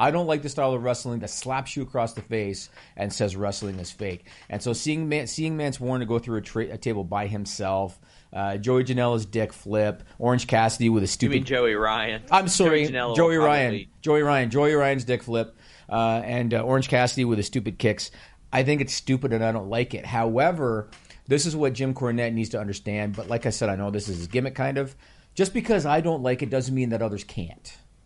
I 0.00 0.10
don't 0.10 0.26
like 0.26 0.40
the 0.42 0.48
style 0.48 0.72
of 0.72 0.82
wrestling 0.82 1.20
that 1.20 1.28
slaps 1.30 1.76
you 1.76 1.82
across 1.82 2.14
the 2.14 2.22
face 2.22 2.70
and 2.96 3.12
says 3.12 3.36
wrestling 3.36 3.78
is 3.78 3.90
fake. 3.90 4.24
And 4.48 4.62
so 4.62 4.72
seeing 4.72 5.08
Man- 5.08 5.26
seeing 5.26 5.56
Mance 5.56 5.78
Warner 5.78 6.06
go 6.06 6.18
through 6.18 6.38
a, 6.38 6.40
tra- 6.40 6.72
a 6.72 6.78
table 6.78 7.04
by 7.04 7.26
himself, 7.26 8.00
uh, 8.32 8.56
Joey 8.56 8.84
Janela's 8.84 9.26
dick 9.26 9.52
flip, 9.52 10.02
Orange 10.18 10.46
Cassidy 10.46 10.88
with 10.88 11.02
a 11.02 11.04
you 11.04 11.08
stupid 11.08 11.34
mean 11.34 11.44
Joey 11.44 11.74
Ryan? 11.74 12.22
I'm 12.30 12.48
sorry, 12.48 12.86
Joey 12.88 13.14
Joey, 13.16 13.36
Ryan. 13.36 13.70
probably- 13.70 13.88
Joey 14.00 14.22
Ryan. 14.22 14.50
Joey 14.50 14.72
Ryan's 14.72 15.04
dick 15.04 15.22
flip, 15.22 15.54
uh, 15.90 16.22
and 16.24 16.54
uh, 16.54 16.60
Orange 16.62 16.88
Cassidy 16.88 17.24
with 17.26 17.38
his 17.38 17.46
stupid 17.46 17.78
kicks. 17.78 18.10
I 18.52 18.62
think 18.62 18.80
it's 18.80 18.94
stupid, 18.94 19.32
and 19.32 19.44
I 19.44 19.52
don't 19.52 19.68
like 19.68 19.94
it. 19.94 20.06
However, 20.06 20.88
this 21.28 21.44
is 21.46 21.54
what 21.54 21.72
Jim 21.74 21.92
Cornette 21.94 22.32
needs 22.32 22.48
to 22.50 22.58
understand. 22.60 23.14
But 23.16 23.28
like 23.28 23.46
I 23.46 23.50
said, 23.50 23.68
I 23.68 23.76
know 23.76 23.90
this 23.90 24.08
is 24.08 24.16
his 24.16 24.26
gimmick, 24.28 24.54
kind 24.54 24.78
of. 24.78 24.96
Just 25.34 25.52
because 25.54 25.84
I 25.86 26.00
don't 26.00 26.22
like 26.22 26.42
it 26.42 26.50
doesn't 26.50 26.74
mean 26.74 26.88
that 26.88 27.02
others 27.02 27.22
can't. 27.22 27.76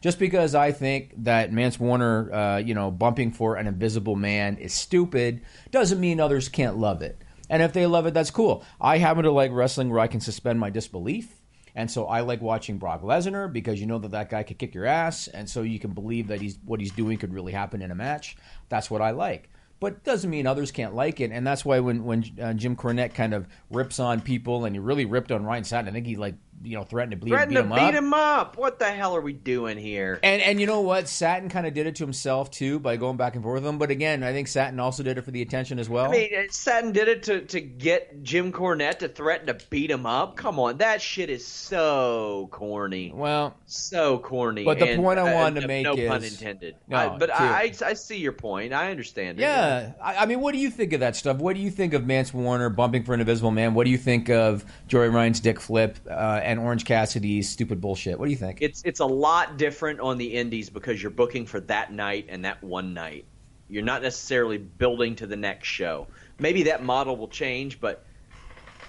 Just 0.00 0.18
because 0.18 0.54
I 0.54 0.72
think 0.72 1.12
that 1.24 1.52
Mance 1.52 1.78
Warner, 1.78 2.32
uh, 2.32 2.56
you 2.58 2.74
know, 2.74 2.90
bumping 2.90 3.32
for 3.32 3.56
an 3.56 3.66
invisible 3.66 4.16
man 4.16 4.56
is 4.56 4.72
stupid, 4.72 5.42
doesn't 5.70 6.00
mean 6.00 6.20
others 6.20 6.48
can't 6.48 6.78
love 6.78 7.02
it. 7.02 7.22
And 7.50 7.62
if 7.62 7.72
they 7.72 7.84
love 7.86 8.06
it, 8.06 8.14
that's 8.14 8.30
cool. 8.30 8.64
I 8.80 8.98
happen 8.98 9.24
to 9.24 9.30
like 9.30 9.50
wrestling 9.52 9.90
where 9.90 10.00
I 10.00 10.06
can 10.06 10.20
suspend 10.20 10.58
my 10.58 10.70
disbelief. 10.70 11.40
And 11.74 11.90
so 11.90 12.06
I 12.06 12.20
like 12.20 12.40
watching 12.40 12.78
Brock 12.78 13.02
Lesnar 13.02 13.52
because 13.52 13.80
you 13.80 13.86
know 13.86 13.98
that 13.98 14.12
that 14.12 14.30
guy 14.30 14.42
could 14.42 14.58
kick 14.58 14.74
your 14.74 14.86
ass, 14.86 15.28
and 15.28 15.48
so 15.48 15.62
you 15.62 15.78
can 15.78 15.92
believe 15.92 16.28
that 16.28 16.40
he's 16.40 16.58
what 16.64 16.80
he's 16.80 16.90
doing 16.90 17.16
could 17.16 17.32
really 17.32 17.52
happen 17.52 17.82
in 17.82 17.90
a 17.90 17.94
match. 17.94 18.36
That's 18.68 18.90
what 18.90 19.02
I 19.02 19.10
like. 19.12 19.50
But 19.78 20.04
doesn't 20.04 20.28
mean 20.28 20.46
others 20.46 20.72
can't 20.72 20.94
like 20.94 21.20
it, 21.20 21.30
and 21.30 21.46
that's 21.46 21.64
why 21.64 21.80
when 21.80 22.04
when 22.04 22.24
uh, 22.42 22.52
Jim 22.54 22.76
Cornette 22.76 23.14
kind 23.14 23.32
of 23.32 23.46
rips 23.70 24.00
on 24.00 24.20
people, 24.20 24.64
and 24.64 24.74
he 24.74 24.80
really 24.80 25.04
ripped 25.04 25.32
on 25.32 25.44
Ryan 25.44 25.64
Satin, 25.64 25.88
I 25.88 25.92
think 25.92 26.06
he 26.06 26.16
like 26.16 26.34
you 26.62 26.76
know 26.76 26.84
threatened 26.84 27.12
to 27.12 27.16
bleed, 27.16 27.30
Threatened 27.30 27.50
beat 27.50 27.56
to 27.56 27.62
him 27.62 27.70
beat 27.70 27.78
up. 27.80 27.94
him 27.94 28.14
up. 28.14 28.56
What 28.56 28.78
the 28.78 28.90
hell 28.90 29.16
are 29.16 29.20
we 29.20 29.32
doing 29.32 29.78
here? 29.78 30.18
And 30.22 30.42
and 30.42 30.60
you 30.60 30.66
know 30.66 30.80
what? 30.80 31.08
Satin 31.08 31.48
kind 31.48 31.66
of 31.66 31.74
did 31.74 31.86
it 31.86 31.96
to 31.96 32.04
himself 32.04 32.50
too 32.50 32.78
by 32.78 32.96
going 32.96 33.16
back 33.16 33.34
and 33.34 33.42
forth 33.42 33.62
with 33.62 33.68
him. 33.68 33.78
But 33.78 33.90
again, 33.90 34.22
I 34.22 34.32
think 34.32 34.48
Satin 34.48 34.78
also 34.80 35.02
did 35.02 35.18
it 35.18 35.22
for 35.22 35.30
the 35.30 35.42
attention 35.42 35.78
as 35.78 35.88
well. 35.88 36.06
I 36.06 36.12
mean, 36.12 36.30
uh, 36.36 36.42
Satin 36.50 36.92
did 36.92 37.08
it 37.08 37.22
to, 37.24 37.40
to 37.42 37.60
get 37.60 38.22
Jim 38.22 38.52
Cornette 38.52 38.98
to 39.00 39.08
threaten 39.08 39.46
to 39.46 39.58
beat 39.70 39.90
him 39.90 40.06
up. 40.06 40.36
Come 40.36 40.58
on, 40.58 40.78
that 40.78 41.00
shit 41.02 41.30
is 41.30 41.46
so 41.46 42.48
corny, 42.50 43.12
well, 43.14 43.56
so 43.66 44.18
corny. 44.18 44.64
But 44.64 44.78
the 44.78 44.90
and, 44.90 45.02
point 45.02 45.18
I 45.18 45.32
uh, 45.32 45.34
wanted 45.34 45.54
to 45.56 45.60
no- 45.62 45.66
make 45.66 45.84
no 45.84 45.96
pun 46.08 46.24
intended. 46.24 46.76
No, 46.88 46.96
I, 46.96 47.18
but 47.18 47.30
I. 47.30 47.60
I 47.60 47.72
I 47.90 47.94
see 47.94 48.18
your 48.18 48.32
point. 48.32 48.72
I 48.72 48.90
understand. 48.90 49.38
it. 49.38 49.42
yeah. 49.42 49.92
I, 50.02 50.16
I 50.16 50.26
mean, 50.26 50.40
what 50.40 50.52
do 50.52 50.58
you 50.58 50.70
think 50.70 50.92
of 50.92 51.00
that 51.00 51.16
stuff? 51.16 51.38
What 51.38 51.56
do 51.56 51.62
you 51.62 51.70
think 51.70 51.94
of 51.94 52.06
Mance 52.06 52.32
Warner 52.32 52.68
bumping 52.68 53.04
for 53.04 53.14
an 53.14 53.20
Invisible 53.20 53.50
Man? 53.50 53.74
What 53.74 53.84
do 53.84 53.90
you 53.90 53.98
think 53.98 54.28
of 54.30 54.64
Joey 54.88 55.08
Ryan's 55.08 55.40
dick 55.40 55.60
flip 55.60 55.98
uh, 56.08 56.40
and 56.50 56.58
Orange 56.58 56.84
Cassidy's 56.84 57.48
stupid 57.48 57.80
bullshit? 57.80 58.18
What 58.18 58.24
do 58.26 58.32
you 58.32 58.36
think? 58.36 58.58
It's 58.60 58.82
it's 58.84 59.00
a 59.00 59.06
lot 59.06 59.56
different 59.56 60.00
on 60.00 60.18
the 60.18 60.34
indies 60.34 60.68
because 60.68 61.00
you're 61.00 61.10
booking 61.12 61.46
for 61.46 61.60
that 61.60 61.92
night 61.92 62.26
and 62.28 62.44
that 62.44 62.62
one 62.62 62.92
night. 62.92 63.24
You're 63.68 63.84
not 63.84 64.02
necessarily 64.02 64.58
building 64.58 65.14
to 65.16 65.28
the 65.28 65.36
next 65.36 65.68
show. 65.68 66.08
Maybe 66.40 66.64
that 66.64 66.82
model 66.82 67.16
will 67.16 67.28
change, 67.28 67.80
but 67.80 68.04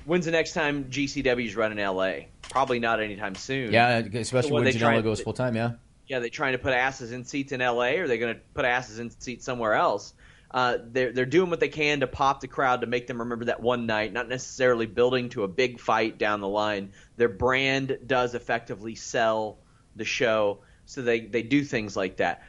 When's 0.05 0.25
the 0.25 0.31
next 0.31 0.53
time 0.53 0.85
GCW's 0.85 1.55
running 1.55 1.77
LA? 1.77 2.25
Probably 2.41 2.79
not 2.79 2.99
anytime 2.99 3.35
soon. 3.35 3.71
Yeah, 3.71 3.99
especially 3.99 4.49
So 4.49 4.55
when 4.55 4.63
try- 4.63 4.97
Janela 4.97 5.03
goes 5.03 5.21
full 5.21 5.33
time. 5.33 5.55
Yeah. 5.55 5.73
Yeah, 6.07 6.19
they 6.19 6.29
trying 6.29 6.53
to 6.53 6.57
put 6.57 6.73
asses 6.73 7.11
in 7.11 7.23
seats 7.23 7.51
in 7.51 7.59
LA, 7.59 7.91
or 7.91 8.03
are 8.03 8.07
they 8.07 8.17
going 8.17 8.33
to 8.33 8.41
put 8.55 8.65
asses 8.65 8.97
in 8.97 9.11
seats 9.11 9.45
somewhere 9.45 9.73
else? 9.75 10.13
Uh, 10.53 10.77
they're 10.83 11.13
they're 11.13 11.25
doing 11.25 11.49
what 11.49 11.59
they 11.59 11.69
can 11.69 12.01
to 12.01 12.07
pop 12.07 12.41
the 12.41 12.47
crowd 12.47 12.81
to 12.81 12.87
make 12.87 13.07
them 13.07 13.19
remember 13.19 13.45
that 13.45 13.61
one 13.61 13.85
night, 13.85 14.11
not 14.11 14.27
necessarily 14.27 14.85
building 14.85 15.29
to 15.29 15.43
a 15.43 15.47
big 15.47 15.79
fight 15.79 16.17
down 16.17 16.41
the 16.41 16.47
line. 16.47 16.91
Their 17.15 17.29
brand 17.29 17.97
does 18.05 18.35
effectively 18.35 18.95
sell 18.95 19.59
the 19.95 20.03
show, 20.03 20.59
so 20.85 21.01
they 21.01 21.21
they 21.21 21.41
do 21.41 21.63
things 21.63 21.95
like 21.95 22.17
that. 22.17 22.43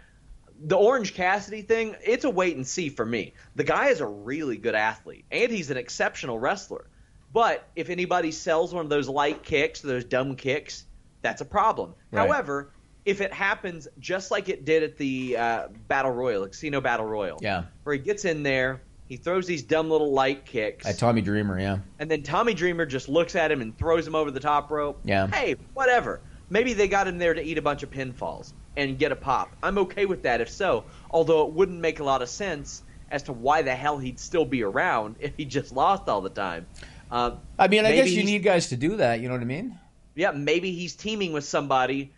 The 0.65 0.77
Orange 0.77 1.15
Cassidy 1.15 1.63
thing, 1.63 1.97
it's 2.05 2.25
a 2.25 2.31
wait 2.31 2.57
and 2.57 2.67
see 2.67 2.89
for 2.89 3.05
me. 3.05 3.35
The 3.55 3.65
guy 3.65 3.89
is 3.89 4.01
a 4.01 4.07
really 4.07 4.57
good 4.57 4.75
athlete, 4.75 5.25
and 5.31 5.51
he's 5.51 5.71
an 5.71 5.77
exceptional 5.77 6.39
wrestler. 6.39 6.87
But 7.33 7.67
if 7.75 7.89
anybody 7.89 8.31
sells 8.31 8.75
one 8.75 8.85
of 8.85 8.91
those 8.91 9.09
light 9.09 9.43
kicks, 9.43 9.81
those 9.81 10.05
dumb 10.05 10.37
kicks, 10.37 10.85
that's 11.23 11.41
a 11.41 11.45
problem. 11.45 11.95
Right. 12.11 12.27
However, 12.27 12.73
if 13.05 13.21
it 13.21 13.33
happens 13.33 13.89
just 13.99 14.31
like 14.31 14.49
it 14.49 14.65
did 14.65 14.83
at 14.83 14.97
the 14.97 15.37
uh, 15.37 15.69
Battle 15.89 16.11
Royal, 16.13 16.47
Casino 16.47 16.81
Battle 16.81 17.07
Royal, 17.07 17.39
Yeah. 17.43 17.65
where 17.85 17.95
he 17.95 17.99
gets 18.01 18.25
in 18.25 18.43
there, 18.43 18.81
he 19.09 19.17
throws 19.17 19.47
these 19.47 19.63
dumb 19.63 19.91
little 19.91 20.13
light 20.13 20.45
kicks, 20.47 20.87
At 20.87 20.99
Tommy 20.99 21.21
Dreamer. 21.21 21.59
Yeah. 21.59 21.79
and 21.99 22.11
then 22.11 22.23
Tommy 22.23 22.55
Dreamer 22.55 22.87
just 22.87 23.09
looks 23.09 23.35
at 23.35 23.51
him 23.51 23.61
and 23.61 23.77
throws 23.77 24.07
him 24.07 24.15
over 24.15 24.31
the 24.31 24.41
top 24.41 24.71
rope. 24.71 25.01
Yeah. 25.05 25.27
Hey, 25.27 25.57
whatever. 25.75 26.21
Maybe 26.49 26.73
they 26.75 26.87
got 26.89 27.09
him 27.09 27.19
there 27.19 27.35
to 27.35 27.43
eat 27.43 27.59
a 27.59 27.63
bunch 27.63 27.83
of 27.83 27.91
pinfalls 27.91 28.53
and 28.77 28.99
get 28.99 29.11
a 29.13 29.17
pop. 29.17 29.51
I'm 29.63 29.79
okay 29.79 30.07
with 30.07 30.23
that 30.23 30.41
if 30.41 30.49
so, 30.51 30.85
although 31.11 31.47
it 31.47 31.53
wouldn't 31.53 31.81
make 31.81 32.01
a 32.01 32.05
lot 32.05 32.23
of 32.23 32.29
sense 32.29 32.83
as 33.11 33.25
to 33.25 33.33
why 33.33 33.63
the 33.63 33.75
hell 33.75 33.99
he'd 33.99 34.19
still 34.21 34.45
be 34.45 34.63
around 34.63 35.17
if 35.21 35.33
he 35.37 35.45
just 35.45 35.73
lost 35.73 36.09
all 36.09 36.21
the 36.21 36.31
time. 36.31 36.67
Uh, 37.11 37.33
I 37.59 37.69
mean, 37.69 37.85
I 37.85 37.93
guess 37.95 38.11
you 38.11 38.25
need 38.25 38.43
guys 38.43 38.69
to 38.69 38.77
do 38.77 38.97
that. 38.97 39.21
You 39.21 39.29
know 39.29 39.35
what 39.35 39.43
I 39.43 39.47
mean? 39.47 39.79
yeah, 40.15 40.31
maybe 40.31 40.73
he's 40.73 40.95
teaming 40.95 41.33
with 41.33 41.45
somebody 41.45 42.13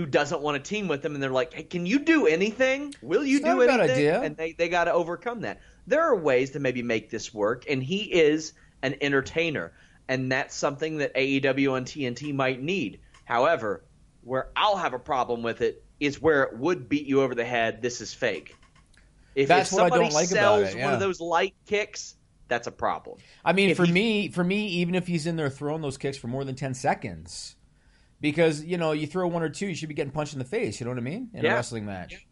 who 0.00 0.06
doesn't 0.06 0.40
want 0.40 0.62
to 0.62 0.68
team 0.68 0.88
with 0.88 1.02
them, 1.02 1.14
and 1.14 1.22
they're 1.22 1.30
like, 1.30 1.52
"Hey, 1.52 1.62
can 1.64 1.84
you 1.84 1.98
do 1.98 2.26
anything? 2.26 2.94
Will 3.02 3.24
you 3.24 3.36
It's 3.36 3.44
do 3.44 3.54
not 3.54 3.62
a 3.62 3.66
bad 3.66 3.80
anything?" 3.80 3.96
idea. 3.96 4.20
And 4.22 4.36
they 4.36 4.52
they 4.52 4.68
got 4.68 4.84
to 4.84 4.92
overcome 4.92 5.42
that. 5.42 5.60
There 5.86 6.00
are 6.02 6.16
ways 6.16 6.50
to 6.52 6.60
maybe 6.60 6.82
make 6.82 7.10
this 7.10 7.34
work, 7.34 7.64
and 7.68 7.82
he 7.82 8.04
is 8.04 8.54
an 8.82 8.94
entertainer, 9.02 9.72
and 10.08 10.32
that's 10.32 10.54
something 10.54 10.98
that 10.98 11.14
AEW 11.14 11.76
and 11.76 11.86
TNT 11.86 12.32
might 12.34 12.62
need. 12.62 13.00
However, 13.24 13.84
where 14.22 14.48
I'll 14.56 14.76
have 14.76 14.94
a 14.94 14.98
problem 14.98 15.42
with 15.42 15.60
it 15.60 15.84
is 16.00 16.20
where 16.22 16.44
it 16.44 16.56
would 16.58 16.88
beat 16.88 17.06
you 17.06 17.20
over 17.20 17.34
the 17.34 17.44
head. 17.44 17.82
This 17.82 18.00
is 18.00 18.14
fake. 18.14 18.56
If, 19.34 19.48
That's 19.48 19.70
if 19.70 19.74
what 19.74 19.82
I 19.84 19.88
somebody 19.90 20.04
don't 20.04 20.14
like 20.14 20.30
about 20.30 20.60
sells 20.64 20.74
it, 20.74 20.82
one 20.82 20.92
of 20.94 20.98
those 21.00 21.20
light 21.20 21.54
kicks, 21.66 22.16
that's 22.48 22.66
a 22.66 22.72
problem. 22.72 23.18
I 23.44 23.52
mean, 23.52 23.70
If 23.70 23.76
for 23.76 23.84
he- 23.84 23.92
me, 23.92 24.28
for 24.28 24.42
me, 24.42 24.66
even 24.66 24.94
if 24.94 25.06
he's 25.06 25.26
in 25.26 25.36
there 25.36 25.50
throwing 25.50 25.82
those 25.82 25.96
kicks 25.98 26.16
for 26.16 26.26
more 26.26 26.44
than 26.44 26.54
ten 26.56 26.74
seconds, 26.74 27.54
because 28.20 28.62
you 28.64 28.76
know 28.78 28.92
you 28.92 29.06
throw 29.06 29.26
one 29.28 29.42
or 29.42 29.48
two, 29.48 29.66
you 29.66 29.74
should 29.74 29.88
be 29.88 29.94
getting 29.94 30.12
punched 30.12 30.32
in 30.32 30.38
the 30.38 30.44
face. 30.44 30.80
You 30.80 30.84
know 30.84 30.90
what 30.92 30.98
I 30.98 31.02
mean 31.02 31.30
in 31.34 31.44
Yeah. 31.44 31.52
a 31.52 31.54
wrestling 31.54 31.86
match. 31.86 32.26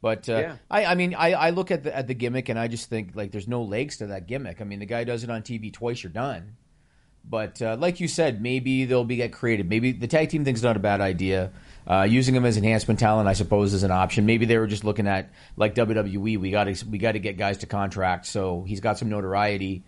But 0.00 0.28
uh, 0.28 0.32
Yeah. 0.36 0.56
I, 0.70 0.84
I 0.84 0.94
mean, 0.96 1.14
I, 1.14 1.32
I 1.32 1.50
look 1.50 1.70
at 1.70 1.82
the 1.84 1.96
at 1.96 2.06
the 2.06 2.14
gimmick 2.14 2.48
and 2.48 2.58
I 2.58 2.68
just 2.68 2.88
think 2.90 3.12
like 3.14 3.30
there's 3.30 3.48
no 3.48 3.62
legs 3.62 3.96
to 3.98 4.08
that 4.08 4.26
gimmick. 4.26 4.60
I 4.60 4.64
mean, 4.64 4.78
the 4.80 4.86
guy 4.86 5.04
does 5.04 5.24
it 5.24 5.30
on 5.30 5.42
TV 5.42 5.72
twice, 5.72 6.02
you're 6.02 6.12
done. 6.12 6.56
But 7.26 7.62
uh, 7.62 7.76
like 7.80 8.00
you 8.00 8.08
said, 8.08 8.42
maybe 8.42 8.84
they'll 8.84 9.04
be 9.04 9.16
get 9.16 9.32
creative. 9.32 9.66
Maybe 9.66 9.92
the 9.92 10.06
tag 10.06 10.28
team 10.28 10.44
thing's 10.44 10.62
not 10.62 10.76
a 10.76 10.80
bad 10.80 11.00
idea. 11.00 11.52
Uh, 11.86 12.02
using 12.02 12.34
them 12.34 12.44
as 12.44 12.58
enhancement 12.58 13.00
talent, 13.00 13.28
I 13.28 13.32
suppose, 13.32 13.72
is 13.72 13.82
an 13.82 13.90
option. 13.90 14.26
Maybe 14.26 14.44
they 14.44 14.58
were 14.58 14.66
just 14.66 14.84
looking 14.84 15.06
at 15.06 15.30
like 15.56 15.74
WWE. 15.74 16.38
We 16.38 16.50
got 16.50 16.64
to 16.64 16.86
we 16.86 16.98
got 16.98 17.12
to 17.12 17.18
get 17.18 17.38
guys 17.38 17.58
to 17.58 17.66
contract, 17.66 18.26
so 18.26 18.62
he's 18.68 18.80
got 18.80 18.98
some 18.98 19.08
notoriety. 19.08 19.84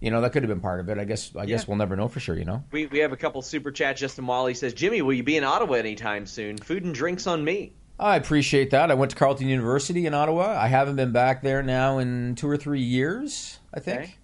You 0.00 0.10
know, 0.10 0.22
that 0.22 0.32
could 0.32 0.42
have 0.42 0.48
been 0.48 0.60
part 0.60 0.80
of 0.80 0.88
it. 0.88 0.98
I 0.98 1.04
guess. 1.04 1.34
I 1.36 1.46
guess 1.46 1.68
we'll 1.68 1.76
never 1.76 1.94
know 1.94 2.08
for 2.08 2.20
sure. 2.20 2.36
You 2.36 2.44
know. 2.44 2.64
We, 2.72 2.86
we 2.86 2.98
have 3.00 3.12
a 3.12 3.16
couple 3.16 3.42
super 3.42 3.70
chats. 3.70 4.00
Justin 4.00 4.26
Wally 4.26 4.54
says, 4.54 4.72
Jimmy, 4.72 5.02
will 5.02 5.12
you 5.12 5.22
be 5.22 5.36
in 5.36 5.44
Ottawa 5.44 5.74
anytime 5.74 6.26
soon? 6.26 6.56
Food 6.56 6.84
and 6.84 6.94
drinks 6.94 7.26
on 7.26 7.44
me. 7.44 7.72
I 7.98 8.16
appreciate 8.16 8.70
that. 8.70 8.90
I 8.90 8.94
went 8.94 9.10
to 9.10 9.16
Carleton 9.16 9.46
University 9.48 10.06
in 10.06 10.14
Ottawa. 10.14 10.58
I 10.58 10.68
haven't 10.68 10.96
been 10.96 11.12
back 11.12 11.42
there 11.42 11.62
now 11.62 11.98
in 11.98 12.34
two 12.34 12.48
or 12.48 12.56
three 12.56 12.80
years, 12.80 13.58
I 13.74 13.80
think. 13.80 14.00
Okay. 14.00 14.14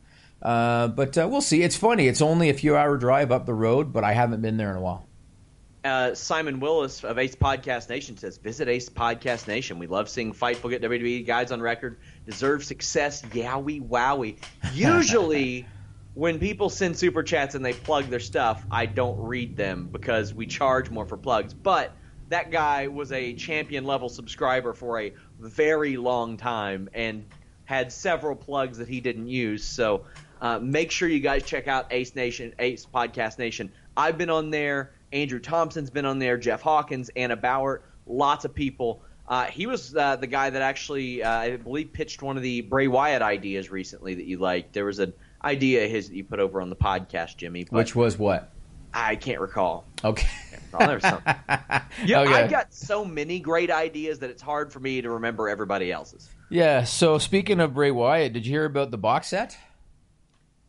Uh, 0.40 0.88
but 0.88 1.18
uh, 1.18 1.28
we'll 1.30 1.42
see. 1.42 1.62
It's 1.62 1.76
funny. 1.76 2.08
It's 2.08 2.22
only 2.22 2.48
a 2.48 2.54
few 2.54 2.74
hour 2.74 2.96
drive 2.96 3.30
up 3.30 3.44
the 3.44 3.52
road, 3.52 3.92
but 3.92 4.02
I 4.02 4.14
haven't 4.14 4.40
been 4.40 4.56
there 4.56 4.70
in 4.70 4.76
a 4.78 4.80
while. 4.80 5.06
Uh, 5.84 6.14
Simon 6.14 6.58
Willis 6.58 7.04
of 7.04 7.18
Ace 7.18 7.36
Podcast 7.36 7.88
Nation 7.90 8.16
says, 8.16 8.38
visit 8.38 8.66
Ace 8.66 8.88
Podcast 8.88 9.46
Nation. 9.46 9.78
We 9.78 9.86
love 9.86 10.08
seeing 10.08 10.32
Fightful 10.32 10.70
get 10.70 10.82
WWE 10.82 11.24
guys 11.26 11.52
on 11.52 11.60
record. 11.60 11.98
Deserve 12.26 12.64
success. 12.64 13.22
Yowie 13.22 13.86
wowie. 13.86 14.36
Usually, 14.74 15.66
when 16.14 16.38
people 16.38 16.70
send 16.70 16.96
super 16.96 17.22
chats 17.22 17.54
and 17.54 17.64
they 17.64 17.72
plug 17.72 18.06
their 18.06 18.20
stuff, 18.20 18.64
I 18.70 18.86
don't 18.86 19.18
read 19.20 19.56
them 19.56 19.88
because 19.90 20.34
we 20.34 20.46
charge 20.46 20.90
more 20.90 21.06
for 21.06 21.16
plugs. 21.16 21.54
But 21.54 21.92
that 22.28 22.50
guy 22.50 22.88
was 22.88 23.12
a 23.12 23.34
champion 23.34 23.84
level 23.84 24.08
subscriber 24.08 24.72
for 24.72 25.00
a 25.00 25.12
very 25.38 25.96
long 25.96 26.36
time 26.36 26.88
and 26.94 27.24
had 27.64 27.92
several 27.92 28.34
plugs 28.34 28.78
that 28.78 28.88
he 28.88 29.00
didn't 29.00 29.28
use. 29.28 29.64
So 29.64 30.04
uh, 30.40 30.58
make 30.58 30.90
sure 30.90 31.08
you 31.08 31.20
guys 31.20 31.44
check 31.44 31.68
out 31.68 31.92
Ace 31.92 32.14
Nation, 32.14 32.54
Ace 32.58 32.86
Podcast 32.86 33.38
Nation. 33.38 33.72
I've 33.96 34.18
been 34.18 34.30
on 34.30 34.50
there. 34.50 34.92
Andrew 35.12 35.38
Thompson's 35.38 35.90
been 35.90 36.04
on 36.04 36.18
there. 36.18 36.36
Jeff 36.36 36.62
Hawkins, 36.62 37.10
Anna 37.16 37.36
Bauer, 37.36 37.82
lots 38.06 38.44
of 38.44 38.54
people. 38.54 39.02
Uh, 39.28 39.44
he 39.46 39.66
was 39.66 39.94
uh, 39.96 40.16
the 40.16 40.26
guy 40.26 40.50
that 40.50 40.62
actually, 40.62 41.22
uh, 41.22 41.30
I 41.30 41.56
believe, 41.56 41.92
pitched 41.92 42.22
one 42.22 42.36
of 42.36 42.42
the 42.42 42.60
Bray 42.60 42.86
Wyatt 42.88 43.22
ideas 43.22 43.70
recently 43.70 44.14
that 44.14 44.24
you 44.26 44.38
liked. 44.38 44.72
There 44.72 44.84
was 44.84 44.98
an 45.00 45.12
idea 45.42 45.84
of 45.84 45.90
his 45.90 46.08
that 46.08 46.14
you 46.16 46.24
put 46.24 46.38
over 46.38 46.60
on 46.60 46.70
the 46.70 46.76
podcast, 46.76 47.36
Jimmy. 47.36 47.64
But 47.64 47.72
Which 47.76 47.96
was 47.96 48.18
what? 48.18 48.52
I 48.94 49.16
can't 49.16 49.40
recall. 49.40 49.84
Okay. 50.04 50.28
There 50.78 50.94
was 50.94 51.02
something. 51.02 51.34
Yeah, 52.04 52.20
Okay. 52.20 52.34
I've 52.34 52.50
got 52.50 52.72
so 52.72 53.04
many 53.04 53.40
great 53.40 53.70
ideas 53.70 54.18
that 54.20 54.30
it's 54.30 54.42
hard 54.42 54.72
for 54.72 54.78
me 54.80 55.00
to 55.00 55.10
remember 55.10 55.48
everybody 55.48 55.90
else's. 55.90 56.28
Yeah. 56.50 56.84
So 56.84 57.18
speaking 57.18 57.60
of 57.60 57.74
Bray 57.74 57.90
Wyatt, 57.90 58.32
did 58.32 58.46
you 58.46 58.52
hear 58.52 58.64
about 58.66 58.90
the 58.90 58.98
box 58.98 59.28
set? 59.28 59.56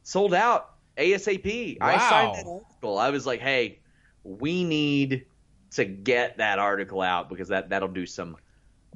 Sold 0.03 0.33
out 0.33 0.75
ASAP. 0.97 1.77
I 1.81 1.93
Wow. 1.95 2.09
signed 2.09 2.35
that 2.35 2.45
article. 2.49 2.97
I 2.97 3.09
was 3.09 3.25
like, 3.25 3.41
hey, 3.41 3.79
we 4.23 4.63
need 4.63 5.25
to 5.71 5.85
get 5.85 6.37
that 6.37 6.59
article 6.59 7.01
out 7.01 7.29
because 7.29 7.49
that 7.49 7.69
that'll 7.69 7.87
do 7.89 8.05
some. 8.05 8.37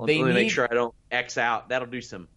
Let 0.01 0.07
They 0.07 0.17
me 0.21 0.29
need- 0.29 0.33
make 0.33 0.49
sure 0.51 0.67
I 0.69 0.73
don't 0.73 0.93
X 1.11 1.37
out. 1.37 1.69
That'll 1.69 1.87
do 1.87 2.01
some 2.01 2.27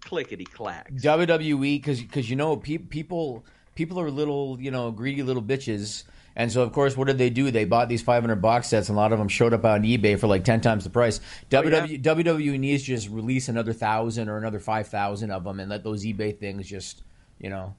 clickety 0.00 0.44
clacks. 0.44 0.92
WWE 1.02 1.82
because 1.82 2.30
you 2.30 2.36
know 2.36 2.56
pe- 2.56 2.78
people 2.78 3.44
people 3.74 4.00
are 4.00 4.10
little 4.10 4.56
you 4.60 4.70
know 4.70 4.90
greedy 4.90 5.22
little 5.22 5.42
bitches, 5.42 6.04
and 6.36 6.50
so 6.50 6.62
of 6.62 6.72
course 6.72 6.96
what 6.96 7.06
did 7.08 7.18
they 7.18 7.30
do? 7.30 7.50
They 7.50 7.64
bought 7.64 7.88
these 7.88 8.02
500 8.02 8.36
box 8.36 8.68
sets, 8.68 8.88
and 8.88 8.96
a 8.96 9.00
lot 9.00 9.12
of 9.12 9.18
them 9.18 9.28
showed 9.28 9.52
up 9.52 9.64
on 9.64 9.82
eBay 9.82 10.18
for 10.18 10.26
like 10.26 10.44
10 10.44 10.60
times 10.60 10.84
the 10.84 10.90
price. 10.90 11.20
Oh, 11.52 11.62
WWE 11.62 12.02
WWE 12.02 12.58
needs 12.58 12.84
to 12.84 12.88
just 12.88 13.08
release 13.08 13.48
another 13.48 13.72
thousand 13.72 14.28
or 14.28 14.38
another 14.38 14.60
five 14.60 14.88
thousand 14.88 15.30
of 15.30 15.44
them, 15.44 15.60
and 15.60 15.68
let 15.68 15.82
those 15.84 16.04
eBay 16.04 16.38
things 16.38 16.66
just 16.68 17.02
you 17.40 17.50
know 17.50 17.74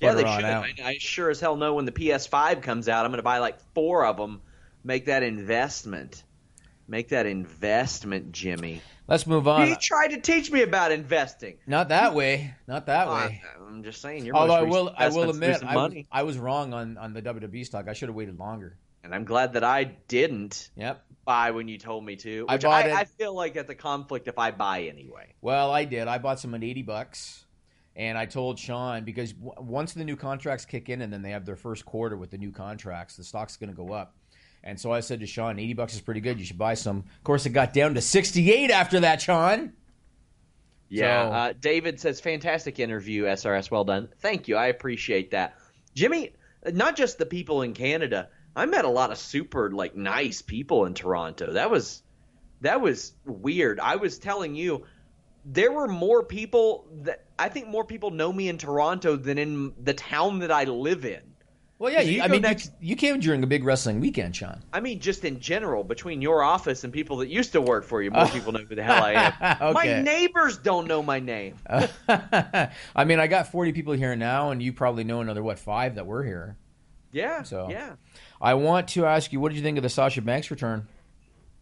Yeah, 0.00 0.12
they 0.14 0.24
on 0.24 0.36
should. 0.40 0.44
out. 0.44 0.64
I, 0.84 0.88
I 0.90 0.96
sure 0.98 1.30
as 1.30 1.40
hell 1.40 1.56
know 1.56 1.74
when 1.74 1.84
the 1.86 1.92
PS5 1.92 2.62
comes 2.62 2.88
out, 2.88 3.04
I'm 3.04 3.10
going 3.10 3.18
to 3.18 3.22
buy 3.22 3.38
like 3.38 3.58
four 3.74 4.04
of 4.06 4.16
them. 4.16 4.40
Make 4.84 5.06
that 5.06 5.22
investment. 5.22 6.22
Make 6.92 7.08
that 7.08 7.24
investment, 7.24 8.32
Jimmy. 8.32 8.82
Let's 9.08 9.26
move 9.26 9.48
on. 9.48 9.66
You 9.66 9.76
tried 9.76 10.08
to 10.08 10.20
teach 10.20 10.50
me 10.52 10.60
about 10.60 10.92
investing. 10.92 11.56
Not 11.66 11.88
that 11.88 12.14
way. 12.14 12.54
Not 12.68 12.84
that 12.84 13.08
Uh, 13.08 13.14
way. 13.14 13.42
I'm 13.66 13.82
just 13.82 14.02
saying. 14.02 14.26
Your 14.26 14.36
Although 14.36 14.52
I 14.56 14.62
will, 14.64 14.94
I 14.94 15.08
will 15.08 15.30
admit, 15.30 15.62
I 15.64 15.74
was. 15.74 15.94
I 16.12 16.22
was 16.24 16.36
wrong 16.36 16.74
on, 16.74 16.98
on 16.98 17.14
the 17.14 17.22
WWE 17.22 17.64
stock. 17.64 17.88
I 17.88 17.94
should 17.94 18.10
have 18.10 18.14
waited 18.14 18.38
longer. 18.38 18.76
and 19.04 19.14
I'm 19.14 19.24
glad 19.24 19.54
that 19.54 19.64
I 19.64 19.84
didn't 19.84 20.68
Yep. 20.76 21.02
buy 21.24 21.50
when 21.52 21.66
you 21.66 21.78
told 21.78 22.04
me 22.04 22.14
to. 22.16 22.44
I 22.46 22.56
Which 22.56 22.62
bought 22.64 22.84
I, 22.84 22.88
it- 22.88 22.94
I 22.94 23.04
feel 23.04 23.32
like 23.34 23.56
it's 23.56 23.70
a 23.70 23.74
conflict 23.74 24.28
if 24.28 24.38
I 24.38 24.50
buy 24.50 24.82
anyway. 24.82 25.32
Well, 25.40 25.70
I 25.72 25.86
did. 25.86 26.08
I 26.08 26.18
bought 26.18 26.40
some 26.40 26.54
at 26.54 26.62
eighty 26.62 26.82
bucks, 26.82 27.46
and 27.96 28.18
I 28.18 28.26
told 28.26 28.58
Sean 28.58 29.02
because 29.04 29.32
w- 29.32 29.54
once 29.58 29.94
the 29.94 30.04
new 30.04 30.14
contracts 30.16 30.66
kick 30.66 30.90
in, 30.90 31.00
and 31.00 31.10
then 31.10 31.22
they 31.22 31.30
have 31.30 31.46
their 31.46 31.56
first 31.56 31.86
quarter 31.86 32.18
with 32.18 32.30
the 32.30 32.38
new 32.38 32.52
contracts, 32.52 33.16
the 33.16 33.24
stock's 33.24 33.56
going 33.56 33.70
to 33.70 33.76
go 33.76 33.92
up. 33.94 34.14
And 34.64 34.78
so 34.78 34.92
I 34.92 35.00
said 35.00 35.20
to 35.20 35.26
Sean, 35.26 35.58
eighty 35.58 35.74
bucks 35.74 35.94
is 35.94 36.00
pretty 36.00 36.20
good. 36.20 36.38
You 36.38 36.44
should 36.44 36.58
buy 36.58 36.74
some. 36.74 36.98
Of 36.98 37.24
course, 37.24 37.46
it 37.46 37.50
got 37.50 37.72
down 37.72 37.94
to 37.94 38.00
sixty-eight 38.00 38.70
after 38.70 39.00
that, 39.00 39.20
Sean. 39.20 39.72
Yeah. 40.88 41.28
So- 41.28 41.32
Uh, 41.34 41.52
David 41.58 41.98
says, 42.00 42.20
fantastic 42.20 42.78
interview, 42.78 43.24
SRS. 43.24 43.70
Well 43.70 43.84
done. 43.84 44.08
Thank 44.20 44.48
you. 44.48 44.56
I 44.56 44.66
appreciate 44.66 45.30
that. 45.32 45.56
Jimmy, 45.94 46.32
not 46.72 46.96
just 46.96 47.18
the 47.18 47.26
people 47.26 47.62
in 47.62 47.74
Canada. 47.74 48.28
I 48.54 48.66
met 48.66 48.84
a 48.84 48.88
lot 48.90 49.10
of 49.10 49.18
super 49.18 49.70
like 49.70 49.96
nice 49.96 50.42
people 50.42 50.84
in 50.84 50.94
Toronto. 50.94 51.54
That 51.54 51.70
was 51.70 52.02
that 52.60 52.80
was 52.80 53.12
weird. 53.24 53.80
I 53.80 53.96
was 53.96 54.18
telling 54.18 54.54
you 54.54 54.84
there 55.44 55.72
were 55.72 55.88
more 55.88 56.22
people 56.22 56.86
that 57.02 57.24
I 57.38 57.48
think 57.48 57.66
more 57.66 57.84
people 57.84 58.10
know 58.10 58.32
me 58.32 58.48
in 58.48 58.58
Toronto 58.58 59.16
than 59.16 59.38
in 59.38 59.72
the 59.82 59.94
town 59.94 60.40
that 60.40 60.52
I 60.52 60.64
live 60.64 61.04
in. 61.04 61.22
Well, 61.82 61.92
yeah, 61.92 62.00
you, 62.02 62.12
you 62.12 62.22
I 62.22 62.28
mean, 62.28 62.42
next- 62.42 62.70
you, 62.78 62.90
you 62.90 62.96
came 62.96 63.18
during 63.18 63.42
a 63.42 63.46
big 63.48 63.64
wrestling 63.64 63.98
weekend, 63.98 64.36
Sean. 64.36 64.62
I 64.72 64.78
mean, 64.78 65.00
just 65.00 65.24
in 65.24 65.40
general, 65.40 65.82
between 65.82 66.22
your 66.22 66.44
office 66.44 66.84
and 66.84 66.92
people 66.92 67.16
that 67.16 67.28
used 67.28 67.50
to 67.54 67.60
work 67.60 67.82
for 67.84 68.00
you, 68.00 68.12
more 68.12 68.28
people 68.28 68.52
know 68.52 68.60
who 68.60 68.76
the 68.76 68.84
hell 68.84 69.02
I 69.02 69.34
am. 69.60 69.74
My 69.74 70.00
neighbors 70.00 70.58
don't 70.58 70.86
know 70.86 71.02
my 71.02 71.18
name. 71.18 71.56
I 71.68 72.70
mean, 73.04 73.18
I 73.18 73.26
got 73.26 73.48
40 73.48 73.72
people 73.72 73.94
here 73.94 74.14
now, 74.14 74.52
and 74.52 74.62
you 74.62 74.72
probably 74.72 75.02
know 75.02 75.22
another, 75.22 75.42
what, 75.42 75.58
five 75.58 75.96
that 75.96 76.06
were 76.06 76.22
here. 76.22 76.56
Yeah, 77.10 77.42
So- 77.42 77.66
yeah. 77.68 77.94
I 78.40 78.54
want 78.54 78.86
to 78.90 79.04
ask 79.04 79.32
you, 79.32 79.40
what 79.40 79.48
did 79.48 79.56
you 79.58 79.64
think 79.64 79.76
of 79.76 79.82
the 79.82 79.88
Sasha 79.88 80.22
Banks 80.22 80.52
return? 80.52 80.86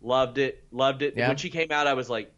Loved 0.02 0.36
it. 0.36 0.64
Loved 0.70 1.00
it. 1.00 1.14
Yeah. 1.16 1.28
When 1.28 1.38
she 1.38 1.48
came 1.48 1.72
out, 1.72 1.86
I 1.86 1.94
was 1.94 2.10
like, 2.10 2.30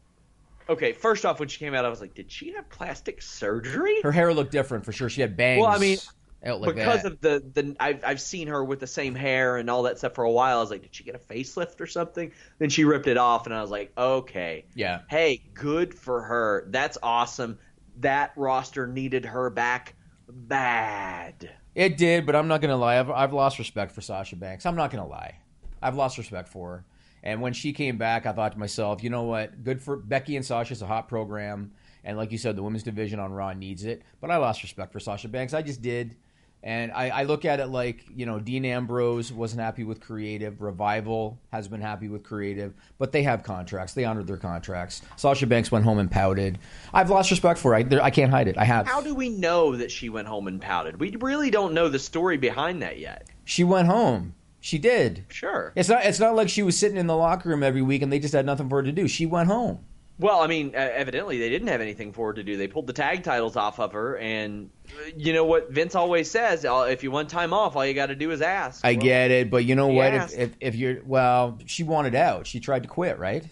okay. 0.69 0.93
First 0.93 1.27
off, 1.27 1.41
when 1.41 1.49
she 1.49 1.59
came 1.59 1.75
out, 1.75 1.85
I 1.85 1.89
was 1.89 2.01
like, 2.01 2.15
did 2.15 2.31
she 2.31 2.53
have 2.53 2.69
plastic 2.71 3.23
surgery? 3.23 4.01
Her 4.03 4.13
hair 4.13 4.33
looked 4.33 4.53
different 4.53 4.85
for 4.85 4.93
sure. 4.93 5.09
She 5.09 5.21
had 5.21 5.37
bangs. 5.37 5.61
Well, 5.61 5.71
I 5.71 5.79
mean, 5.79 5.99
out 6.45 6.61
like 6.61 6.75
because 6.75 7.03
that. 7.03 7.13
of 7.13 7.21
the 7.21 7.43
the 7.55 7.77
I've 7.79 8.05
I've 8.05 8.21
seen 8.21 8.49
her 8.49 8.65
with 8.65 8.81
the 8.81 8.87
same 8.87 9.15
hair 9.15 9.57
and 9.57 9.71
all 9.71 9.85
that 9.85 9.99
stuff 9.99 10.15
for 10.15 10.25
a 10.25 10.31
while. 10.31 10.59
I 10.59 10.61
was 10.61 10.71
like, 10.71 10.83
did 10.83 10.95
she 10.95 11.05
get 11.05 11.15
a 11.15 11.19
facelift 11.19 11.81
or 11.81 11.87
something? 11.87 12.33
Then 12.59 12.69
she 12.69 12.85
ripped 12.85 13.07
it 13.07 13.17
off, 13.17 13.47
and 13.47 13.55
I 13.55 13.61
was 13.61 13.71
like, 13.71 13.93
okay, 13.97 14.65
yeah. 14.75 15.01
hey, 15.09 15.43
good 15.55 15.95
for 15.95 16.23
her. 16.23 16.67
That's 16.71 16.99
awesome. 17.03 17.59
That 18.01 18.33
roster 18.37 18.87
needed 18.87 19.25
her 19.27 19.51
back 19.51 19.95
bad. 20.29 21.51
It 21.75 21.97
did, 21.97 22.27
but 22.27 22.37
I'm 22.37 22.49
not 22.49 22.61
gonna 22.61 22.77
lie. 22.77 22.99
I've, 22.99 23.11
I've 23.11 23.33
lost 23.33 23.59
respect 23.59 23.93
for 23.93 24.01
Sasha 24.01 24.37
Banks. 24.37 24.67
I'm 24.67 24.77
not 24.77 24.91
gonna 24.91 25.07
lie. 25.07 25.39
I've 25.81 25.97
lost 25.97 26.19
respect 26.19 26.49
for 26.49 26.71
her. 26.71 26.85
And 27.23 27.41
when 27.41 27.53
she 27.53 27.73
came 27.73 27.99
back, 27.99 28.27
I 28.27 28.33
thought 28.33 28.53
to 28.53 28.59
myself, 28.59 29.03
you 29.03 29.11
know 29.11 29.23
what? 29.23 29.63
Good 29.63 29.81
for 29.81 29.97
Becky 29.97 30.37
and 30.37 30.45
Sasha's 30.45 30.83
a 30.83 30.87
hot 30.87 31.09
program, 31.09 31.73
and 32.05 32.17
like 32.19 32.33
you 32.33 32.39
said, 32.39 32.57
the 32.57 32.63
women's 32.63 32.83
division 32.83 33.21
on 33.21 33.33
Raw 33.33 33.53
needs 33.53 33.85
it. 33.85 34.03
But 34.21 34.31
I 34.31 34.37
lost 34.37 34.63
respect 34.63 34.93
for 34.93 35.01
Sasha 35.01 35.29
Banks. 35.29 35.55
I 35.55 35.63
just 35.63 35.81
did. 35.81 36.17
And 36.65 36.93
I, 36.93 37.09
I 37.09 37.23
look 37.25 37.45
at 37.45 37.59
it 37.59 37.67
like, 37.67 38.05
you 38.15 38.25
know, 38.25 38.39
Dean 38.39 38.65
Ambrose 38.65 39.33
wasn't 39.33 39.63
happy 39.63 39.83
with 39.83 40.01
creative. 40.01 40.61
Revival 40.61 41.41
has 41.51 41.67
been 41.67 41.81
happy 41.81 42.09
with 42.09 42.23
creative, 42.23 42.73
but 42.99 43.11
they 43.11 43.25
have 43.25 43.43
contracts. 43.43 43.95
They 43.95 44.05
honored 44.05 44.29
their 44.29 44.37
contracts. 44.37 45.03
Sasha 45.17 45.47
Banks 45.49 45.73
went 45.73 45.85
home 45.85 45.99
and 45.99 46.09
pouted. 46.09 46.59
I've 46.95 47.11
lost 47.11 47.33
respect 47.33 47.59
for 47.59 47.71
her. 47.73 47.77
I, 47.79 47.83
there- 47.83 48.03
I 48.03 48.11
can't 48.11 48.31
hide 48.31 48.47
it. 48.47 48.57
I 48.57 48.65
have. 48.65 48.87
How 48.87 49.01
do 49.01 49.13
we 49.15 49.29
know 49.29 49.75
that 49.77 49.91
she 49.91 50.09
went 50.09 50.29
home 50.29 50.47
and 50.47 50.61
pouted? 50.61 51.01
We 51.01 51.17
really 51.21 51.51
don't 51.51 51.75
know 51.75 51.89
the 51.89 51.99
story 51.99 52.37
behind 52.37 52.83
that 52.83 52.99
yet. 53.01 53.27
She 53.45 53.65
went 53.65 53.89
home. 53.89 54.35
She 54.61 54.79
did. 54.79 55.25
Sure. 55.29 55.73
It's 55.75 55.89
not. 55.89 56.05
It's 56.05 56.21
not 56.21 56.37
like 56.37 56.49
she 56.49 56.63
was 56.63 56.79
sitting 56.79 56.97
in 56.97 57.09
the 57.09 57.17
locker 57.17 57.49
room 57.49 57.65
every 57.65 57.83
week 57.83 58.03
and 58.03 58.13
they 58.13 58.21
just 58.21 58.35
had 58.35 58.47
nothing 58.47 58.69
for 58.69 58.77
her 58.77 58.83
to 58.85 58.93
do. 58.93 59.09
She 59.09 59.27
went 59.27 59.49
home. 59.49 59.81
Well, 60.23 60.41
I 60.41 60.47
mean, 60.47 60.75
uh, 60.75 60.79
evidently 60.79 61.39
they 61.39 61.51
didn't 61.51 61.69
have 61.69 61.81
anything 61.81 62.13
for 62.13 62.29
her 62.29 62.33
to 62.35 62.43
do. 62.43 62.57
They 62.57 62.69
pulled 62.69 62.87
the 62.87 62.93
tag 62.93 63.25
titles 63.25 63.57
off 63.57 63.81
of 63.81 63.93
her, 63.93 64.17
and 64.17 64.71
uh, 64.89 65.11
you 65.17 65.33
know 65.33 65.45
what 65.45 65.71
Vince 65.71 65.95
always 65.95 66.31
says: 66.31 66.65
uh, 66.65 66.87
if 66.89 67.03
you 67.03 67.11
want 67.11 67.29
time 67.29 67.53
off, 67.53 67.77
all 67.77 67.85
you 67.85 67.93
got 67.95 68.07
to 68.07 68.15
do 68.15 68.31
is 68.31 68.41
ask. 68.41 68.85
I 68.85 68.93
Well, 68.93 69.03
get 69.03 69.31
it, 69.31 69.51
but 69.51 69.65
you 69.65 69.75
know 69.75 69.89
what? 69.89 70.15
If, 70.15 70.39
if 70.39 70.57
if 70.61 70.75
you're 70.77 71.03
well, 71.05 71.59
she 71.67 71.83
wanted 71.83 72.15
out. 72.15 72.47
She 72.47 72.61
tried 72.61 72.85
to 72.85 72.89
quit, 72.89 73.19
right? 73.19 73.45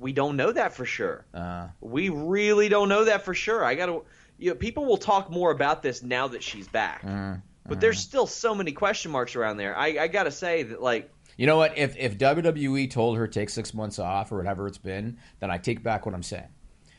We 0.00 0.12
don't 0.12 0.36
know 0.36 0.52
that 0.52 0.74
for 0.74 0.84
sure. 0.84 1.24
Uh, 1.32 1.68
We 1.80 2.08
really 2.08 2.68
don't 2.68 2.88
know 2.88 3.04
that 3.04 3.24
for 3.24 3.34
sure. 3.34 3.64
I 3.64 3.74
got 3.74 3.86
to. 3.86 4.04
You 4.38 4.50
know, 4.50 4.54
people 4.54 4.84
will 4.86 4.98
talk 4.98 5.30
more 5.30 5.50
about 5.50 5.82
this 5.82 6.02
now 6.02 6.28
that 6.28 6.42
she's 6.42 6.68
back, 6.68 7.02
Mm, 7.02 7.42
but 7.66 7.80
there's 7.80 7.98
still 7.98 8.26
so 8.26 8.54
many 8.54 8.72
question 8.72 9.10
marks 9.10 9.34
around 9.34 9.56
there. 9.56 9.76
I, 9.76 9.98
I 9.98 10.08
got 10.08 10.24
to 10.24 10.30
say 10.30 10.62
that, 10.62 10.80
like, 10.80 11.10
you 11.38 11.46
know 11.46 11.56
what? 11.56 11.78
If 11.78 11.96
if 11.96 12.18
WWE 12.18 12.90
told 12.90 13.16
her 13.16 13.26
take 13.26 13.48
six 13.48 13.72
months 13.72 13.98
off 13.98 14.30
or 14.30 14.36
whatever 14.36 14.66
it's 14.66 14.76
been, 14.76 15.16
then 15.40 15.50
I 15.50 15.56
take 15.56 15.82
back 15.82 16.04
what 16.04 16.14
I'm 16.14 16.22
saying. 16.22 16.48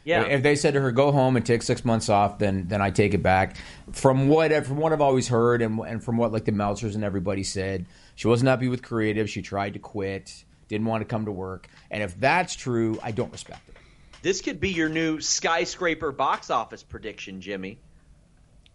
yeah, 0.05 0.23
If 0.23 0.41
they 0.41 0.55
said 0.55 0.73
to 0.73 0.81
her, 0.81 0.91
"Go 0.91 1.11
home 1.11 1.35
and 1.35 1.45
take 1.45 1.61
six 1.61 1.85
months 1.85 2.09
off," 2.09 2.39
then 2.39 2.67
then 2.67 2.81
I 2.81 2.89
take 2.89 3.13
it 3.13 3.21
back. 3.21 3.57
From 3.91 4.27
what 4.27 4.51
from 4.65 4.77
what 4.77 4.93
I've 4.93 5.01
always 5.01 5.27
heard, 5.27 5.61
and 5.61 5.79
and 5.81 6.03
from 6.03 6.17
what 6.17 6.31
like 6.31 6.45
the 6.45 6.51
Meltzers 6.51 6.95
and 6.95 7.03
everybody 7.03 7.43
said, 7.43 7.85
she 8.15 8.27
wasn't 8.27 8.49
happy 8.49 8.67
with 8.69 8.81
creative. 8.81 9.29
She 9.29 9.41
tried 9.43 9.73
to 9.73 9.79
quit. 9.79 10.45
Didn't 10.69 10.87
want 10.87 11.01
to 11.01 11.05
come 11.05 11.25
to 11.25 11.31
work. 11.31 11.67
And 11.91 12.01
if 12.01 12.19
that's 12.19 12.55
true, 12.55 12.97
I 13.03 13.11
don't 13.11 13.31
respect 13.31 13.67
it. 13.69 13.75
this 14.21 14.41
could 14.41 14.59
be 14.59 14.69
your 14.69 14.89
new 14.89 15.19
skyscraper 15.19 16.11
box 16.11 16.49
office 16.49 16.83
prediction, 16.83 17.41
Jimmy. 17.41 17.79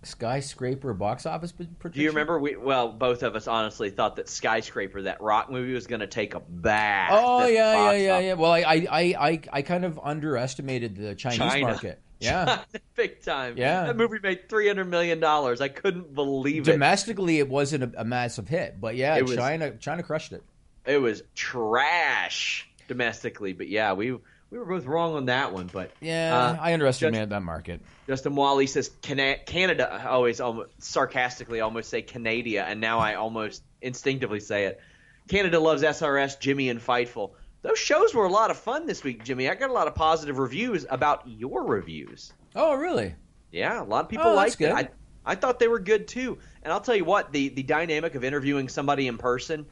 Skyscraper 0.05 0.95
box 0.95 1.27
office 1.27 1.53
prediction. 1.53 1.91
Do 1.93 2.01
you 2.01 2.09
remember? 2.11 2.39
We 2.39 2.57
well, 2.57 2.89
both 2.93 3.23
of 3.23 3.37
us 3.37 3.47
honestly 3.47 3.91
thought 3.91 4.17
that 4.17 4.29
Skyscraper, 4.29 5.03
that 5.03 5.21
rock 5.21 5.51
movie, 5.51 5.75
was 5.75 5.87
going 5.87 6.01
to 6.01 6.07
take 6.07 6.35
a 6.35 6.41
bath. 6.41 7.11
Oh 7.13 7.47
yeah, 7.47 7.93
yeah, 7.93 7.93
yeah, 7.93 8.19
yeah. 8.19 8.33
Well, 8.35 8.53
I, 8.53 8.61
I, 8.61 8.87
I, 8.91 9.41
I, 9.53 9.63
kind 9.63 9.85
of 9.85 9.99
underestimated 10.03 10.97
the 10.97 11.15
Chinese 11.15 11.39
China. 11.39 11.67
market. 11.67 12.01
Yeah, 12.21 12.61
big 12.95 13.21
time. 13.23 13.59
Yeah. 13.59 13.85
that 13.85 13.97
movie 13.99 14.19
made 14.23 14.49
three 14.49 14.67
hundred 14.67 14.89
million 14.89 15.21
dollars. 15.21 15.61
I 15.61 15.69
couldn't 15.69 16.15
believe 16.15 16.67
it. 16.67 16.73
domestically 16.73 17.39
it 17.39 17.51
wasn't 17.51 17.85
a, 17.85 18.01
a 18.01 18.05
massive 18.05 18.49
hit, 18.49 18.81
but 18.81 18.97
yeah, 18.97 19.17
It 19.17 19.27
was- 19.27 19.37
China, 19.37 19.73
China 19.73 20.03
crushed 20.03 20.33
it. 20.33 20.43
It 20.87 20.99
was 20.99 21.23
trash 21.35 22.69
domestically, 22.89 23.53
but 23.53 23.69
yeah, 23.69 23.93
we 23.93 24.17
we 24.55 24.61
were 24.61 24.67
both 24.67 24.87
wrong 24.87 25.15
on 25.15 25.27
that 25.27 25.53
one. 25.53 25.69
But 25.73 25.91
Yeah, 26.01 26.57
uh, 26.57 26.63
I 26.63 26.75
underestimated 26.75 27.31
that 27.31 27.43
market. 27.43 27.81
Justin 28.07 28.37
Wally 28.37 28.69
says 28.69 28.89
Canada. 29.03 29.93
I 29.93 30.07
always 30.07 30.41
almost, 30.41 30.71
sarcastically 30.79 31.61
almost 31.61 31.91
say 31.91 32.03
Canada, 32.03 32.65
and 32.65 32.81
now 32.81 33.01
I 33.01 33.15
almost 33.17 33.65
instinctively 33.83 34.39
say 34.39 34.67
it. 34.67 34.81
Canada 35.27 35.59
loves 35.59 35.83
SRS, 35.83 36.39
Jimmy, 36.39 36.69
and 36.69 36.81
Fightful. 36.81 37.33
Those 37.63 37.79
shows 37.79 38.15
were 38.15 38.27
a 38.27 38.31
lot 38.31 38.53
of 38.53 38.57
fun 38.57 38.87
this 38.87 39.03
week, 39.03 39.25
Jimmy. 39.25 39.49
I 39.49 39.57
got 39.57 39.71
a 39.71 39.73
lot 39.73 39.89
of 39.89 39.97
positive 39.97 40.39
reviews 40.39 40.87
about 40.89 41.23
your 41.27 41.65
reviews. 41.65 42.33
Oh, 42.55 42.75
really? 42.75 43.17
Yeah, 43.51 43.83
a 43.83 43.85
lot 43.85 44.05
of 44.05 44.09
people 44.09 44.27
Oh, 44.27 44.35
liked 44.35 44.61
it. 44.61 44.71
I, 44.71 44.89
I 45.27 45.35
thought 45.35 45.59
they 45.59 45.69
were 45.69 45.81
good 45.81 46.07
too. 46.07 46.39
And 46.63 46.73
I'll 46.73 46.81
tell 46.81 46.95
you 46.95 47.05
what, 47.05 47.33
the 47.33 47.49
the 47.49 47.63
dynamic 47.65 48.15
of 48.15 48.23
interviewing 48.23 48.69
somebody 48.69 49.09
in 49.09 49.19
person, 49.19 49.67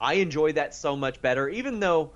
I 0.00 0.14
enjoy 0.14 0.52
that 0.52 0.76
so 0.76 0.94
much 0.94 1.20
better. 1.20 1.48
Even 1.48 1.80
though 1.80 2.12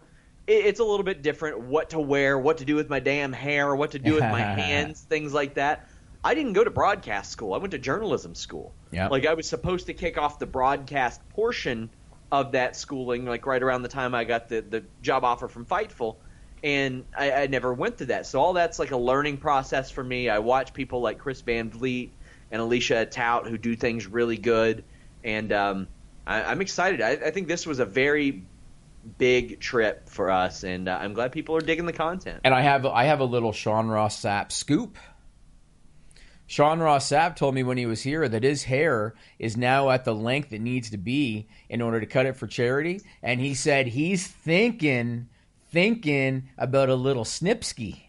it's 0.47 0.80
a 0.80 0.84
little 0.84 1.05
bit 1.05 1.22
different, 1.22 1.61
what 1.61 1.90
to 1.90 2.01
wear, 2.01 2.38
what 2.38 2.59
to 2.59 2.64
do 2.64 2.74
with 2.74 2.90
my 2.90 3.01
damn 3.01 3.32
hair, 3.32 3.74
what 3.74 3.93
to 3.93 3.99
do 3.99 4.14
with 4.14 4.22
my 4.22 4.40
hands, 4.61 5.01
things 5.01 5.32
like 5.32 5.55
that. 5.55 5.88
I 6.24 6.34
didn't 6.34 6.53
go 6.53 6.62
to 6.62 6.70
broadcast 6.70 7.30
school. 7.30 7.55
I 7.55 7.59
went 7.59 7.72
to 7.72 7.78
journalism 7.78 8.34
school. 8.34 8.72
Yeah. 8.90 9.09
Like 9.09 9.26
I 9.26 9.34
was 9.34 9.49
supposed 9.49 9.86
to 9.86 9.95
kick 9.95 10.18
off 10.18 10.38
the 10.38 10.47
broadcast 10.47 11.26
portion 11.30 11.90
of 12.30 12.53
that 12.53 12.76
schooling, 12.76 13.24
like 13.24 13.47
right 13.47 13.62
around 13.62 13.82
the 13.82 13.88
time 13.88 14.14
I 14.14 14.24
got 14.24 14.49
the 14.49 14.61
the 14.62 14.84
job 15.03 15.24
offer 15.24 15.49
from 15.49 15.66
Fightful 15.66 16.16
and 16.62 17.05
I, 17.16 17.32
I 17.32 17.47
never 17.47 17.74
went 17.74 17.99
through 17.99 18.09
that. 18.09 18.26
So 18.26 18.40
all 18.40 18.53
that's 18.53 18.78
like 18.78 18.93
a 18.93 18.97
learning 18.97 19.38
process 19.38 19.90
for 19.90 20.03
me. 20.03 20.28
I 20.28 20.38
watch 20.38 20.72
people 20.72 21.01
like 21.01 21.18
Chris 21.18 21.40
Van 21.40 21.70
Vliet 21.70 22.11
and 22.51 22.61
Alicia 22.61 23.07
Atout 23.07 23.49
who 23.49 23.59
do 23.59 23.74
things 23.74 24.07
really 24.07 24.36
good, 24.36 24.84
and 25.24 25.53
um, 25.53 25.88
I, 26.26 26.43
I'm 26.45 26.61
excited. 26.61 27.01
I, 27.01 27.11
I 27.12 27.30
think 27.30 27.49
this 27.49 27.66
was 27.66 27.80
a 27.80 27.84
very 27.84 28.45
big 29.18 29.61
trip 29.61 30.09
for 30.09 30.30
us, 30.30 30.64
and 30.64 30.88
uh, 30.88 30.98
I'm 31.00 31.12
glad 31.12 31.32
people 31.32 31.57
are 31.57 31.61
digging 31.61 31.86
the 31.86 31.92
content. 31.92 32.40
And 32.44 32.55
I 32.55 32.62
have 32.62 32.86
I 32.86 33.05
have 33.05 33.20
a 33.20 33.24
little 33.24 33.53
Sean 33.53 33.88
Ross 33.88 34.20
Sapp 34.20 34.53
scoop. 34.53 34.96
Sean 36.46 36.80
Ross 36.80 37.11
Sapp 37.11 37.36
told 37.36 37.55
me 37.55 37.62
when 37.62 37.78
he 37.78 37.86
was 37.86 38.03
here 38.03 38.28
that 38.28 38.42
his 38.42 38.64
hair 38.64 39.14
is 39.38 39.57
now 39.57 39.90
at 39.90 40.05
the 40.05 40.14
length 40.14 40.53
it 40.53 40.61
needs 40.61 40.90
to 40.90 40.98
be 40.98 41.48
in 41.68 41.80
order 41.80 41.98
to 41.98 42.07
cut 42.07 42.26
it 42.26 42.36
for 42.36 42.46
charity, 42.46 43.00
and 43.22 43.40
he 43.40 43.55
said 43.55 43.86
he's 43.86 44.26
thinking 44.26 45.28
thinking 45.70 46.48
about 46.59 46.88
a 46.90 46.94
little 46.94 47.24
snipsky. 47.24 48.09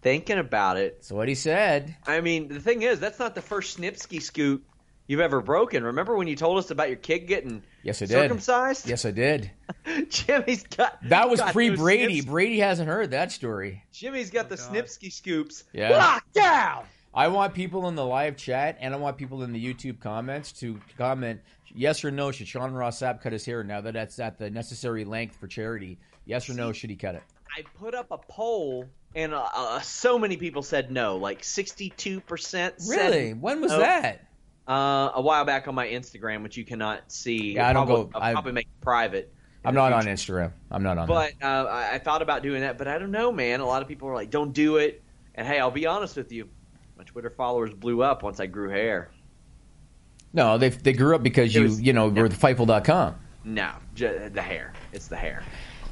Thinking 0.00 0.38
about 0.38 0.78
it, 0.78 0.96
That's 0.96 1.12
what 1.12 1.28
he 1.28 1.36
said. 1.36 1.94
I 2.06 2.20
mean, 2.22 2.48
the 2.48 2.58
thing 2.58 2.82
is, 2.82 2.98
that's 2.98 3.20
not 3.20 3.36
the 3.36 3.42
first 3.42 3.74
Snipsky 3.74 4.18
scoop 4.18 4.64
you've 5.06 5.20
ever 5.20 5.40
broken. 5.40 5.84
Remember 5.84 6.16
when 6.16 6.26
you 6.28 6.36
told 6.36 6.58
us 6.58 6.70
about 6.70 6.88
your 6.88 6.96
kid 6.96 7.20
getting 7.26 7.62
Yes, 7.82 8.00
I 8.02 8.06
did. 8.06 8.12
circumcised? 8.14 8.88
Yes, 8.88 9.04
I 9.04 9.10
did. 9.10 9.50
Jimmy's 10.08 10.62
got 10.64 10.98
That 11.08 11.28
was 11.28 11.40
got 11.40 11.52
pre 11.52 11.70
Brady. 11.74 12.20
Snips- 12.20 12.26
Brady 12.30 12.58
hasn't 12.60 12.88
heard 12.88 13.10
that 13.10 13.32
story. 13.32 13.82
Jimmy's 13.92 14.30
got 14.30 14.48
the 14.48 14.56
Snipsky 14.56 15.10
scoops 15.12 15.64
Yeah. 15.72 15.90
locked 15.96 16.32
down. 16.34 16.84
I 17.14 17.28
want 17.28 17.52
people 17.54 17.88
in 17.88 17.94
the 17.94 18.04
live 18.06 18.36
chat 18.36 18.78
and 18.80 18.94
I 18.94 18.96
want 18.96 19.18
people 19.18 19.42
in 19.42 19.52
the 19.52 19.62
YouTube 19.74 20.00
comments 20.00 20.52
to 20.60 20.80
comment 20.96 21.40
yes 21.74 22.04
or 22.04 22.10
no. 22.10 22.30
Should 22.32 22.48
Sean 22.48 22.72
Ross 22.72 23.00
Sapp 23.00 23.20
cut 23.20 23.32
his 23.32 23.44
hair 23.44 23.62
now 23.62 23.80
that 23.82 23.92
that's 23.94 24.18
at 24.18 24.38
the 24.38 24.48
necessary 24.50 25.04
length 25.04 25.36
for 25.36 25.46
charity? 25.46 25.98
Yes 26.24 26.48
or 26.48 26.54
no? 26.54 26.72
Should 26.72 26.88
he 26.90 26.96
cut 26.96 27.14
it? 27.16 27.22
I 27.54 27.62
put 27.78 27.94
up 27.94 28.06
a 28.12 28.16
poll, 28.16 28.86
and 29.14 29.34
uh, 29.34 29.46
uh, 29.54 29.80
so 29.80 30.18
many 30.18 30.38
people 30.38 30.62
said 30.62 30.90
no. 30.90 31.16
Like 31.18 31.44
sixty-two 31.44 32.20
percent. 32.20 32.76
Really? 32.88 33.34
When 33.34 33.60
was 33.60 33.72
no. 33.72 33.80
that? 33.80 34.24
Uh, 34.68 35.10
a 35.14 35.20
while 35.20 35.44
back 35.44 35.66
on 35.66 35.74
my 35.74 35.86
Instagram, 35.88 36.42
which 36.42 36.56
you 36.56 36.64
cannot 36.64 37.10
see. 37.10 37.54
Yeah, 37.54 37.68
I 37.68 37.72
don't 37.72 37.86
Probably- 37.86 38.12
go- 38.12 38.18
I'll 38.20 38.32
probably 38.32 38.52
make 38.52 38.66
it 38.66 38.80
private. 38.80 39.32
I'm 39.64 39.74
not 39.74 39.92
on. 39.92 40.04
Instagram. 40.06 40.52
I'm 40.70 40.82
not 40.82 40.98
on. 40.98 41.06
But 41.08 41.32
uh, 41.42 41.46
I, 41.70 41.94
I 41.94 41.98
thought 41.98 42.20
about 42.22 42.42
doing 42.42 42.62
that, 42.62 42.78
but 42.78 42.88
I 42.88 42.98
don't 42.98 43.10
know, 43.12 43.30
man. 43.32 43.60
A 43.60 43.66
lot 43.66 43.80
of 43.82 43.88
people 43.88 44.08
are 44.08 44.14
like, 44.14 44.30
"Don't 44.30 44.52
do 44.52 44.76
it." 44.76 45.02
And 45.36 45.46
hey, 45.46 45.58
I'll 45.60 45.70
be 45.70 45.86
honest 45.86 46.16
with 46.16 46.30
you, 46.32 46.48
my 46.98 47.04
Twitter 47.04 47.30
followers 47.30 47.72
blew 47.74 48.02
up 48.02 48.22
once 48.22 48.38
I 48.40 48.46
grew 48.46 48.70
hair. 48.70 49.10
no, 50.32 50.58
they 50.58 50.68
they 50.70 50.92
grew 50.92 51.14
up 51.14 51.22
because 51.22 51.54
It 51.54 51.58
you 51.58 51.62
was- 51.64 51.80
you 51.80 51.92
know 51.92 52.08
yeah. 52.10 52.22
were 52.22 52.28
the 52.28 52.36
Fightful.com. 52.36 53.14
No, 53.44 53.70
j- 53.94 54.28
the 54.32 54.42
hair. 54.42 54.72
It's 54.92 55.08
the 55.08 55.16
hair. 55.16 55.42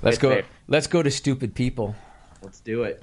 Let's 0.03 0.17
It's 0.17 0.23
go. 0.23 0.29
there. 0.31 0.45
Let's 0.69 0.87
go 0.87 1.03
to 1.03 1.11
stupid 1.11 1.55
people. 1.55 1.95
Let's 2.43 2.61
do 2.61 2.85
it. 2.85 3.03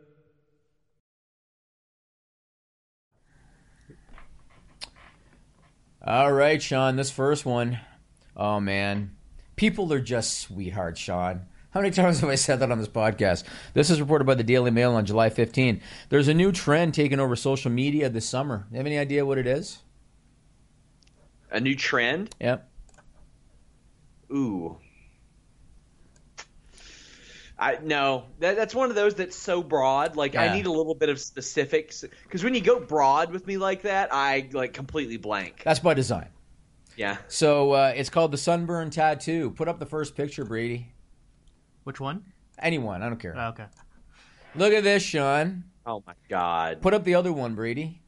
All 6.05 6.31
right, 6.31 6.59
Sean, 6.61 6.95
this 6.95 7.11
first 7.11 7.45
one. 7.45 7.79
Oh, 8.35 8.59
man. 8.59 9.15
People 9.55 9.93
are 9.93 9.99
just 9.99 10.39
sweethearts, 10.39 10.99
Sean. 10.99 11.41
How 11.69 11.79
many 11.79 11.91
times 11.91 12.21
have 12.21 12.29
I 12.29 12.35
said 12.35 12.59
that 12.59 12.71
on 12.71 12.79
this 12.79 12.87
podcast? 12.87 13.43
This 13.75 13.91
is 13.91 14.01
reported 14.01 14.25
by 14.25 14.33
the 14.33 14.43
Daily 14.43 14.71
Mail 14.71 14.93
on 14.93 15.05
July 15.05 15.29
15. 15.29 15.79
There's 16.09 16.27
a 16.27 16.33
new 16.33 16.51
trend 16.51 16.95
taking 16.95 17.19
over 17.19 17.35
social 17.35 17.71
media 17.71 18.09
this 18.09 18.27
summer. 18.27 18.65
You 18.71 18.77
have 18.77 18.87
any 18.87 18.97
idea 18.97 19.25
what 19.25 19.37
it 19.37 19.45
is? 19.45 19.79
A 21.51 21.59
new 21.59 21.75
trend? 21.75 22.35
Yep. 22.41 22.67
Ooh. 24.33 24.77
I 27.61 27.77
no, 27.83 28.25
that, 28.39 28.55
that's 28.55 28.73
one 28.73 28.89
of 28.89 28.95
those 28.95 29.13
that's 29.13 29.35
so 29.35 29.61
broad. 29.61 30.15
Like 30.15 30.33
Yeah. 30.33 30.41
I 30.41 30.55
need 30.55 30.65
a 30.65 30.71
little 30.71 30.95
bit 30.95 31.09
of 31.09 31.19
specifics 31.19 32.03
because 32.23 32.43
when 32.43 32.55
you 32.55 32.61
go 32.61 32.79
broad 32.79 33.31
with 33.31 33.45
me 33.45 33.57
like 33.57 33.83
that, 33.83 34.09
I 34.11 34.49
like 34.51 34.73
completely 34.73 35.17
blank. 35.17 35.61
That's 35.63 35.79
by 35.79 35.93
design. 35.93 36.29
Yeah. 36.97 37.17
So 37.27 37.73
uh, 37.73 37.93
it's 37.95 38.09
called 38.09 38.31
the 38.31 38.37
Sunburn 38.37 38.89
Tattoo. 38.89 39.51
Put 39.51 39.67
up 39.67 39.79
the 39.79 39.85
first 39.85 40.15
picture, 40.15 40.43
Brady. 40.43 40.91
Which 41.83 41.99
one? 41.99 42.25
Anyone, 42.57 43.03
I 43.03 43.09
don't 43.09 43.19
care. 43.19 43.35
Oh, 43.37 43.49
okay. 43.49 43.65
Look 44.55 44.73
at 44.73 44.83
this, 44.83 45.03
Sean. 45.03 45.63
Oh 45.85 46.03
my 46.05 46.13
god. 46.29 46.81
Put 46.81 46.95
up 46.95 47.03
the 47.03 47.13
other 47.15 47.31
one, 47.31 47.53
Brady. 47.53 48.01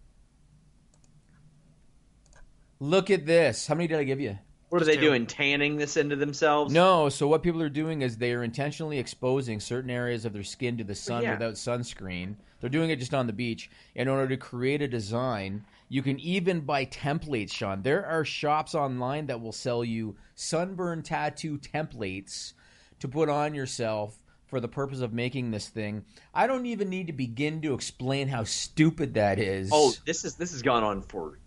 Look 2.79 3.11
at 3.11 3.27
this. 3.27 3.67
How 3.67 3.75
many 3.75 3.87
did 3.87 3.99
I 3.99 4.03
give 4.03 4.19
you? 4.19 4.39
What 4.73 4.81
are 4.81 4.85
they 4.85 4.97
doing? 4.97 5.27
Tanning 5.27 5.77
this 5.77 5.97
into 5.97 6.15
themselves? 6.15 6.73
No, 6.73 7.07
so 7.07 7.27
what 7.27 7.43
people 7.43 7.61
are 7.61 7.69
doing 7.69 8.01
is 8.01 8.17
they 8.17 8.33
are 8.33 8.43
intentionally 8.43 8.97
exposing 8.97 9.59
certain 9.59 9.91
areas 9.91 10.25
of 10.25 10.33
their 10.33 10.41
skin 10.41 10.79
to 10.79 10.83
the 10.83 10.95
sun 10.95 11.21
yeah. 11.21 11.33
without 11.33 11.53
sunscreen. 11.53 12.37
They're 12.59 12.71
doing 12.71 12.89
it 12.89 12.97
just 12.97 13.13
on 13.13 13.27
the 13.27 13.33
beach 13.33 13.69
in 13.93 14.07
order 14.07 14.27
to 14.29 14.35
create 14.35 14.81
a 14.81 14.87
design. 14.87 15.63
You 15.89 16.01
can 16.01 16.19
even 16.21 16.61
buy 16.61 16.85
templates, 16.85 17.53
Sean. 17.53 17.83
There 17.83 18.03
are 18.03 18.25
shops 18.25 18.73
online 18.73 19.27
that 19.27 19.39
will 19.39 19.51
sell 19.51 19.83
you 19.83 20.15
sunburn 20.33 21.03
tattoo 21.03 21.59
templates 21.59 22.53
to 22.97 23.07
put 23.07 23.29
on 23.29 23.53
yourself 23.53 24.17
for 24.47 24.59
the 24.59 24.67
purpose 24.67 25.01
of 25.01 25.13
making 25.13 25.51
this 25.51 25.69
thing. 25.69 26.03
I 26.33 26.47
don't 26.47 26.65
even 26.65 26.89
need 26.89 27.05
to 27.05 27.13
begin 27.13 27.61
to 27.61 27.75
explain 27.75 28.27
how 28.27 28.43
stupid 28.43 29.13
that 29.13 29.37
is. 29.37 29.69
Oh, 29.71 29.93
this 30.07 30.25
is 30.25 30.33
this 30.33 30.51
has 30.51 30.63
gone 30.63 30.83
on 30.83 31.03
for 31.03 31.37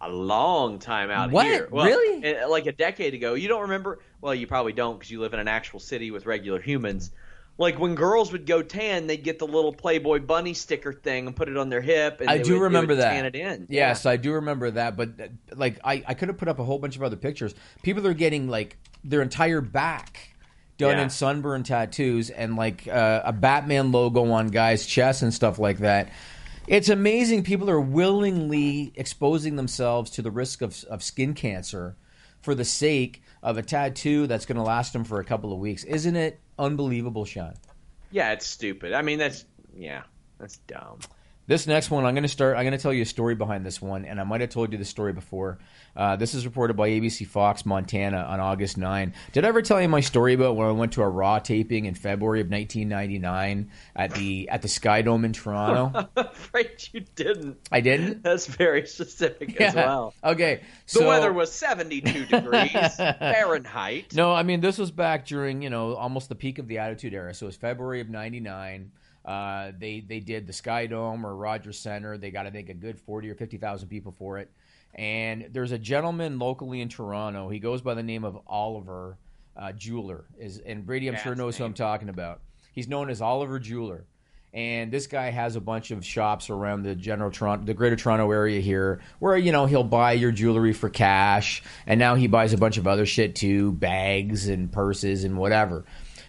a 0.00 0.08
long 0.10 0.78
time 0.78 1.10
out 1.10 1.30
What? 1.30 1.46
here. 1.46 1.68
Really? 1.70 2.22
eh, 2.24 2.46
Like 2.46 2.66
a 2.66 2.72
decade 2.72 3.14
ago. 3.14 3.34
You 3.34 3.48
don't 3.48 3.62
remember? 3.62 3.98
Well, 4.20 4.34
you 4.34 4.46
probably 4.46 4.72
don't 4.72 4.98
because 4.98 5.10
you 5.10 5.20
live 5.20 5.32
in 5.34 5.40
an 5.40 5.48
actual 5.48 5.80
city 5.80 6.10
with 6.10 6.26
regular 6.26 6.60
humans. 6.60 7.10
Like 7.58 7.78
when 7.78 7.94
girls 7.94 8.32
would 8.32 8.44
go 8.44 8.60
tan, 8.62 9.06
they'd 9.06 9.24
get 9.24 9.38
the 9.38 9.46
little 9.46 9.72
Playboy 9.72 10.20
bunny 10.20 10.52
sticker 10.52 10.92
thing 10.92 11.26
and 11.26 11.34
put 11.34 11.48
it 11.48 11.56
on 11.56 11.70
their 11.70 11.80
hip. 11.80 12.20
And 12.20 12.28
I 12.28 12.36
they 12.38 12.42
do 12.44 12.54
would- 12.54 12.64
remember 12.64 12.96
that. 12.96 13.12
Tan 13.12 13.24
it 13.24 13.34
in. 13.34 13.66
Yes, 13.70 14.04
I 14.04 14.16
do 14.16 14.32
remember 14.32 14.70
that. 14.72 14.94
But 14.96 15.12
like, 15.54 15.78
I, 15.82 16.04
I 16.06 16.12
could 16.12 16.28
have 16.28 16.36
put 16.36 16.48
up 16.48 16.58
a 16.58 16.64
whole 16.64 16.78
bunch 16.78 16.96
of 16.96 17.02
other 17.02 17.16
pictures. 17.16 17.54
People 17.82 18.06
are 18.06 18.12
getting 18.14 18.48
like 18.48 18.76
their 19.04 19.22
entire 19.22 19.62
back 19.62 20.34
done 20.76 20.98
Yeah. 20.98 21.04
in 21.04 21.08
sunburn 21.08 21.62
tattoos 21.62 22.28
and 22.28 22.56
like 22.56 22.86
uh, 22.86 23.22
a 23.24 23.32
Batman 23.32 23.90
logo 23.92 24.30
on 24.32 24.48
guys' 24.48 24.84
chests 24.84 25.22
and 25.22 25.32
stuff 25.32 25.58
like 25.58 25.78
that. 25.78 26.10
It's 26.66 26.88
amazing. 26.88 27.44
People 27.44 27.70
are 27.70 27.80
willingly 27.80 28.92
exposing 28.96 29.54
themselves 29.54 30.10
to 30.12 30.22
the 30.22 30.32
risk 30.32 30.62
of, 30.62 30.82
of 30.84 31.02
skin 31.02 31.34
cancer 31.34 31.96
for 32.40 32.56
the 32.56 32.64
sake 32.64 33.22
of 33.40 33.56
a 33.56 33.62
tattoo 33.62 34.26
that's 34.26 34.46
going 34.46 34.56
to 34.56 34.62
last 34.62 34.92
them 34.92 35.04
for 35.04 35.20
a 35.20 35.24
couple 35.24 35.52
of 35.52 35.60
weeks. 35.60 35.84
Isn't 35.84 36.16
it 36.16 36.40
unbelievable, 36.58 37.24
Sean? 37.24 37.54
Yeah, 38.10 38.32
it's 38.32 38.46
stupid. 38.46 38.92
I 38.94 39.02
mean, 39.02 39.18
that's 39.18 39.44
yeah, 39.76 40.02
that's 40.38 40.58
dumb. 40.66 40.98
This 41.48 41.68
next 41.68 41.92
one, 41.92 42.04
I'm 42.04 42.14
going 42.14 42.22
to 42.22 42.28
start. 42.28 42.56
I'm 42.56 42.64
going 42.64 42.76
to 42.76 42.78
tell 42.78 42.92
you 42.92 43.02
a 43.02 43.06
story 43.06 43.36
behind 43.36 43.64
this 43.64 43.80
one, 43.80 44.04
and 44.04 44.20
I 44.20 44.24
might 44.24 44.40
have 44.40 44.50
told 44.50 44.72
you 44.72 44.78
the 44.78 44.84
story 44.84 45.12
before. 45.12 45.58
Uh, 45.94 46.16
this 46.16 46.34
is 46.34 46.44
reported 46.44 46.76
by 46.76 46.88
ABC 46.88 47.24
Fox 47.24 47.64
Montana 47.64 48.18
on 48.18 48.40
August 48.40 48.76
9. 48.76 49.14
Did 49.32 49.44
I 49.44 49.48
ever 49.48 49.62
tell 49.62 49.80
you 49.80 49.88
my 49.88 50.00
story 50.00 50.34
about 50.34 50.56
when 50.56 50.66
I 50.66 50.72
went 50.72 50.92
to 50.94 51.02
a 51.02 51.08
Raw 51.08 51.38
taping 51.38 51.84
in 51.84 51.94
February 51.94 52.40
of 52.40 52.50
1999 52.50 53.70
at 53.94 54.12
the 54.14 54.48
at 54.48 54.62
the 54.62 54.68
Sky 54.68 55.02
Dome 55.02 55.24
in 55.24 55.32
Toronto? 55.32 56.08
I'm 56.16 56.26
afraid 56.26 56.70
you 56.92 57.04
didn't. 57.14 57.58
I 57.70 57.80
didn't. 57.80 58.24
That's 58.24 58.46
very 58.46 58.84
specific 58.86 59.60
as 59.60 59.74
well. 59.74 60.14
Okay. 60.24 60.62
The 60.92 61.04
weather 61.04 61.32
was 61.32 61.52
72 61.52 62.26
degrees 62.26 62.96
Fahrenheit. 62.96 64.14
No, 64.14 64.34
I 64.34 64.42
mean 64.42 64.60
this 64.60 64.78
was 64.78 64.90
back 64.90 65.26
during 65.26 65.62
you 65.62 65.70
know 65.70 65.94
almost 65.94 66.28
the 66.28 66.34
peak 66.34 66.58
of 66.58 66.66
the 66.66 66.78
Attitude 66.78 67.14
Era. 67.14 67.32
So 67.34 67.46
it 67.46 67.48
was 67.48 67.56
February 67.56 68.00
of 68.00 68.10
'99. 68.10 68.90
Uh, 69.26 69.72
they 69.76 70.00
they 70.00 70.20
did 70.20 70.46
the 70.46 70.52
Sky 70.52 70.86
Dome 70.86 71.26
or 71.26 71.34
Rogers 71.34 71.78
Center. 71.78 72.16
They 72.16 72.30
got 72.30 72.46
I 72.46 72.50
think 72.50 72.68
a 72.68 72.74
good 72.74 72.98
forty 73.00 73.28
or 73.28 73.34
fifty 73.34 73.58
thousand 73.58 73.88
people 73.88 74.12
for 74.12 74.38
it. 74.38 74.50
And 74.94 75.48
there's 75.52 75.72
a 75.72 75.78
gentleman 75.78 76.38
locally 76.38 76.80
in 76.80 76.88
Toronto. 76.88 77.48
He 77.48 77.58
goes 77.58 77.82
by 77.82 77.94
the 77.94 78.02
name 78.02 78.24
of 78.24 78.38
Oliver 78.46 79.18
uh, 79.56 79.72
Jeweler. 79.72 80.24
Is 80.38 80.58
and 80.58 80.86
Brady 80.86 81.08
I'm 81.08 81.16
sure 81.16 81.34
knows 81.34 81.56
who. 81.56 81.64
I'm 81.64 81.74
talking 81.74 82.08
about. 82.08 82.40
He's 82.72 82.88
known 82.88 83.10
as 83.10 83.20
Oliver 83.20 83.58
Jeweler. 83.58 84.04
And 84.54 84.90
this 84.90 85.06
guy 85.06 85.30
has 85.30 85.54
a 85.56 85.60
bunch 85.60 85.90
of 85.90 86.02
shops 86.02 86.48
around 86.48 86.82
the 86.82 86.94
general 86.94 87.30
Toronto, 87.30 87.66
the 87.66 87.74
Greater 87.74 87.96
Toronto 87.96 88.30
area 88.30 88.60
here, 88.60 89.00
where 89.18 89.36
you 89.36 89.52
know 89.52 89.66
he'll 89.66 89.84
buy 89.84 90.12
your 90.12 90.30
jewelry 90.30 90.72
for 90.72 90.88
cash, 90.88 91.62
and 91.86 91.98
now 91.98 92.14
he 92.14 92.26
buys 92.26 92.54
a 92.54 92.58
bunch 92.58 92.78
of 92.78 92.86
other 92.86 93.04
shit 93.04 93.34
too, 93.34 93.72
bags 93.72 94.48
and 94.48 94.72
purses 94.72 95.24
and 95.24 95.36
whatever. 95.36 95.84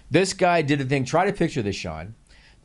This 0.10 0.34
guy 0.34 0.62
did 0.62 0.82
a 0.82 0.86
thing. 0.86 1.06
Try 1.06 1.26
to 1.28 1.32
picture 1.32 1.62
this, 1.62 1.76
Sean. 1.76 2.16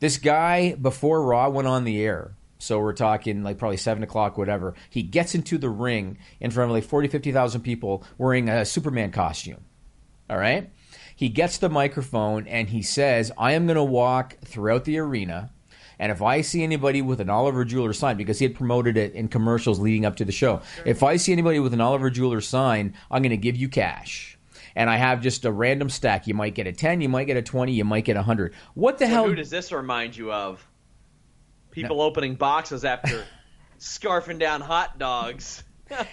This 0.03 0.17
guy 0.17 0.75
before 0.75 1.23
Raw 1.23 1.47
went 1.47 1.65
on 1.65 1.85
the 1.85 2.01
air. 2.01 2.35
So 2.57 2.77
we're 2.77 2.91
talking 2.91 3.41
like 3.41 3.57
probably 3.57 3.77
seven 3.77 4.03
o'clock, 4.03 4.37
whatever. 4.37 4.73
He 4.89 5.01
gets 5.01 5.33
into 5.33 5.57
the 5.57 5.69
ring 5.69 6.17
in 6.41 6.51
front 6.51 6.69
of 6.69 6.75
like 6.75 6.83
40, 6.83 7.07
50,000 7.07 7.61
people 7.61 8.03
wearing 8.17 8.49
a 8.49 8.65
Superman 8.65 9.11
costume. 9.11 9.63
All 10.29 10.35
right. 10.35 10.69
He 11.15 11.29
gets 11.29 11.57
the 11.57 11.69
microphone 11.69 12.49
and 12.49 12.67
he 12.67 12.81
says, 12.81 13.31
I 13.37 13.53
am 13.53 13.65
going 13.65 13.77
to 13.77 13.83
walk 13.85 14.35
throughout 14.43 14.83
the 14.83 14.97
arena. 14.97 15.53
And 15.97 16.11
if 16.11 16.21
I 16.21 16.41
see 16.41 16.63
anybody 16.63 17.01
with 17.01 17.21
an 17.21 17.29
Oliver 17.29 17.63
Jeweler 17.63 17.93
sign, 17.93 18.17
because 18.17 18.39
he 18.39 18.45
had 18.45 18.55
promoted 18.55 18.97
it 18.97 19.13
in 19.13 19.29
commercials 19.29 19.79
leading 19.79 20.03
up 20.03 20.17
to 20.17 20.25
the 20.25 20.33
show, 20.33 20.63
if 20.85 21.01
I 21.01 21.15
see 21.15 21.31
anybody 21.31 21.61
with 21.61 21.73
an 21.73 21.79
Oliver 21.79 22.09
Jeweler 22.09 22.41
sign, 22.41 22.93
I'm 23.09 23.21
going 23.21 23.29
to 23.29 23.37
give 23.37 23.55
you 23.55 23.69
cash. 23.69 24.37
And 24.75 24.89
I 24.89 24.97
have 24.97 25.21
just 25.21 25.45
a 25.45 25.51
random 25.51 25.89
stack. 25.89 26.25
You 26.27 26.33
might 26.33 26.55
get 26.55 26.65
a 26.67 26.71
10, 26.73 27.01
you 27.01 27.09
might 27.09 27.25
get 27.25 27.37
a 27.37 27.41
20, 27.41 27.71
you 27.73 27.85
might 27.85 28.05
get 28.05 28.15
a 28.15 28.19
100. 28.19 28.53
What 28.73 28.97
the 28.97 29.05
So 29.05 29.11
hell? 29.11 29.27
who 29.27 29.35
does 29.35 29.49
this 29.49 29.71
remind 29.71 30.15
you 30.17 30.31
of? 30.31 30.65
People 31.71 32.01
opening 32.01 32.35
boxes 32.35 32.83
after 32.85 33.23
scarfing 33.79 34.39
down 34.39 34.61
hot 34.61 34.97
dogs. 34.97 35.63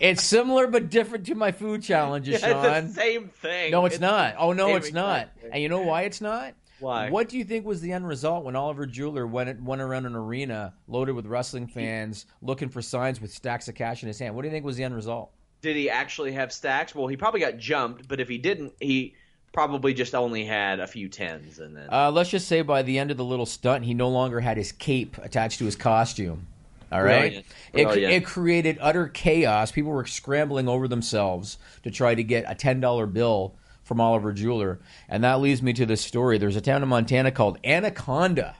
It's 0.00 0.22
similar 0.22 0.68
but 0.68 0.90
different 0.90 1.26
to 1.26 1.34
my 1.34 1.50
food 1.50 1.82
challenges, 1.82 2.40
Yeah, 2.40 2.52
Sean. 2.52 2.84
it's 2.84 2.94
the 2.94 3.00
same 3.00 3.28
thing. 3.30 3.72
No, 3.72 3.84
it's, 3.86 3.98
not. 3.98 4.36
Oh 4.38 4.52
no, 4.52 4.76
it's 4.76 4.92
not. 4.92 5.30
thing. 5.40 5.50
And 5.54 5.62
you 5.62 5.68
know 5.68 5.80
why 5.80 6.02
it's 6.02 6.20
not? 6.20 6.54
Why? 6.78 7.10
What 7.10 7.28
do 7.28 7.36
you 7.38 7.42
think 7.44 7.66
was 7.66 7.80
the 7.80 7.92
end 7.92 8.06
result 8.06 8.44
when 8.44 8.54
Oliver 8.54 8.86
Jeweler 8.86 9.26
went 9.26 9.60
went 9.62 9.80
around 9.82 10.06
an 10.06 10.14
arena 10.14 10.74
loaded 10.86 11.16
with 11.16 11.26
wrestling 11.26 11.66
fans 11.66 12.26
looking 12.42 12.68
for 12.68 12.80
signs 12.80 13.20
with 13.20 13.32
stacks 13.32 13.66
of 13.66 13.74
cash 13.74 14.02
in 14.04 14.06
his 14.06 14.20
hand? 14.20 14.36
What 14.36 14.42
do 14.42 14.48
you 14.48 14.52
think 14.52 14.64
was 14.64 14.76
the 14.76 14.84
end 14.84 14.94
result? 14.94 15.32
Did 15.60 15.76
he 15.76 15.90
actually 15.90 16.32
have 16.32 16.52
stacks? 16.52 16.94
Well, 16.94 17.06
he 17.08 17.16
probably 17.16 17.40
got 17.40 17.58
jumped, 17.58 18.06
but 18.08 18.20
if 18.20 18.28
he 18.28 18.38
didn't, 18.38 18.74
he 18.80 19.14
probably 19.52 19.92
just 19.94 20.14
only 20.14 20.44
had 20.44 20.78
a 20.78 20.86
few 20.86 21.08
tens 21.08 21.58
and 21.58 21.76
then 21.76 21.88
Uh, 21.90 22.10
let's 22.10 22.30
just 22.30 22.46
say 22.46 22.62
by 22.62 22.82
the 22.82 22.98
end 22.98 23.10
of 23.10 23.16
the 23.16 23.24
little 23.24 23.46
stunt, 23.46 23.84
he 23.84 23.94
no 23.94 24.08
longer 24.08 24.40
had 24.40 24.56
his 24.56 24.70
cape 24.72 25.16
attached 25.18 25.58
to 25.58 25.64
his 25.64 25.74
costume. 25.74 26.46
All 26.92 27.02
right, 27.02 27.44
Brilliant. 27.74 27.98
it, 27.98 28.10
it 28.22 28.24
created 28.24 28.78
utter 28.80 29.08
chaos. 29.08 29.70
People 29.72 29.90
were 29.90 30.06
scrambling 30.06 30.68
over 30.68 30.88
themselves 30.88 31.58
to 31.82 31.90
try 31.90 32.14
to 32.14 32.22
get 32.22 32.44
a 32.46 32.54
ten 32.54 32.80
dollar 32.80 33.06
bill 33.06 33.54
from 33.82 34.00
Oliver 34.00 34.32
Jeweler, 34.32 34.78
and 35.08 35.22
that 35.24 35.40
leads 35.40 35.62
me 35.62 35.72
to 35.74 35.84
this 35.84 36.00
story. 36.00 36.38
There's 36.38 36.56
a 36.56 36.60
town 36.62 36.82
in 36.82 36.88
Montana 36.88 37.30
called 37.30 37.58
Anaconda, 37.64 38.56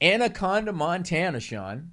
Anaconda, 0.00 0.72
Montana, 0.72 1.40
Sean. 1.40 1.92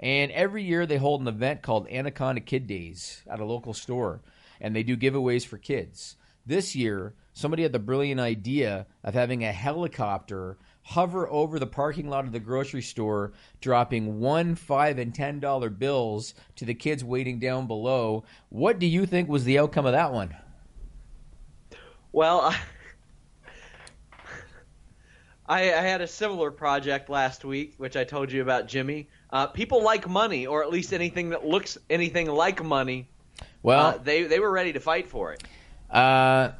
And 0.00 0.30
every 0.32 0.62
year 0.62 0.86
they 0.86 0.96
hold 0.96 1.20
an 1.20 1.28
event 1.28 1.62
called 1.62 1.88
Anaconda 1.88 2.40
Kid 2.40 2.66
Days 2.66 3.22
at 3.28 3.40
a 3.40 3.44
local 3.44 3.74
store, 3.74 4.22
and 4.60 4.74
they 4.74 4.82
do 4.82 4.96
giveaways 4.96 5.44
for 5.44 5.58
kids. 5.58 6.16
This 6.46 6.76
year, 6.76 7.14
somebody 7.32 7.62
had 7.62 7.72
the 7.72 7.78
brilliant 7.78 8.20
idea 8.20 8.86
of 9.02 9.14
having 9.14 9.44
a 9.44 9.52
helicopter 9.52 10.56
hover 10.82 11.28
over 11.28 11.58
the 11.58 11.66
parking 11.66 12.08
lot 12.08 12.24
of 12.24 12.32
the 12.32 12.40
grocery 12.40 12.80
store, 12.80 13.32
dropping 13.60 14.20
one, 14.20 14.54
five, 14.54 14.98
and 14.98 15.14
ten 15.14 15.40
dollar 15.40 15.68
bills 15.68 16.32
to 16.56 16.64
the 16.64 16.74
kids 16.74 17.04
waiting 17.04 17.38
down 17.38 17.66
below. 17.66 18.24
What 18.48 18.78
do 18.78 18.86
you 18.86 19.04
think 19.04 19.28
was 19.28 19.44
the 19.44 19.58
outcome 19.58 19.84
of 19.84 19.92
that 19.92 20.12
one? 20.12 20.34
Well, 22.12 22.54
I, 25.46 25.62
I 25.74 25.82
had 25.82 26.00
a 26.00 26.06
similar 26.06 26.50
project 26.50 27.10
last 27.10 27.44
week, 27.44 27.74
which 27.76 27.96
I 27.96 28.04
told 28.04 28.32
you 28.32 28.40
about, 28.40 28.68
Jimmy. 28.68 29.08
Uh, 29.30 29.46
people 29.46 29.82
like 29.82 30.08
money, 30.08 30.46
or 30.46 30.62
at 30.62 30.70
least 30.70 30.92
anything 30.92 31.30
that 31.30 31.46
looks 31.46 31.76
anything 31.90 32.28
like 32.28 32.64
money. 32.64 33.08
Well, 33.62 33.86
uh, 33.86 33.98
they 33.98 34.22
they 34.24 34.38
were 34.38 34.50
ready 34.50 34.72
to 34.72 34.80
fight 34.80 35.08
for 35.08 35.32
it. 35.32 35.42
Uh, 35.90 36.52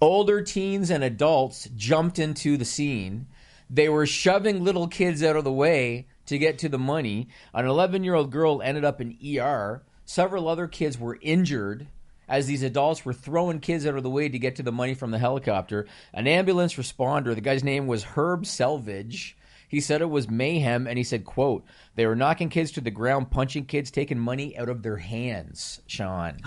older 0.00 0.42
teens 0.42 0.90
and 0.90 1.02
adults 1.02 1.68
jumped 1.76 2.18
into 2.18 2.56
the 2.56 2.64
scene. 2.64 3.26
They 3.70 3.88
were 3.88 4.06
shoving 4.06 4.62
little 4.62 4.88
kids 4.88 5.22
out 5.22 5.36
of 5.36 5.44
the 5.44 5.52
way 5.52 6.06
to 6.26 6.38
get 6.38 6.58
to 6.58 6.68
the 6.68 6.78
money. 6.78 7.28
An 7.52 7.66
11 7.66 8.04
year 8.04 8.14
old 8.14 8.30
girl 8.30 8.62
ended 8.62 8.84
up 8.84 9.00
in 9.00 9.16
ER. 9.38 9.82
Several 10.04 10.48
other 10.48 10.68
kids 10.68 10.98
were 10.98 11.18
injured 11.20 11.86
as 12.28 12.46
these 12.46 12.62
adults 12.62 13.04
were 13.04 13.12
throwing 13.12 13.60
kids 13.60 13.86
out 13.86 13.96
of 13.96 14.02
the 14.02 14.10
way 14.10 14.28
to 14.28 14.38
get 14.38 14.56
to 14.56 14.62
the 14.62 14.72
money 14.72 14.94
from 14.94 15.10
the 15.10 15.18
helicopter. 15.18 15.86
An 16.12 16.26
ambulance 16.26 16.74
responder, 16.74 17.34
the 17.34 17.40
guy's 17.40 17.64
name 17.64 17.86
was 17.86 18.04
Herb 18.04 18.46
Selvage. 18.46 19.36
He 19.74 19.80
said 19.80 20.00
it 20.02 20.08
was 20.08 20.30
mayhem, 20.30 20.86
and 20.86 20.96
he 20.96 21.02
said, 21.02 21.24
"quote 21.24 21.64
They 21.96 22.06
were 22.06 22.14
knocking 22.14 22.48
kids 22.48 22.70
to 22.72 22.80
the 22.80 22.92
ground, 22.92 23.32
punching 23.32 23.66
kids, 23.66 23.90
taking 23.90 24.20
money 24.20 24.56
out 24.56 24.68
of 24.68 24.84
their 24.84 24.98
hands." 24.98 25.80
Sean, 25.88 26.38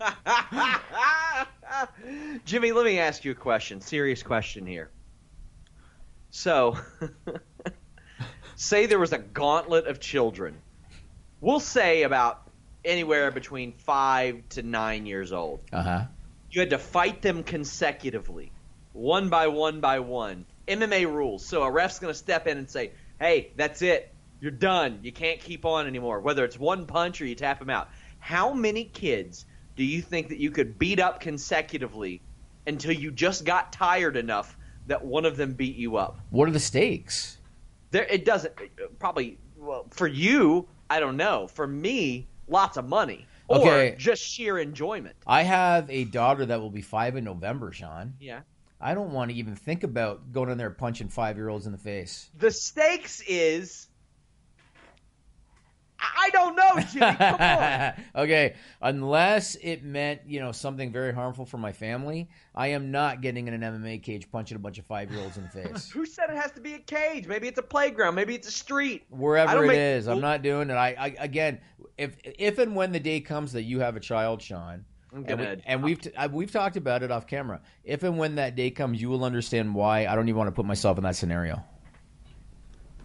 Jimmy, 2.44 2.72
let 2.72 2.84
me 2.84 2.98
ask 2.98 3.24
you 3.24 3.30
a 3.30 3.36
question. 3.36 3.80
Serious 3.80 4.24
question 4.24 4.66
here. 4.66 4.90
So, 6.30 6.76
say 8.56 8.86
there 8.86 8.98
was 8.98 9.12
a 9.12 9.18
gauntlet 9.18 9.86
of 9.86 10.00
children. 10.00 10.58
We'll 11.40 11.60
say 11.60 12.02
about 12.02 12.50
anywhere 12.84 13.30
between 13.30 13.74
five 13.74 14.42
to 14.48 14.64
nine 14.64 15.06
years 15.06 15.32
old. 15.32 15.60
uh 15.72 15.82
huh. 15.84 16.04
You 16.50 16.62
had 16.62 16.70
to 16.70 16.78
fight 16.78 17.22
them 17.22 17.44
consecutively, 17.44 18.50
one 18.92 19.28
by 19.28 19.46
one 19.46 19.80
by 19.80 20.00
one. 20.00 20.46
MMA 20.68 21.06
rules. 21.12 21.44
So 21.44 21.62
a 21.62 21.70
ref's 21.70 21.98
going 21.98 22.12
to 22.12 22.18
step 22.18 22.46
in 22.46 22.58
and 22.58 22.68
say, 22.68 22.92
"Hey, 23.18 23.52
that's 23.56 23.82
it. 23.82 24.14
You're 24.40 24.50
done. 24.50 25.00
You 25.02 25.12
can't 25.12 25.40
keep 25.40 25.64
on 25.64 25.86
anymore." 25.86 26.20
Whether 26.20 26.44
it's 26.44 26.58
one 26.58 26.86
punch 26.86 27.20
or 27.20 27.26
you 27.26 27.34
tap 27.34 27.58
them 27.58 27.70
out. 27.70 27.88
How 28.18 28.52
many 28.52 28.84
kids 28.84 29.46
do 29.76 29.84
you 29.84 30.00
think 30.02 30.28
that 30.28 30.38
you 30.38 30.50
could 30.50 30.78
beat 30.78 31.00
up 31.00 31.20
consecutively 31.20 32.22
until 32.66 32.92
you 32.92 33.10
just 33.10 33.44
got 33.44 33.72
tired 33.72 34.16
enough 34.16 34.56
that 34.86 35.04
one 35.04 35.24
of 35.24 35.36
them 35.36 35.54
beat 35.54 35.76
you 35.76 35.96
up? 35.96 36.20
What 36.30 36.48
are 36.48 36.52
the 36.52 36.60
stakes? 36.60 37.38
There, 37.90 38.04
it 38.04 38.24
doesn't. 38.24 38.52
Probably 38.98 39.38
well, 39.56 39.86
for 39.90 40.06
you, 40.06 40.68
I 40.88 41.00
don't 41.00 41.16
know. 41.16 41.46
For 41.46 41.66
me, 41.66 42.28
lots 42.48 42.76
of 42.76 42.88
money 42.88 43.26
or 43.48 43.58
Okay. 43.58 43.94
just 43.98 44.22
sheer 44.22 44.58
enjoyment. 44.58 45.16
I 45.26 45.42
have 45.42 45.90
a 45.90 46.04
daughter 46.04 46.46
that 46.46 46.60
will 46.60 46.70
be 46.70 46.82
five 46.82 47.16
in 47.16 47.24
November, 47.24 47.72
Sean. 47.72 48.14
Yeah. 48.20 48.40
I 48.82 48.94
don't 48.94 49.12
want 49.12 49.30
to 49.30 49.36
even 49.36 49.54
think 49.54 49.84
about 49.84 50.32
going 50.32 50.50
in 50.50 50.58
there 50.58 50.70
punching 50.70 51.08
five 51.08 51.36
year 51.36 51.48
olds 51.48 51.66
in 51.66 51.72
the 51.72 51.78
face. 51.78 52.28
The 52.36 52.50
stakes 52.50 53.22
is. 53.26 53.86
I 56.04 56.30
don't 56.30 56.56
know, 56.56 56.80
Jimmy. 56.92 57.14
Come 57.14 57.40
on. 57.40 57.92
okay, 58.24 58.56
unless 58.80 59.54
it 59.62 59.84
meant 59.84 60.22
you 60.26 60.40
know 60.40 60.50
something 60.50 60.90
very 60.90 61.14
harmful 61.14 61.46
for 61.46 61.58
my 61.58 61.70
family, 61.70 62.28
I 62.56 62.68
am 62.68 62.90
not 62.90 63.20
getting 63.20 63.46
in 63.46 63.54
an 63.54 63.60
MMA 63.60 64.02
cage 64.02 64.28
punching 64.28 64.56
a 64.56 64.58
bunch 64.58 64.78
of 64.78 64.84
five 64.84 65.12
year 65.12 65.20
olds 65.20 65.36
in 65.36 65.44
the 65.44 65.48
face. 65.48 65.88
Who 65.92 66.04
said 66.04 66.30
it 66.30 66.36
has 66.36 66.50
to 66.52 66.60
be 66.60 66.74
a 66.74 66.80
cage? 66.80 67.28
Maybe 67.28 67.46
it's 67.46 67.58
a 67.58 67.62
playground. 67.62 68.16
Maybe 68.16 68.34
it's 68.34 68.48
a 68.48 68.52
street. 68.52 69.04
Wherever 69.10 69.62
it 69.64 69.68
make- 69.68 69.78
is, 69.78 70.08
I'm 70.08 70.20
not 70.20 70.42
doing 70.42 70.70
it. 70.70 70.74
I, 70.74 70.96
I 70.98 71.16
again, 71.20 71.60
if 71.96 72.16
if 72.24 72.58
and 72.58 72.74
when 72.74 72.90
the 72.90 73.00
day 73.00 73.20
comes 73.20 73.52
that 73.52 73.62
you 73.62 73.78
have 73.78 73.94
a 73.94 74.00
child, 74.00 74.42
Sean, 74.42 74.84
I'm 75.14 75.24
and, 75.28 75.40
we, 75.40 75.46
and 75.66 75.82
we've 75.82 76.00
t- 76.00 76.12
uh, 76.16 76.28
we've 76.32 76.50
talked 76.50 76.76
about 76.76 77.02
it 77.02 77.10
off 77.10 77.26
camera. 77.26 77.60
If 77.84 78.02
and 78.02 78.16
when 78.18 78.36
that 78.36 78.56
day 78.56 78.70
comes, 78.70 79.00
you 79.00 79.08
will 79.10 79.24
understand 79.24 79.74
why 79.74 80.06
I 80.06 80.14
don't 80.14 80.28
even 80.28 80.38
want 80.38 80.48
to 80.48 80.52
put 80.52 80.64
myself 80.64 80.96
in 80.96 81.04
that 81.04 81.16
scenario. 81.16 81.62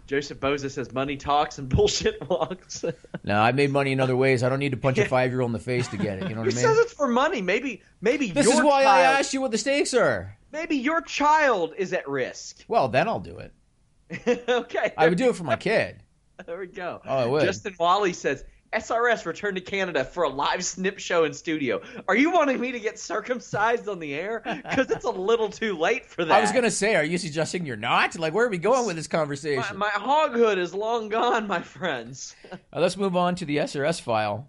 Joseph 0.06 0.40
Boza 0.40 0.70
says 0.70 0.90
money 0.92 1.18
talks 1.18 1.58
and 1.58 1.68
bullshit 1.74 2.26
walks. 2.28 2.84
Now 3.24 3.42
I 3.42 3.52
made 3.52 3.70
money 3.70 3.92
in 3.92 4.00
other 4.00 4.16
ways. 4.16 4.42
I 4.42 4.48
don't 4.48 4.58
need 4.58 4.70
to 4.70 4.78
punch 4.78 4.96
a 4.96 5.04
five 5.04 5.30
year 5.32 5.42
old 5.42 5.50
in 5.50 5.52
the 5.52 5.58
face 5.58 5.86
to 5.88 5.98
get 5.98 6.22
it. 6.22 6.30
You 6.30 6.34
know 6.34 6.40
Who 6.42 6.46
what 6.46 6.54
I 6.54 6.56
says 6.56 6.76
mean? 6.76 6.84
it's 6.84 6.92
for 6.94 7.08
money? 7.08 7.42
Maybe, 7.42 7.82
maybe 8.00 8.30
This 8.30 8.46
your 8.46 8.54
is 8.54 8.62
why 8.62 8.84
child, 8.84 8.98
I 9.06 9.18
asked 9.18 9.34
you 9.34 9.42
what 9.42 9.50
the 9.50 9.58
stakes 9.58 9.92
are. 9.92 10.34
Maybe 10.50 10.76
your 10.76 11.02
child 11.02 11.74
is 11.76 11.92
at 11.92 12.08
risk. 12.08 12.64
Well, 12.68 12.88
then 12.88 13.06
I'll 13.06 13.20
do 13.20 13.38
it. 13.38 13.52
okay. 14.48 14.94
I 14.96 15.08
would 15.10 15.18
do 15.18 15.28
it 15.28 15.36
for 15.36 15.44
my 15.44 15.56
kid. 15.56 16.02
There 16.46 16.58
we 16.58 16.68
go. 16.68 17.02
Oh, 17.04 17.16
I 17.18 17.26
would. 17.26 17.42
Justin 17.44 17.74
Wally 17.78 18.14
says 18.14 18.44
SRS 18.72 19.24
returned 19.24 19.56
to 19.56 19.62
Canada 19.62 20.04
for 20.04 20.24
a 20.24 20.28
live 20.28 20.64
snip 20.64 20.98
show 20.98 21.24
in 21.24 21.32
studio. 21.32 21.80
Are 22.06 22.16
you 22.16 22.30
wanting 22.30 22.60
me 22.60 22.70
to 22.72 22.80
get 22.80 22.98
circumcised 22.98 23.88
on 23.88 23.98
the 23.98 24.14
air? 24.14 24.42
Because 24.44 24.90
it's 24.90 25.04
a 25.04 25.10
little 25.10 25.48
too 25.48 25.76
late 25.76 26.04
for 26.04 26.24
that. 26.24 26.34
I 26.34 26.40
was 26.40 26.52
gonna 26.52 26.70
say, 26.70 26.94
are 26.94 27.04
you 27.04 27.18
suggesting 27.18 27.64
you're 27.64 27.76
not? 27.76 28.18
Like, 28.18 28.34
where 28.34 28.46
are 28.46 28.50
we 28.50 28.58
going 28.58 28.86
with 28.86 28.96
this 28.96 29.06
conversation? 29.06 29.76
My, 29.78 29.86
my 29.86 30.00
hoghood 30.00 30.58
is 30.58 30.74
long 30.74 31.08
gone, 31.08 31.46
my 31.46 31.62
friends. 31.62 32.34
Uh, 32.72 32.80
let's 32.80 32.96
move 32.96 33.16
on 33.16 33.34
to 33.34 33.44
the 33.44 33.58
SRS 33.58 34.00
file, 34.00 34.48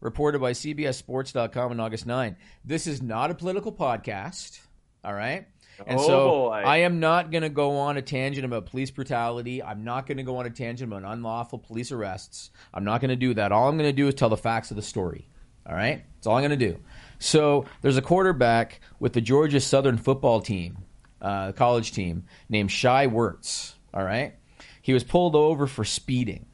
reported 0.00 0.40
by 0.40 0.52
CBSSports.com 0.52 1.72
on 1.72 1.80
August 1.80 2.06
9. 2.06 2.36
This 2.64 2.86
is 2.86 3.02
not 3.02 3.30
a 3.30 3.34
political 3.34 3.72
podcast, 3.72 4.60
all 5.04 5.12
right? 5.12 5.46
And 5.86 5.98
Oh, 5.98 6.06
so 6.06 6.28
boy. 6.28 6.62
I 6.64 6.78
am 6.78 7.00
not 7.00 7.30
going 7.30 7.42
to 7.42 7.48
go 7.48 7.76
on 7.78 7.96
a 7.96 8.02
tangent 8.02 8.44
about 8.44 8.66
police 8.66 8.90
brutality. 8.90 9.62
I'm 9.62 9.84
not 9.84 10.06
going 10.06 10.18
to 10.18 10.22
go 10.22 10.36
on 10.36 10.46
a 10.46 10.50
tangent 10.50 10.92
about 10.92 11.10
unlawful 11.10 11.58
police 11.58 11.92
arrests. 11.92 12.50
I'm 12.74 12.84
not 12.84 13.00
going 13.00 13.08
to 13.10 13.16
do 13.16 13.34
that. 13.34 13.52
All 13.52 13.68
I'm 13.68 13.76
going 13.78 13.88
to 13.88 13.96
do 13.96 14.08
is 14.08 14.14
tell 14.14 14.28
the 14.28 14.36
facts 14.36 14.70
of 14.70 14.76
the 14.76 14.82
story. 14.82 15.26
All 15.66 15.74
right? 15.74 16.04
That's 16.16 16.26
all 16.26 16.36
I'm 16.36 16.42
going 16.42 16.58
to 16.58 16.72
do. 16.72 16.78
So 17.18 17.66
there's 17.82 17.96
a 17.96 18.02
quarterback 18.02 18.80
with 18.98 19.12
the 19.12 19.20
Georgia 19.20 19.60
Southern 19.60 19.98
football 19.98 20.40
team, 20.40 20.78
uh, 21.20 21.52
college 21.52 21.92
team, 21.92 22.24
named 22.48 22.70
Shai 22.70 23.06
Werts. 23.06 23.74
All 23.92 24.04
right? 24.04 24.34
He 24.82 24.92
was 24.92 25.04
pulled 25.04 25.36
over 25.36 25.66
for 25.66 25.84
speeding. 25.84 26.46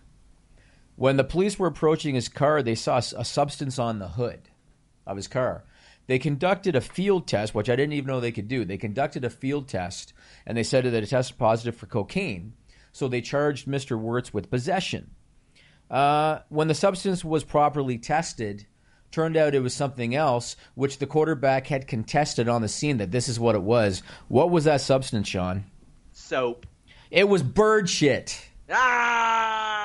When 0.97 1.17
the 1.17 1.25
police 1.25 1.59
were 1.59 1.67
approaching 1.67 2.15
his 2.15 2.29
car, 2.29 2.63
they 2.63 2.75
saw 2.75 2.97
a 2.99 3.25
substance 3.25 3.79
on 3.79 3.99
the 3.99 4.09
hood 4.09 4.41
of 5.07 5.17
his 5.17 5.29
car. 5.29 5.65
They 6.07 6.19
conducted 6.19 6.77
a 6.77 6.81
field 6.81 7.27
test, 7.27 7.55
which 7.55 7.69
I 7.69 7.77
didn't 7.77 7.95
even 7.95 8.09
know 8.09 8.21
they 8.21 8.33
could 8.33 8.49
do. 8.49 8.65
They 8.65 8.79
conducted 8.79 9.25
a 9.25 9.31
field 9.31 9.69
test, 9.69 10.13
and 10.47 10.57
they 10.57 10.63
said 10.63 10.85
that 10.85 11.03
it 11.03 11.09
tested 11.09 11.39
positive 11.39 11.77
for 11.77 11.87
cocaine. 11.87 12.53
So 12.93 13.09
they 13.09 13.21
charged 13.21 13.67
Mr. 13.67 14.01
Werts 14.01 14.33
with 14.33 14.51
possession. 14.51 15.11
Uh, 15.91 16.41
when 16.49 16.69
the 16.69 16.75
substance 16.75 17.25
was 17.25 17.45
properly 17.45 17.99
tested, 17.99 18.67
turned 19.11 19.37
out 19.37 19.55
it 19.55 19.61
was 19.61 19.75
something 19.75 20.15
else, 20.15 20.57
which 20.75 20.99
the 20.99 21.07
quarterback 21.07 21.67
had 21.67 21.87
contested 21.87 22.49
on 22.49 22.63
the 22.63 22.69
scene 22.69 22.99
that 22.99 23.11
this 23.11 23.29
is 23.29 23.41
what 23.41 23.55
it 23.55 23.63
was. 23.63 24.03
What 24.29 24.51
was 24.51 24.65
that 24.65 24.81
substance, 24.81 25.29
Sean? 25.29 25.65
Soap. 26.13 26.67
It 27.11 27.29
was 27.29 27.43
bird 27.43 27.89
shit. 27.89 28.49
Ah! 28.71 29.76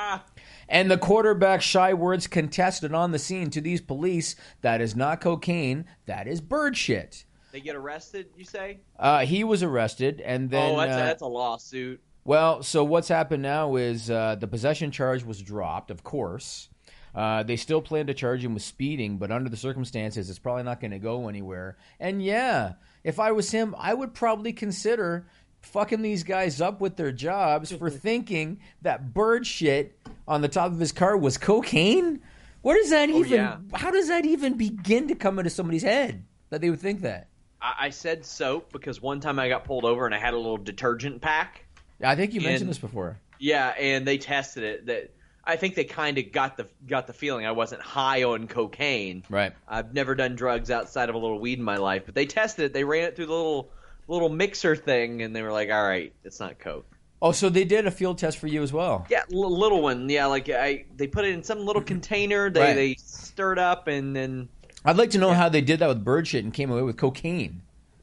And 0.72 0.90
the 0.90 0.96
quarterback, 0.96 1.60
Shai 1.60 1.92
Werts, 1.92 2.28
contested 2.28 2.94
on 2.94 3.12
the 3.12 3.18
scene 3.18 3.50
to 3.50 3.60
these 3.60 3.82
police 3.82 4.36
that 4.62 4.80
is 4.80 4.96
not 4.96 5.20
cocaine, 5.20 5.84
that 6.06 6.26
is 6.26 6.40
bird 6.40 6.78
shit. 6.78 7.26
They 7.52 7.60
get 7.60 7.76
arrested, 7.76 8.28
you 8.38 8.46
say? 8.46 8.80
Uh, 8.98 9.26
he 9.26 9.44
was 9.44 9.62
arrested, 9.62 10.22
and 10.22 10.48
then. 10.48 10.72
oh, 10.72 10.78
that's, 10.78 10.92
uh, 10.92 10.94
a, 10.94 11.04
that's 11.04 11.22
a 11.22 11.26
lawsuit. 11.26 12.00
well, 12.24 12.62
so 12.62 12.84
what's 12.84 13.08
happened 13.08 13.42
now 13.42 13.76
is 13.76 14.10
uh, 14.10 14.36
the 14.36 14.48
possession 14.48 14.90
charge 14.90 15.22
was 15.24 15.42
dropped, 15.42 15.90
of 15.90 16.02
course. 16.02 16.70
Uh, 17.14 17.42
they 17.42 17.56
still 17.56 17.82
plan 17.82 18.06
to 18.06 18.14
charge 18.14 18.42
him 18.42 18.54
with 18.54 18.62
speeding, 18.62 19.18
but 19.18 19.30
under 19.30 19.50
the 19.50 19.56
circumstances, 19.58 20.30
it's 20.30 20.38
probably 20.38 20.62
not 20.62 20.80
going 20.80 20.92
to 20.92 20.98
go 20.98 21.28
anywhere. 21.28 21.76
And 22.00 22.22
yeah, 22.22 22.72
if 23.04 23.20
I 23.20 23.32
was 23.32 23.50
him, 23.50 23.74
I 23.78 23.92
would 23.92 24.14
probably 24.14 24.54
consider 24.54 25.26
fucking 25.62 26.02
these 26.02 26.22
guys 26.22 26.60
up 26.60 26.80
with 26.80 26.96
their 26.96 27.12
jobs 27.12 27.72
for 27.72 27.90
thinking 27.90 28.60
that 28.82 29.14
bird 29.14 29.46
shit 29.46 29.98
on 30.28 30.42
the 30.42 30.48
top 30.48 30.72
of 30.72 30.78
his 30.78 30.92
car 30.92 31.16
was 31.16 31.38
cocaine. 31.38 32.20
Where 32.62 32.76
does 32.76 32.90
that 32.90 33.08
oh, 33.10 33.18
even? 33.18 33.32
yeah. 33.32 33.56
How 33.72 33.90
does 33.90 34.08
that 34.08 34.24
even 34.24 34.54
begin 34.54 35.08
to 35.08 35.14
come 35.14 35.38
into 35.38 35.50
somebody's 35.50 35.82
head 35.82 36.24
that 36.50 36.60
they 36.60 36.70
would 36.70 36.80
think 36.80 37.00
that? 37.00 37.28
I, 37.60 37.74
I 37.80 37.90
said 37.90 38.24
soap 38.24 38.72
because 38.72 39.00
one 39.00 39.20
time 39.20 39.38
I 39.38 39.48
got 39.48 39.64
pulled 39.64 39.84
over 39.84 40.06
and 40.06 40.14
I 40.14 40.18
had 40.18 40.34
a 40.34 40.36
little 40.36 40.58
detergent 40.58 41.20
pack. 41.20 41.64
Yeah, 42.00 42.10
I 42.10 42.16
think 42.16 42.34
you 42.34 42.40
mentioned 42.40 42.70
this 42.70 42.78
before. 42.78 43.18
Yeah, 43.38 43.68
and 43.68 44.06
they 44.06 44.18
tested 44.18 44.62
it. 44.62 44.86
That 44.86 45.10
I 45.44 45.56
think 45.56 45.74
they 45.74 45.84
kind 45.84 46.18
of 46.18 46.30
got 46.30 46.56
the 46.56 46.68
got 46.86 47.06
the 47.06 47.12
feeling 47.12 47.46
I 47.46 47.52
wasn't 47.52 47.82
high 47.82 48.22
on 48.22 48.46
cocaine. 48.46 49.24
Right. 49.28 49.52
I've 49.66 49.92
never 49.94 50.14
done 50.14 50.36
drugs 50.36 50.70
outside 50.70 51.08
of 51.08 51.14
a 51.14 51.18
little 51.18 51.40
weed 51.40 51.58
in 51.58 51.64
my 51.64 51.76
life, 51.76 52.02
but 52.06 52.14
they 52.14 52.26
tested 52.26 52.66
it. 52.66 52.72
They 52.72 52.84
ran 52.84 53.04
it 53.04 53.16
through 53.16 53.26
the 53.26 53.32
little 53.32 53.70
little 54.08 54.28
mixer 54.28 54.76
thing, 54.76 55.22
and 55.22 55.34
they 55.34 55.42
were 55.42 55.52
like, 55.52 55.70
"All 55.70 55.82
right, 55.86 56.12
it's 56.24 56.40
not 56.40 56.58
coke." 56.58 56.86
Oh, 57.20 57.30
so 57.32 57.48
they 57.48 57.64
did 57.64 57.86
a 57.86 57.90
field 57.90 58.18
test 58.18 58.38
for 58.38 58.48
you 58.48 58.62
as 58.62 58.72
well. 58.72 59.06
Yeah, 59.08 59.22
l- 59.32 59.56
little 59.58 59.80
one. 59.82 60.08
Yeah, 60.08 60.26
like 60.26 60.48
I 60.48 60.84
they 60.96 61.06
put 61.06 61.24
it 61.24 61.32
in 61.34 61.42
some 61.42 61.60
little 61.64 61.82
container. 61.82 62.50
They 62.50 62.60
Right. 62.60 62.74
they 62.74 62.94
stirred 62.98 63.58
up, 63.58 63.86
and 63.86 64.14
then 64.14 64.48
I'd 64.84 64.96
like 64.96 65.10
to 65.10 65.18
know 65.18 65.32
how 65.32 65.48
they 65.48 65.60
did 65.60 65.78
that 65.80 65.88
with 65.88 66.04
bird 66.04 66.26
shit 66.26 66.42
and 66.44 66.52
came 66.52 66.70
away 66.70 66.82
with 66.82 66.96
cocaine. 66.96 67.62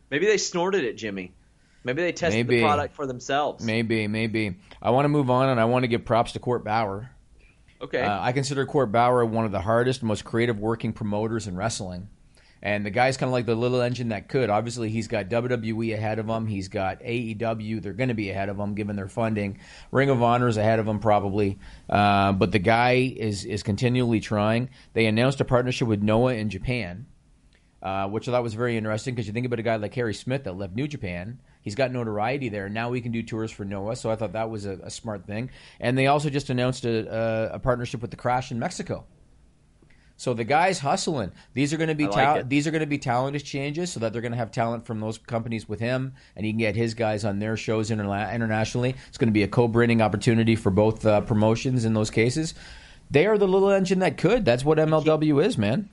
maybe 0.09 0.25
they 0.25 0.37
snorted 0.37 0.83
it, 0.85 0.93
Jimmy. 0.97 1.33
Maybe 1.83 2.01
they 2.01 2.11
tested 2.11 2.45
Maybe. 2.47 2.57
the 2.57 2.63
product 2.65 2.93
for 2.95 3.05
themselves. 3.05 3.63
Maybe, 3.63 4.07
maybe. 4.07 4.55
I 4.81 4.89
want 4.89 5.05
to 5.05 5.09
move 5.09 5.29
on, 5.29 5.47
and 5.49 5.59
I 5.61 5.65
want 5.65 5.83
to 5.83 5.87
give 5.87 6.03
props 6.03 6.33
to 6.33 6.39
Court 6.39 6.63
Bauer. 6.65 7.11
Okay. 7.81 8.01
Uh, 8.01 8.21
I 8.21 8.33
consider 8.33 8.65
Court 8.65 8.91
Bauer 8.91 9.23
one 9.23 9.45
of 9.45 9.51
the 9.53 9.61
hardest, 9.61 10.03
most 10.03 10.25
creative 10.25 10.59
working 10.59 10.91
promoters 10.91 11.47
in 11.47 11.55
wrestling. 11.55 12.09
And 12.61 12.85
the 12.85 12.89
guy's 12.89 13.15
kind 13.15 13.29
of 13.29 13.33
like 13.33 13.45
the 13.45 13.55
little 13.55 13.81
engine 13.81 14.09
that 14.09 14.27
could. 14.27 14.49
Obviously, 14.49 14.89
he's 14.89 15.07
got 15.07 15.29
WWE 15.29 15.93
ahead 15.93 16.19
of 16.19 16.27
him. 16.27 16.45
He's 16.45 16.67
got 16.67 17.01
AEW. 17.01 17.81
They're 17.81 17.93
going 17.93 18.09
to 18.09 18.15
be 18.15 18.29
ahead 18.31 18.49
of 18.49 18.59
him 18.59 18.75
given 18.75 18.97
their 18.97 19.07
funding. 19.07 19.59
Ring 19.91 20.09
of 20.09 20.21
Honor 20.21 20.47
is 20.49 20.57
ahead 20.57 20.79
of 20.79 20.87
him 20.87 20.99
probably. 20.99 21.57
Uh, 21.89 22.33
but 22.33 22.51
the 22.51 22.59
guy 22.59 23.13
is 23.15 23.45
is 23.45 23.63
continually 23.63 24.19
trying. 24.19 24.69
They 24.93 25.05
announced 25.05 25.39
a 25.39 25.45
partnership 25.45 25.87
with 25.87 26.01
Noah 26.01 26.33
in 26.33 26.49
Japan, 26.49 27.05
uh, 27.81 28.09
which 28.09 28.27
I 28.27 28.31
thought 28.31 28.43
was 28.43 28.55
very 28.55 28.75
interesting 28.75 29.15
because 29.15 29.27
you 29.27 29.33
think 29.33 29.45
about 29.45 29.59
a 29.59 29.63
guy 29.63 29.77
like 29.77 29.95
Harry 29.95 30.13
Smith 30.13 30.43
that 30.43 30.57
left 30.57 30.75
New 30.75 30.87
Japan. 30.87 31.39
He's 31.61 31.75
got 31.75 31.91
notoriety 31.91 32.49
there. 32.49 32.67
Now 32.67 32.89
we 32.89 32.99
can 32.99 33.11
do 33.11 33.23
tours 33.23 33.51
for 33.51 33.63
Noah, 33.63 33.95
so 33.95 34.09
I 34.09 34.15
thought 34.15 34.33
that 34.33 34.49
was 34.49 34.65
a, 34.65 34.79
a 34.83 34.89
smart 34.89 35.25
thing. 35.25 35.49
And 35.79 35.97
they 35.97 36.07
also 36.07 36.29
just 36.29 36.49
announced 36.49 36.85
a, 36.85 37.07
a, 37.07 37.55
a 37.55 37.59
partnership 37.59 38.01
with 38.01 38.11
the 38.11 38.17
Crash 38.17 38.51
in 38.51 38.59
Mexico. 38.59 39.05
So 40.19 40.33
the 40.33 40.43
guys 40.43 40.79
hustling. 40.79 41.31
These 41.53 41.73
are 41.73 41.77
going 41.77 41.87
to 41.87 41.95
be 41.95 42.05
like 42.05 42.49
these 42.49 42.67
are 42.67 42.71
going 42.71 42.81
to 42.81 42.85
be 42.85 42.97
talent 42.97 43.37
exchanges, 43.37 43.89
so 43.89 44.01
that 44.01 44.11
they're 44.11 44.21
going 44.21 44.33
to 44.33 44.37
have 44.37 44.51
talent 44.51 44.85
from 44.85 44.99
those 44.99 45.17
companies 45.17 45.69
with 45.69 45.79
him, 45.79 46.13
and 46.35 46.45
he 46.45 46.51
can 46.51 46.59
get 46.59 46.75
his 46.75 46.93
guys 46.93 47.23
on 47.23 47.39
their 47.39 47.55
shows 47.55 47.89
interla- 47.89 48.33
internationally. 48.33 48.95
It's 49.07 49.17
going 49.17 49.29
to 49.29 49.33
be 49.33 49.43
a 49.43 49.47
co-branding 49.47 50.01
opportunity 50.01 50.57
for 50.57 50.71
both 50.71 51.05
uh, 51.05 51.21
promotions 51.21 51.85
in 51.85 51.93
those 51.93 52.09
cases. 52.09 52.53
They 53.09 53.27
are 53.27 53.37
the 53.37 53.47
little 53.47 53.69
engine 53.71 53.99
that 53.99 54.17
could. 54.17 54.43
That's 54.43 54.65
what 54.65 54.77
MLW 54.77 55.41
is, 55.41 55.57
man. 55.57 55.87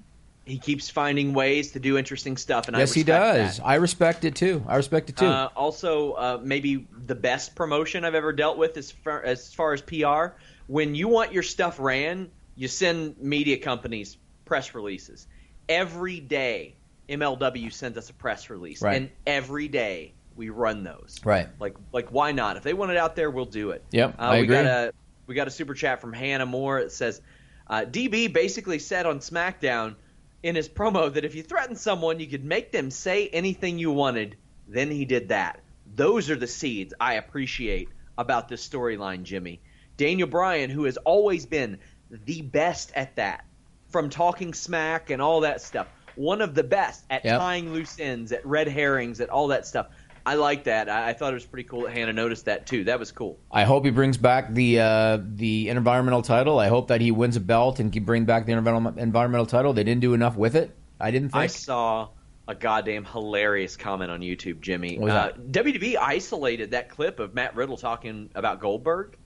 he 0.44 0.58
keeps 0.58 0.90
finding 0.90 1.32
ways 1.32 1.70
to 1.72 1.78
do 1.78 1.96
interesting 1.96 2.36
stuff, 2.36 2.66
and 2.66 2.76
I 2.76 2.80
yes, 2.80 2.92
he 2.94 3.04
does. 3.04 3.58
that. 3.58 3.64
I 3.64 3.76
respect 3.76 4.24
it 4.24 4.34
too. 4.34 4.64
I 4.66 4.74
respect 4.74 5.08
it 5.08 5.16
too. 5.18 5.26
Uh, 5.26 5.50
also, 5.54 6.14
uh, 6.14 6.40
maybe 6.42 6.88
the 7.06 7.14
best 7.14 7.54
promotion 7.54 8.04
I've 8.04 8.16
ever 8.16 8.32
dealt 8.32 8.58
with 8.58 8.76
as 8.76 8.90
far, 8.90 9.22
as 9.22 9.54
far 9.54 9.72
as 9.72 9.82
PR. 9.82 10.34
When 10.66 10.96
you 10.96 11.06
want 11.06 11.32
your 11.32 11.44
stuff 11.44 11.78
ran, 11.78 12.28
you 12.56 12.68
send 12.68 13.18
media 13.18 13.58
companies 13.58 14.16
press 14.44 14.74
releases. 14.74 15.26
Every 15.68 16.20
day, 16.20 16.76
MLW 17.08 17.72
sends 17.72 17.98
us 17.98 18.10
a 18.10 18.14
press 18.14 18.50
release, 18.50 18.82
Right. 18.82 18.96
and 18.96 19.10
every 19.26 19.68
day 19.68 20.12
we 20.36 20.50
run 20.50 20.82
those. 20.84 21.18
right. 21.24 21.48
Like, 21.60 21.76
like 21.92 22.08
why 22.10 22.32
not? 22.32 22.56
If 22.56 22.62
they 22.62 22.74
want 22.74 22.90
it 22.90 22.96
out 22.96 23.16
there, 23.16 23.30
we'll 23.30 23.44
do 23.46 23.70
it. 23.70 23.82
Yep, 23.92 24.16
Uh, 24.18 24.22
I 24.22 24.36
we 24.38 24.44
agree. 24.44 24.56
got 24.56 24.66
a 24.66 24.92
we 25.26 25.34
got 25.34 25.48
a 25.48 25.50
super 25.50 25.74
chat 25.74 26.00
from 26.00 26.12
Hannah 26.12 26.46
Moore. 26.46 26.78
It 26.78 26.92
says, 26.92 27.20
uh, 27.66 27.84
"DB 27.84 28.28
basically 28.32 28.78
said 28.78 29.06
on 29.06 29.18
SmackDown 29.18 29.96
in 30.44 30.54
his 30.54 30.68
promo 30.68 31.12
that 31.12 31.24
if 31.24 31.34
you 31.34 31.42
threatened 31.42 31.78
someone, 31.78 32.20
you 32.20 32.26
could 32.28 32.44
make 32.44 32.70
them 32.70 32.90
say 32.92 33.26
anything 33.28 33.78
you 33.78 33.90
wanted. 33.90 34.36
Then 34.68 34.90
he 34.90 35.04
did 35.04 35.28
that. 35.30 35.60
Those 35.96 36.30
are 36.30 36.36
the 36.36 36.46
seeds 36.46 36.94
I 37.00 37.14
appreciate 37.14 37.88
about 38.18 38.48
this 38.48 38.66
storyline, 38.68 39.24
Jimmy. 39.24 39.60
Daniel 39.96 40.28
Bryan, 40.28 40.70
who 40.70 40.84
has 40.84 40.96
always 40.98 41.46
been 41.46 41.78
the 42.10 42.42
best 42.42 42.92
at 42.94 43.16
that, 43.16 43.44
from 43.88 44.10
talking 44.10 44.54
smack 44.54 45.10
and 45.10 45.20
all 45.22 45.40
that 45.40 45.60
stuff, 45.60 45.86
one 46.14 46.40
of 46.40 46.54
the 46.54 46.64
best 46.64 47.04
at 47.10 47.24
Yep. 47.24 47.38
tying 47.38 47.72
loose 47.72 47.98
ends, 48.00 48.32
at 48.32 48.44
red 48.46 48.68
herrings, 48.68 49.20
at 49.20 49.28
all 49.30 49.48
that 49.48 49.66
stuff." 49.66 49.86
I 50.24 50.34
like 50.34 50.64
that. 50.64 50.88
I, 50.88 51.10
I 51.10 51.12
thought 51.12 51.30
it 51.32 51.34
was 51.34 51.46
pretty 51.46 51.68
cool 51.68 51.82
that 51.82 51.92
Hannah 51.92 52.12
noticed 52.12 52.46
that 52.46 52.66
too. 52.66 52.82
That 52.84 52.98
was 52.98 53.12
cool. 53.12 53.38
I 53.52 53.62
hope 53.62 53.84
he 53.84 53.92
brings 53.92 54.16
back 54.16 54.52
the 54.52 54.80
uh, 54.80 55.18
the 55.22 55.68
environmental 55.68 56.22
title. 56.22 56.58
I 56.58 56.66
hope 56.66 56.88
that 56.88 57.00
he 57.00 57.12
wins 57.12 57.36
a 57.36 57.40
belt 57.40 57.78
and 57.78 57.92
can 57.92 58.02
bring 58.04 58.24
back 58.24 58.44
the 58.46 58.52
environmental 58.52 59.00
environmental 59.00 59.46
title. 59.46 59.72
They 59.72 59.84
didn't 59.84 60.00
do 60.00 60.14
enough 60.14 60.36
with 60.36 60.56
it. 60.56 60.76
I 61.00 61.12
didn't 61.12 61.28
think. 61.30 61.44
I 61.44 61.46
saw 61.46 62.08
a 62.48 62.54
goddamn 62.56 63.04
hilarious 63.04 63.76
comment 63.76 64.10
on 64.10 64.20
YouTube, 64.20 64.60
Jimmy. 64.60 64.98
What 64.98 65.10
Uh, 65.10 65.32
WWE 65.50 65.96
isolated 65.96 66.72
that 66.72 66.88
clip 66.88 67.20
of 67.20 67.34
Matt 67.34 67.54
Riddle 67.54 67.76
talking 67.76 68.30
about 68.34 68.60
Goldberg. 68.60 69.16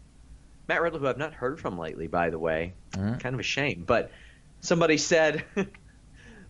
Matt 0.70 0.82
Riddle, 0.82 1.00
who 1.00 1.08
I've 1.08 1.18
not 1.18 1.34
heard 1.34 1.58
from 1.58 1.76
lately, 1.76 2.06
by 2.06 2.30
the 2.30 2.38
way, 2.38 2.74
Mm-hmm. 2.92 3.18
kind 3.18 3.34
of 3.34 3.40
a 3.40 3.42
shame. 3.42 3.82
But 3.84 4.12
somebody 4.60 4.98
said 4.98 5.44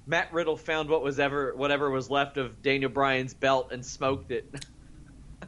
Matt 0.07 0.31
Riddle 0.31 0.59
found 0.59 0.91
what 0.91 1.03
was 1.03 1.19
ever 1.19 1.55
whatever 1.57 1.89
was 1.89 2.11
left 2.11 2.37
of 2.37 2.61
Daniel 2.61 2.91
Bryan's 2.91 3.33
belt 3.33 3.73
and 3.73 3.85
smoked 3.85 4.31
it. 4.31 4.67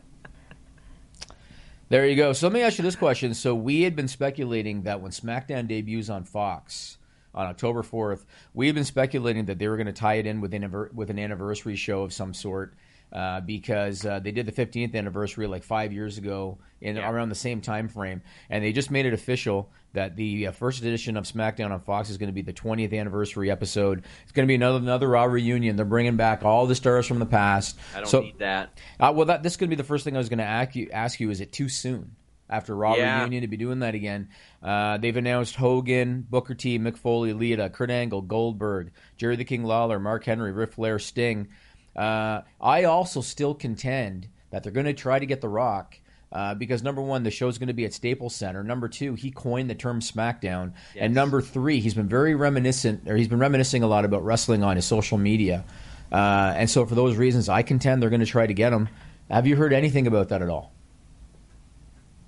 There 1.90 2.06
you 2.06 2.16
go. 2.16 2.32
So 2.32 2.46
let 2.46 2.54
me 2.54 2.62
ask 2.62 2.78
you 2.78 2.84
this 2.84 2.96
question. 2.96 3.34
So 3.34 3.54
we 3.54 3.82
had 3.82 3.94
been 3.94 4.08
speculating 4.08 4.84
that 4.84 5.02
when 5.02 5.12
SmackDown 5.12 5.68
debuts 5.68 6.08
on 6.08 6.24
Fox 6.24 6.96
on 7.34 7.44
October 7.46 7.82
4th, 7.82 8.24
we 8.54 8.64
had 8.64 8.74
been 8.74 8.86
speculating 8.86 9.44
that 9.44 9.58
they 9.58 9.68
were 9.68 9.76
going 9.76 9.88
to 9.88 9.92
tie 9.92 10.14
it 10.14 10.24
in 10.26 10.40
with, 10.40 10.54
an, 10.54 10.88
with 10.94 11.10
an 11.10 11.18
anniversary 11.18 11.76
show 11.76 12.02
of 12.02 12.14
some 12.14 12.32
sort 12.32 12.72
uh, 13.12 13.40
because 13.40 14.04
uh, 14.06 14.18
they 14.20 14.30
did 14.32 14.46
the 14.46 14.52
15th 14.52 14.94
anniversary 14.94 15.46
like 15.46 15.62
five 15.62 15.92
years 15.92 16.18
ago 16.18 16.58
in 16.80 16.96
Yeah. 16.96 17.10
around 17.10 17.28
the 17.28 17.34
same 17.34 17.60
time 17.60 17.88
frame, 17.88 18.22
and 18.50 18.64
they 18.64 18.72
just 18.72 18.90
made 18.90 19.06
it 19.06 19.12
official 19.12 19.70
that 19.92 20.16
the 20.16 20.46
uh, 20.46 20.52
first 20.52 20.80
edition 20.80 21.18
of 21.18 21.24
SmackDown 21.24 21.70
on 21.70 21.80
Fox 21.80 22.08
is 22.08 22.16
going 22.16 22.28
to 22.30 22.32
be 22.32 22.40
the 22.40 22.54
20th 22.54 22.98
anniversary 22.98 23.50
episode. 23.50 24.04
It's 24.22 24.32
going 24.32 24.46
to 24.46 24.48
be 24.48 24.54
another 24.54 24.78
another 24.78 25.08
Raw 25.08 25.24
reunion. 25.24 25.76
They're 25.76 25.84
bringing 25.84 26.16
back 26.16 26.44
all 26.44 26.66
the 26.66 26.74
stars 26.74 27.06
from 27.06 27.18
the 27.18 27.26
past. 27.26 27.78
I 27.94 27.98
don't 27.98 28.06
so, 28.08 28.20
need 28.22 28.38
that. 28.38 28.80
uh, 28.98 29.12
well, 29.14 29.26
that 29.26 29.42
this 29.42 29.52
is 29.52 29.56
going 29.58 29.68
to 29.68 29.76
be 29.76 29.80
the 29.80 29.86
first 29.86 30.04
thing 30.04 30.14
I 30.14 30.18
was 30.18 30.30
going 30.30 30.38
to 30.38 30.44
ask 30.44 30.74
you. 30.74 30.88
Ask 30.90 31.20
you: 31.20 31.30
Is 31.30 31.42
it 31.42 31.52
too 31.52 31.68
soon 31.68 32.16
after 32.48 32.74
Raw 32.74 32.94
Yeah. 32.96 33.18
reunion 33.20 33.42
to 33.42 33.48
be 33.48 33.58
doing 33.58 33.80
that 33.80 33.94
again? 33.94 34.30
Uh, 34.62 34.96
they've 34.96 35.16
announced 35.16 35.56
Hogan, 35.56 36.26
Booker 36.28 36.54
T, 36.54 36.78
Mick 36.78 36.96
Foley, 36.96 37.34
Lita, 37.34 37.68
Kurt 37.68 37.90
Angle, 37.90 38.22
Goldberg, 38.22 38.92
Jerry 39.18 39.36
the 39.36 39.44
King 39.44 39.64
Lawler, 39.64 39.98
Mark 40.00 40.24
Henry, 40.24 40.52
Ric 40.52 40.72
Flair, 40.72 40.98
Sting. 40.98 41.48
Uh, 41.96 42.42
I 42.60 42.84
also 42.84 43.20
still 43.20 43.54
contend 43.54 44.28
that 44.50 44.62
they're 44.62 44.72
going 44.72 44.86
to 44.86 44.92
try 44.92 45.18
to 45.18 45.26
get 45.26 45.40
The 45.40 45.48
Rock. 45.48 45.98
Uh, 46.30 46.54
because 46.54 46.82
number 46.82 47.02
one, 47.02 47.24
the 47.24 47.30
show's 47.30 47.58
going 47.58 47.66
to 47.66 47.74
be 47.74 47.84
at 47.84 47.92
Staples 47.92 48.34
Center. 48.34 48.64
Number 48.64 48.88
two, 48.88 49.14
he 49.14 49.30
coined 49.30 49.68
the 49.68 49.74
term 49.74 50.00
SmackDown, 50.00 50.72
and 50.96 51.14
number 51.14 51.42
three, 51.42 51.80
he's 51.80 51.92
been 51.92 52.08
very 52.08 52.34
reminiscent, 52.34 53.06
or 53.06 53.16
he's 53.16 53.28
been 53.28 53.38
reminiscing 53.38 53.82
a 53.82 53.86
lot 53.86 54.06
about 54.06 54.24
wrestling 54.24 54.62
on 54.62 54.76
his 54.76 54.86
social 54.86 55.18
media. 55.18 55.62
Uh, 56.10 56.54
and 56.56 56.70
so, 56.70 56.86
for 56.86 56.94
those 56.94 57.16
reasons, 57.16 57.50
I 57.50 57.60
contend 57.60 58.00
they're 58.00 58.08
going 58.08 58.20
to 58.20 58.26
try 58.26 58.46
to 58.46 58.54
get 58.54 58.72
him. 58.72 58.88
Have 59.30 59.46
you 59.46 59.56
heard 59.56 59.74
anything 59.74 60.06
about 60.06 60.30
that 60.30 60.40
at 60.40 60.48
all? 60.48 60.72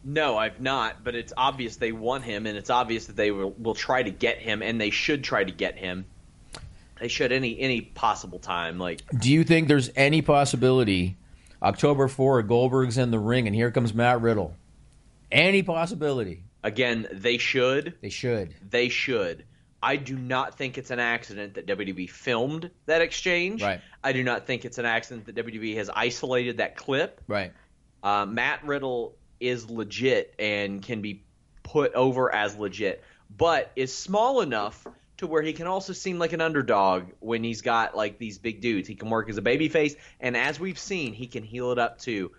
No, 0.04 0.36
I've 0.36 0.60
not, 0.60 1.02
but 1.02 1.14
it's 1.14 1.32
obvious 1.34 1.76
they 1.76 1.92
want 1.92 2.24
him, 2.24 2.46
and 2.46 2.58
it's 2.58 2.68
obvious 2.68 3.06
that 3.06 3.16
they 3.16 3.30
will, 3.30 3.52
will 3.52 3.74
try 3.74 4.02
to 4.02 4.10
get 4.10 4.38
him, 4.38 4.60
and 4.60 4.78
they 4.78 4.90
should 4.90 5.24
try 5.24 5.44
to 5.44 5.52
get 5.52 5.78
him. 5.78 6.04
They 7.00 7.08
should 7.08 7.32
any 7.32 7.58
any 7.58 7.80
possible 7.80 8.38
time. 8.38 8.78
Like 8.78 9.02
Do 9.18 9.30
you 9.30 9.44
think 9.44 9.68
there's 9.68 9.90
any 9.96 10.22
possibility 10.22 11.16
October 11.62 12.08
4, 12.08 12.42
Goldberg's 12.42 12.98
in 12.98 13.10
the 13.10 13.18
ring, 13.18 13.46
and 13.46 13.54
here 13.54 13.70
comes 13.70 13.94
Matt 13.94 14.20
Riddle? 14.20 14.54
Any 15.32 15.62
possibility? 15.62 16.44
again, 16.64 17.06
they 17.12 17.38
should. 17.38 17.94
They 18.00 18.08
should. 18.08 18.54
They 18.68 18.88
should. 18.88 19.44
I 19.80 19.96
do 19.96 20.16
not 20.16 20.56
think 20.56 20.78
it's 20.78 20.90
an 20.90 20.98
accident 20.98 21.54
that 21.54 21.66
WWE 21.66 22.08
filmed 22.08 22.70
that 22.86 23.02
exchange. 23.02 23.62
Right. 23.62 23.80
I 24.02 24.12
do 24.12 24.24
not 24.24 24.46
think 24.46 24.64
it's 24.64 24.78
an 24.78 24.86
accident 24.86 25.26
that 25.26 25.36
WWE 25.36 25.76
has 25.76 25.90
isolated 25.94 26.56
that 26.56 26.76
clip. 26.76 27.20
Right. 27.28 27.52
Uh, 28.02 28.24
Matt 28.26 28.64
Riddle 28.64 29.14
is 29.40 29.68
legit 29.68 30.34
and 30.38 30.82
can 30.82 31.02
be 31.02 31.22
put 31.62 31.92
over 31.94 32.34
as 32.34 32.56
legit, 32.56 33.04
but 33.36 33.70
is 33.76 33.94
small 33.94 34.40
enough 34.40 34.86
to 35.18 35.26
where 35.26 35.42
he 35.42 35.52
can 35.52 35.66
also 35.66 35.92
seem 35.92 36.18
like 36.18 36.32
an 36.32 36.40
underdog 36.40 37.04
when 37.20 37.44
he's 37.44 37.62
got 37.62 37.96
like 37.96 38.18
these 38.18 38.38
big 38.38 38.60
dudes. 38.60 38.88
He 38.88 38.94
can 38.94 39.10
work 39.10 39.28
as 39.28 39.38
a 39.38 39.42
babyface, 39.42 39.96
and 40.20 40.36
as 40.36 40.58
we've 40.58 40.78
seen, 40.78 41.12
he 41.12 41.26
can 41.26 41.44
heel 41.44 41.72
it 41.72 41.78
up 41.78 41.98
too. 41.98 42.32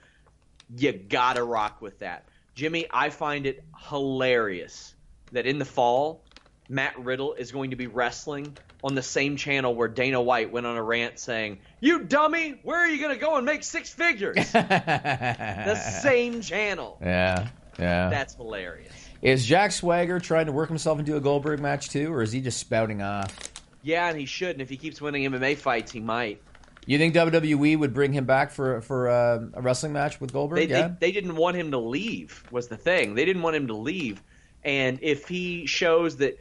You 0.75 0.91
gotta 0.93 1.43
rock 1.43 1.81
with 1.81 1.99
that, 1.99 2.25
Jimmy. 2.55 2.85
I 2.91 3.09
find 3.09 3.45
it 3.45 3.63
hilarious 3.89 4.93
that 5.31 5.45
in 5.45 5.59
the 5.59 5.65
fall, 5.65 6.21
Matt 6.67 6.97
Riddle 6.99 7.33
is 7.33 7.51
going 7.51 7.69
to 7.71 7.75
be 7.75 7.87
wrestling 7.87 8.57
on 8.83 8.95
the 8.95 9.03
same 9.03 9.35
channel 9.37 9.73
where 9.73 9.87
Dana 9.87 10.21
White 10.21 10.51
went 10.51 10.65
on 10.65 10.75
a 10.75 10.83
rant 10.83 11.19
saying, 11.19 11.59
"You 11.79 12.03
dummy, 12.03 12.59
where 12.63 12.79
are 12.79 12.87
you 12.87 13.01
gonna 13.01 13.15
go 13.15 13.37
and 13.37 13.45
make 13.45 13.63
six 13.63 13.89
figures?" 13.93 14.35
the 14.51 15.75
same 16.01 16.41
channel. 16.41 16.97
Yeah. 17.01 17.47
Yeah. 17.79 18.09
That's 18.09 18.35
hilarious. 18.35 19.04
Is 19.25 19.43
Jack 19.43 19.71
Swagger 19.71 20.19
trying 20.19 20.45
to 20.45 20.51
work 20.51 20.69
himself 20.69 20.99
into 20.99 21.17
a 21.17 21.19
Goldberg 21.19 21.59
match 21.59 21.89
too, 21.89 22.13
or 22.13 22.21
is 22.21 22.31
he 22.31 22.41
just 22.41 22.59
spouting 22.59 23.01
off? 23.01 23.35
Yeah, 23.81 24.07
and 24.07 24.19
he 24.19 24.27
should. 24.27 24.51
And 24.51 24.61
if 24.61 24.69
he 24.69 24.77
keeps 24.77 25.01
winning 25.01 25.23
MMA 25.23 25.57
fights, 25.57 25.91
he 25.91 25.99
might. 25.99 26.43
You 26.85 26.99
think 26.99 27.15
WWE 27.15 27.79
would 27.79 27.91
bring 27.91 28.13
him 28.13 28.25
back 28.25 28.51
for 28.51 28.81
for 28.81 29.09
uh, 29.09 29.45
a 29.55 29.61
wrestling 29.63 29.93
match 29.93 30.21
with 30.21 30.31
Goldberg? 30.31 30.59
They, 30.59 30.67
yeah. 30.67 30.89
they 30.89 31.07
they 31.07 31.11
didn't 31.11 31.37
want 31.37 31.57
him 31.57 31.71
to 31.71 31.79
leave. 31.79 32.43
Was 32.51 32.67
the 32.67 32.77
thing. 32.77 33.15
They 33.15 33.25
didn't 33.25 33.41
want 33.41 33.55
him 33.55 33.65
to 33.65 33.73
leave. 33.75 34.21
And 34.63 34.99
if 35.01 35.27
he 35.27 35.65
shows 35.65 36.17
that 36.17 36.39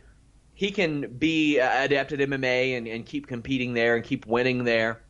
he 0.52 0.70
can 0.70 1.16
be 1.16 1.60
uh, 1.60 1.84
adept 1.84 2.12
at 2.12 2.18
MMA 2.18 2.76
and, 2.76 2.86
and 2.86 3.06
keep 3.06 3.26
competing 3.26 3.72
there 3.72 3.96
and 3.96 4.04
keep 4.04 4.26
winning 4.26 4.62
there, 4.64 5.00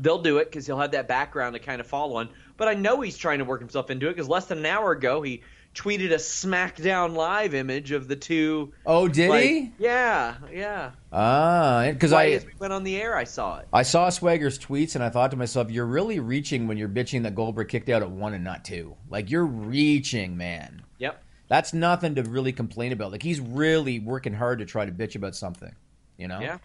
they'll 0.00 0.22
do 0.22 0.38
it 0.38 0.46
because 0.46 0.66
he'll 0.66 0.80
have 0.80 0.92
that 0.92 1.06
background 1.06 1.52
to 1.52 1.60
kind 1.60 1.82
of 1.82 1.86
fall 1.86 2.16
on. 2.16 2.30
but 2.56 2.66
I 2.66 2.72
know 2.72 3.02
he's 3.02 3.18
trying 3.18 3.40
to 3.40 3.44
work 3.44 3.60
himself 3.60 3.90
into 3.90 4.08
it 4.08 4.14
because 4.14 4.28
less 4.28 4.46
than 4.46 4.58
an 4.58 4.66
hour 4.66 4.92
ago 4.92 5.20
he 5.20 5.42
tweeted 5.74 6.12
a 6.12 6.16
SmackDown 6.16 7.14
Live 7.14 7.52
image 7.52 7.90
of 7.90 8.06
the 8.08 8.16
two. 8.16 8.72
Oh, 8.86 9.08
did 9.08 9.28
like- 9.30 9.44
he? 9.44 9.72
Yeah, 9.78 10.36
yeah. 10.52 10.92
Ah, 11.12 11.86
because 11.90 12.12
I 12.12 12.26
as 12.30 12.46
we 12.46 12.52
went 12.58 12.72
on 12.72 12.84
the 12.84 12.96
air, 12.96 13.16
I 13.16 13.24
saw 13.24 13.58
it. 13.58 13.68
I 13.72 13.82
saw 13.82 14.08
Swagger's 14.08 14.58
tweets 14.58 14.94
and 14.94 15.02
I 15.02 15.08
thought 15.10 15.32
to 15.32 15.36
myself, 15.36 15.70
you're 15.70 15.86
really 15.86 16.20
reaching 16.20 16.66
when 16.68 16.76
you're 16.76 16.88
bitching 16.88 17.24
that 17.24 17.34
Goldberg 17.34 17.68
kicked 17.68 17.88
out 17.88 18.02
at 18.02 18.10
one 18.10 18.34
and 18.34 18.44
not 18.44 18.64
two. 18.64 18.94
Like 19.10 19.30
you're 19.30 19.44
reaching, 19.46 20.36
man. 20.36 20.82
Yep. 20.98 21.22
That's 21.48 21.72
nothing 21.74 22.14
to 22.14 22.22
really 22.22 22.52
complain 22.52 22.92
about. 22.92 23.12
Like 23.12 23.22
he's 23.22 23.40
really 23.40 23.98
working 24.00 24.32
hard 24.32 24.60
to 24.60 24.64
try 24.64 24.86
to 24.86 24.92
bitch 24.92 25.16
about 25.16 25.34
something, 25.34 25.74
you 26.16 26.28
know? 26.28 26.40
Yeah. 26.40 26.58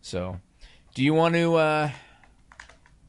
So, 0.00 0.38
do 0.94 1.02
you 1.04 1.14
want 1.14 1.34
to 1.34 1.54
uh, 1.54 1.90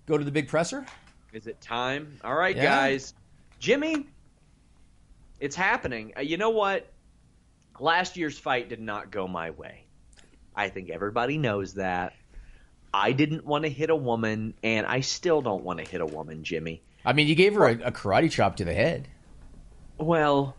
go 0.06 0.18
to 0.18 0.24
the 0.24 0.32
big 0.32 0.48
presser? 0.48 0.86
Is 1.34 1.48
it 1.48 1.60
time? 1.62 2.20
All 2.24 2.36
right, 2.36 2.56
Yeah. 2.56 2.64
guys. 2.64 3.14
Jimmy, 3.60 4.08
it's 5.40 5.56
happening. 5.56 6.14
Uh, 6.18 6.22
you 6.22 6.38
know 6.38 6.50
what? 6.50 6.88
Last 7.80 8.18
year's 8.18 8.38
fight 8.38 8.70
did 8.70 8.82
not 8.82 9.12
go 9.12 9.28
my 9.28 9.52
way. 9.52 9.86
I 10.56 10.70
think 10.70 10.90
everybody 10.90 11.38
knows 11.38 11.76
that. 11.76 12.14
I 12.94 13.12
didn't 13.12 13.46
want 13.46 13.64
to 13.64 13.70
hit 13.70 13.90
a 13.90 13.96
woman, 13.96 14.56
and 14.64 14.86
I 14.86 15.02
still 15.02 15.42
don't 15.42 15.64
want 15.64 15.80
to 15.80 15.90
hit 15.90 16.02
a 16.02 16.06
woman, 16.06 16.44
Jimmy. 16.44 16.82
I 17.06 17.14
mean, 17.14 17.28
you 17.28 17.36
gave 17.36 17.54
her 17.54 17.68
a, 17.68 17.74
a 17.88 17.92
karate 17.92 18.32
chop 18.32 18.58
to 18.58 18.66
the 18.66 18.74
head. 18.74 19.08
Well, 19.98 20.56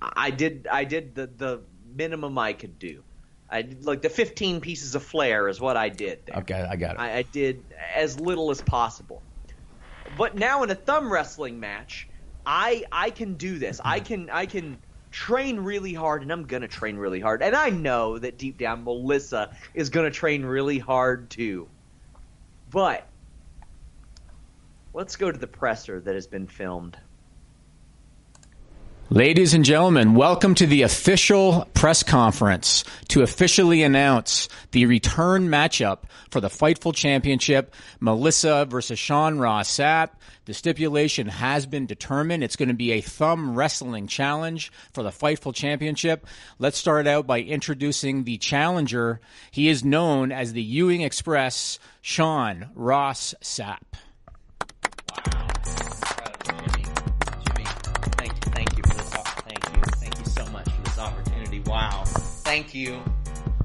I 0.00 0.30
did. 0.30 0.68
I 0.70 0.84
did 0.84 1.14
the 1.14 1.26
the 1.26 1.62
minimum 1.94 2.38
I 2.38 2.52
could 2.52 2.78
do. 2.78 3.02
I 3.50 3.62
did, 3.62 3.84
like 3.84 4.02
the 4.02 4.08
15 4.08 4.60
pieces 4.60 4.94
of 4.94 5.02
flair 5.02 5.48
is 5.48 5.60
what 5.60 5.76
I 5.76 5.88
did. 5.88 6.26
There. 6.26 6.38
Okay, 6.38 6.66
I 6.68 6.76
got 6.76 6.94
it. 6.94 7.00
I, 7.00 7.18
I 7.18 7.22
did 7.22 7.62
as 7.94 8.18
little 8.18 8.50
as 8.50 8.62
possible. 8.62 9.22
But 10.16 10.34
now 10.36 10.62
in 10.62 10.70
a 10.70 10.74
thumb 10.74 11.12
wrestling 11.12 11.60
match, 11.60 12.08
I 12.46 12.84
I 12.90 13.10
can 13.10 13.34
do 13.34 13.58
this. 13.58 13.80
I 13.84 13.98
mm-hmm. 13.98 14.06
can 14.06 14.30
I 14.30 14.46
can 14.46 14.78
train 15.10 15.60
really 15.60 15.94
hard, 15.94 16.22
and 16.22 16.32
I'm 16.32 16.44
gonna 16.44 16.68
train 16.68 16.96
really 16.96 17.20
hard. 17.20 17.42
And 17.42 17.54
I 17.54 17.70
know 17.70 18.18
that 18.18 18.38
deep 18.38 18.58
down, 18.58 18.84
Melissa 18.84 19.54
is 19.74 19.90
gonna 19.90 20.10
train 20.10 20.44
really 20.44 20.78
hard 20.78 21.30
too. 21.30 21.68
But 22.70 23.06
let's 24.94 25.16
go 25.16 25.30
to 25.30 25.38
the 25.38 25.46
presser 25.46 26.00
that 26.00 26.14
has 26.14 26.26
been 26.26 26.46
filmed. 26.46 26.96
Ladies 29.12 29.52
and 29.52 29.62
gentlemen, 29.62 30.14
welcome 30.14 30.54
to 30.54 30.66
the 30.66 30.80
official 30.80 31.68
press 31.74 32.02
conference 32.02 32.82
to 33.08 33.20
officially 33.20 33.82
announce 33.82 34.48
the 34.70 34.86
return 34.86 35.48
matchup 35.48 36.04
for 36.30 36.40
the 36.40 36.48
Fightful 36.48 36.94
Championship, 36.94 37.74
Melissa 38.00 38.64
versus 38.64 38.98
Sean 38.98 39.38
Ross 39.38 39.68
Sapp. 39.68 40.12
The 40.46 40.54
stipulation 40.54 41.28
has 41.28 41.66
been 41.66 41.84
determined. 41.84 42.42
It's 42.42 42.56
going 42.56 42.70
to 42.70 42.74
be 42.74 42.92
a 42.92 43.02
thumb 43.02 43.54
wrestling 43.54 44.06
challenge 44.06 44.72
for 44.94 45.02
the 45.02 45.10
Fightful 45.10 45.54
Championship. 45.54 46.26
Let's 46.58 46.78
start 46.78 47.06
out 47.06 47.26
by 47.26 47.40
introducing 47.42 48.24
the 48.24 48.38
challenger. 48.38 49.20
He 49.50 49.68
is 49.68 49.84
known 49.84 50.32
as 50.32 50.54
the 50.54 50.62
Ewing 50.62 51.02
Express, 51.02 51.78
Sean 52.00 52.70
Ross 52.74 53.34
Sapp. 53.42 53.82
Wow, 61.72 62.04
thank 62.04 62.74
you. 62.74 63.00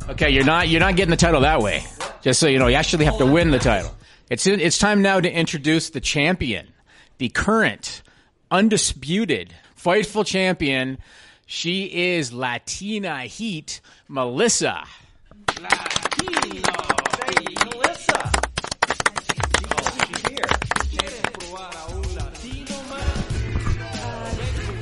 Okay, 0.08 0.30
you're 0.30 0.46
not 0.46 0.70
you're 0.70 0.80
not 0.80 0.96
getting 0.96 1.10
the 1.10 1.18
title 1.18 1.42
that 1.42 1.60
way. 1.60 1.84
Just 2.22 2.40
so 2.40 2.48
you 2.48 2.58
know, 2.58 2.68
you 2.68 2.76
actually 2.76 3.04
have 3.04 3.18
to 3.18 3.26
win 3.26 3.52
the 3.52 3.60
title. 3.60 3.94
It's 4.30 4.48
it's 4.48 4.78
time 4.78 5.02
now 5.02 5.20
to 5.20 5.30
introduce 5.30 5.90
the 5.90 6.00
champion, 6.00 6.70
the 7.18 7.28
current 7.28 8.02
undisputed 8.50 9.54
fightful 9.76 10.26
champion. 10.26 11.00
She 11.48 12.14
is 12.16 12.32
Latina 12.32 13.24
Heat 13.24 13.82
Melissa. 14.08 14.86
Melissa. 15.60 15.92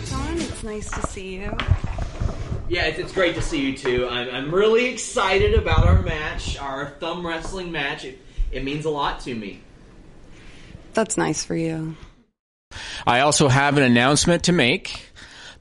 Sean, 0.06 0.38
it's 0.38 0.64
nice 0.64 0.92
to 0.92 1.08
see 1.08 1.38
you. 1.38 1.58
Yeah, 2.68 2.86
it's, 2.86 2.98
it's 2.98 3.12
great 3.12 3.36
to 3.36 3.42
see 3.42 3.62
you 3.62 3.78
too. 3.78 4.08
I'm, 4.10 4.30
I'm 4.30 4.54
really 4.54 4.88
excited 4.88 5.54
about 5.54 5.86
our 5.86 6.02
match, 6.02 6.58
our 6.58 6.88
thumb 7.00 7.26
wrestling 7.26 7.72
match. 7.72 8.06
It, 8.06 8.20
it 8.52 8.64
means 8.64 8.86
a 8.86 8.90
lot 8.90 9.22
to 9.22 9.36
me. 9.36 9.62
That's 10.94 11.18
nice 11.18 11.44
for 11.44 11.56
you. 11.56 11.96
I 13.06 13.20
also 13.20 13.50
have 13.50 13.78
an 13.78 13.84
announcement 13.84 14.44
to 14.46 14.52
make. 14.52 15.12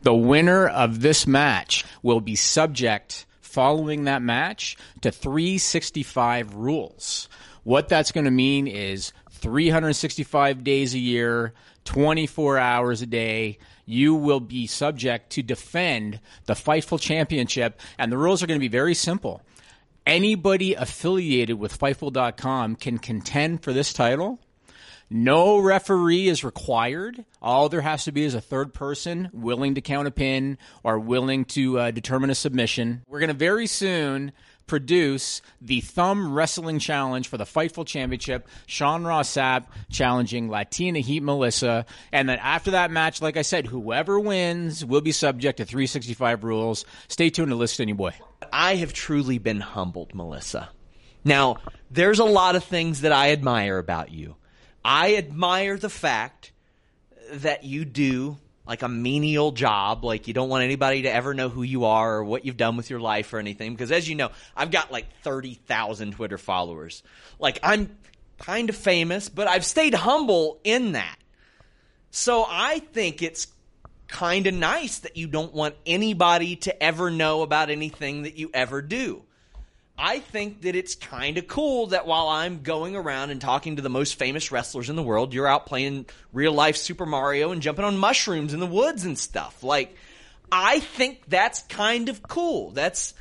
The 0.02 0.14
winner 0.14 0.66
of 0.66 1.00
this 1.00 1.26
match 1.26 1.84
will 2.02 2.20
be 2.20 2.36
subject 2.36 3.26
following 3.40 4.04
that 4.04 4.22
match 4.22 4.76
to 5.02 5.10
365 5.10 6.54
rules. 6.54 7.28
What 7.62 7.88
that's 7.88 8.12
going 8.12 8.24
to 8.24 8.30
mean 8.30 8.66
is 8.66 9.12
365 9.30 10.64
days 10.64 10.94
a 10.94 10.98
year, 10.98 11.52
24 11.84 12.58
hours 12.58 13.02
a 13.02 13.06
day, 13.06 13.58
you 13.86 14.14
will 14.14 14.40
be 14.40 14.66
subject 14.66 15.30
to 15.30 15.42
defend 15.42 16.20
the 16.46 16.54
Fightful 16.54 17.00
Championship. 17.00 17.80
And 17.98 18.10
the 18.10 18.18
rules 18.18 18.42
are 18.42 18.46
going 18.46 18.58
to 18.58 18.64
be 18.64 18.68
very 18.68 18.94
simple. 18.94 19.42
Anybody 20.06 20.74
affiliated 20.74 21.58
with 21.58 21.78
Fightful.com 21.78 22.76
can 22.76 22.98
contend 22.98 23.62
for 23.62 23.72
this 23.72 23.92
title. 23.92 24.38
No 25.10 25.58
referee 25.58 26.28
is 26.28 26.44
required. 26.44 27.24
All 27.40 27.68
there 27.68 27.82
has 27.82 28.04
to 28.04 28.12
be 28.12 28.24
is 28.24 28.34
a 28.34 28.40
third 28.40 28.74
person 28.74 29.30
willing 29.32 29.74
to 29.74 29.80
count 29.80 30.08
a 30.08 30.10
pin 30.10 30.58
or 30.82 30.98
willing 30.98 31.44
to 31.46 31.78
uh, 31.78 31.90
determine 31.90 32.30
a 32.30 32.34
submission. 32.34 33.02
We're 33.06 33.20
going 33.20 33.28
to 33.28 33.34
very 33.34 33.66
soon 33.66 34.32
produce 34.66 35.42
the 35.60 35.80
Thumb 35.80 36.32
Wrestling 36.32 36.78
Challenge 36.78 37.28
for 37.28 37.36
the 37.36 37.44
Fightful 37.44 37.86
Championship. 37.86 38.48
Sean 38.66 39.04
Ross 39.04 39.28
Sapp 39.28 39.66
challenging 39.90 40.48
Latina 40.48 41.00
Heat 41.00 41.22
Melissa. 41.22 41.86
And 42.12 42.28
then 42.28 42.38
after 42.38 42.72
that 42.72 42.90
match, 42.90 43.20
like 43.20 43.36
I 43.36 43.42
said, 43.42 43.66
whoever 43.66 44.18
wins 44.18 44.84
will 44.84 45.00
be 45.00 45.12
subject 45.12 45.58
to 45.58 45.64
365 45.64 46.44
rules. 46.44 46.84
Stay 47.08 47.30
tuned 47.30 47.50
to 47.50 47.56
Listen 47.56 47.84
Any 47.84 47.92
Boy. 47.92 48.12
I 48.52 48.76
have 48.76 48.92
truly 48.92 49.38
been 49.38 49.60
humbled, 49.60 50.14
Melissa. 50.14 50.70
Now, 51.24 51.56
there's 51.90 52.18
a 52.18 52.24
lot 52.24 52.56
of 52.56 52.64
things 52.64 53.00
that 53.00 53.12
I 53.12 53.30
admire 53.32 53.78
about 53.78 54.10
you. 54.10 54.36
I 54.84 55.16
admire 55.16 55.78
the 55.78 55.88
fact 55.88 56.52
that 57.32 57.64
you 57.64 57.84
do 57.84 58.38
like 58.66 58.82
a 58.82 58.88
menial 58.88 59.52
job, 59.52 60.04
like 60.04 60.26
you 60.26 60.34
don't 60.34 60.48
want 60.48 60.64
anybody 60.64 61.02
to 61.02 61.12
ever 61.12 61.34
know 61.34 61.48
who 61.48 61.62
you 61.62 61.84
are 61.84 62.16
or 62.16 62.24
what 62.24 62.44
you've 62.44 62.56
done 62.56 62.76
with 62.76 62.88
your 62.88 63.00
life 63.00 63.32
or 63.32 63.38
anything. 63.38 63.72
Because 63.72 63.92
as 63.92 64.08
you 64.08 64.14
know, 64.14 64.30
I've 64.56 64.70
got 64.70 64.90
like 64.90 65.06
30,000 65.22 66.12
Twitter 66.12 66.38
followers. 66.38 67.02
Like 67.38 67.58
I'm 67.62 67.96
kind 68.38 68.70
of 68.70 68.76
famous, 68.76 69.28
but 69.28 69.48
I've 69.48 69.64
stayed 69.64 69.94
humble 69.94 70.60
in 70.64 70.92
that. 70.92 71.16
So 72.10 72.46
I 72.48 72.78
think 72.78 73.22
it's 73.22 73.48
kind 74.06 74.46
of 74.46 74.54
nice 74.54 75.00
that 75.00 75.16
you 75.16 75.26
don't 75.26 75.52
want 75.52 75.74
anybody 75.84 76.56
to 76.56 76.82
ever 76.82 77.10
know 77.10 77.42
about 77.42 77.70
anything 77.70 78.22
that 78.22 78.36
you 78.36 78.50
ever 78.54 78.80
do. 78.80 79.22
I 79.96 80.18
think 80.18 80.62
that 80.62 80.74
it's 80.74 80.96
kind 80.96 81.38
of 81.38 81.46
cool 81.46 81.88
that 81.88 82.06
while 82.06 82.28
I'm 82.28 82.62
going 82.62 82.96
around 82.96 83.30
and 83.30 83.40
talking 83.40 83.76
to 83.76 83.82
the 83.82 83.88
most 83.88 84.16
famous 84.16 84.50
wrestlers 84.50 84.90
in 84.90 84.96
the 84.96 85.02
world, 85.02 85.32
you're 85.32 85.46
out 85.46 85.66
playing 85.66 86.06
real 86.32 86.52
life 86.52 86.76
Super 86.76 87.06
Mario 87.06 87.52
and 87.52 87.62
jumping 87.62 87.84
on 87.84 87.96
mushrooms 87.96 88.54
in 88.54 88.60
the 88.60 88.66
woods 88.66 89.04
and 89.04 89.16
stuff. 89.16 89.62
Like, 89.62 89.96
I 90.50 90.80
think 90.80 91.22
that's 91.28 91.62
kind 91.62 92.08
of 92.08 92.22
cool. 92.22 92.70
That's, 92.70 93.14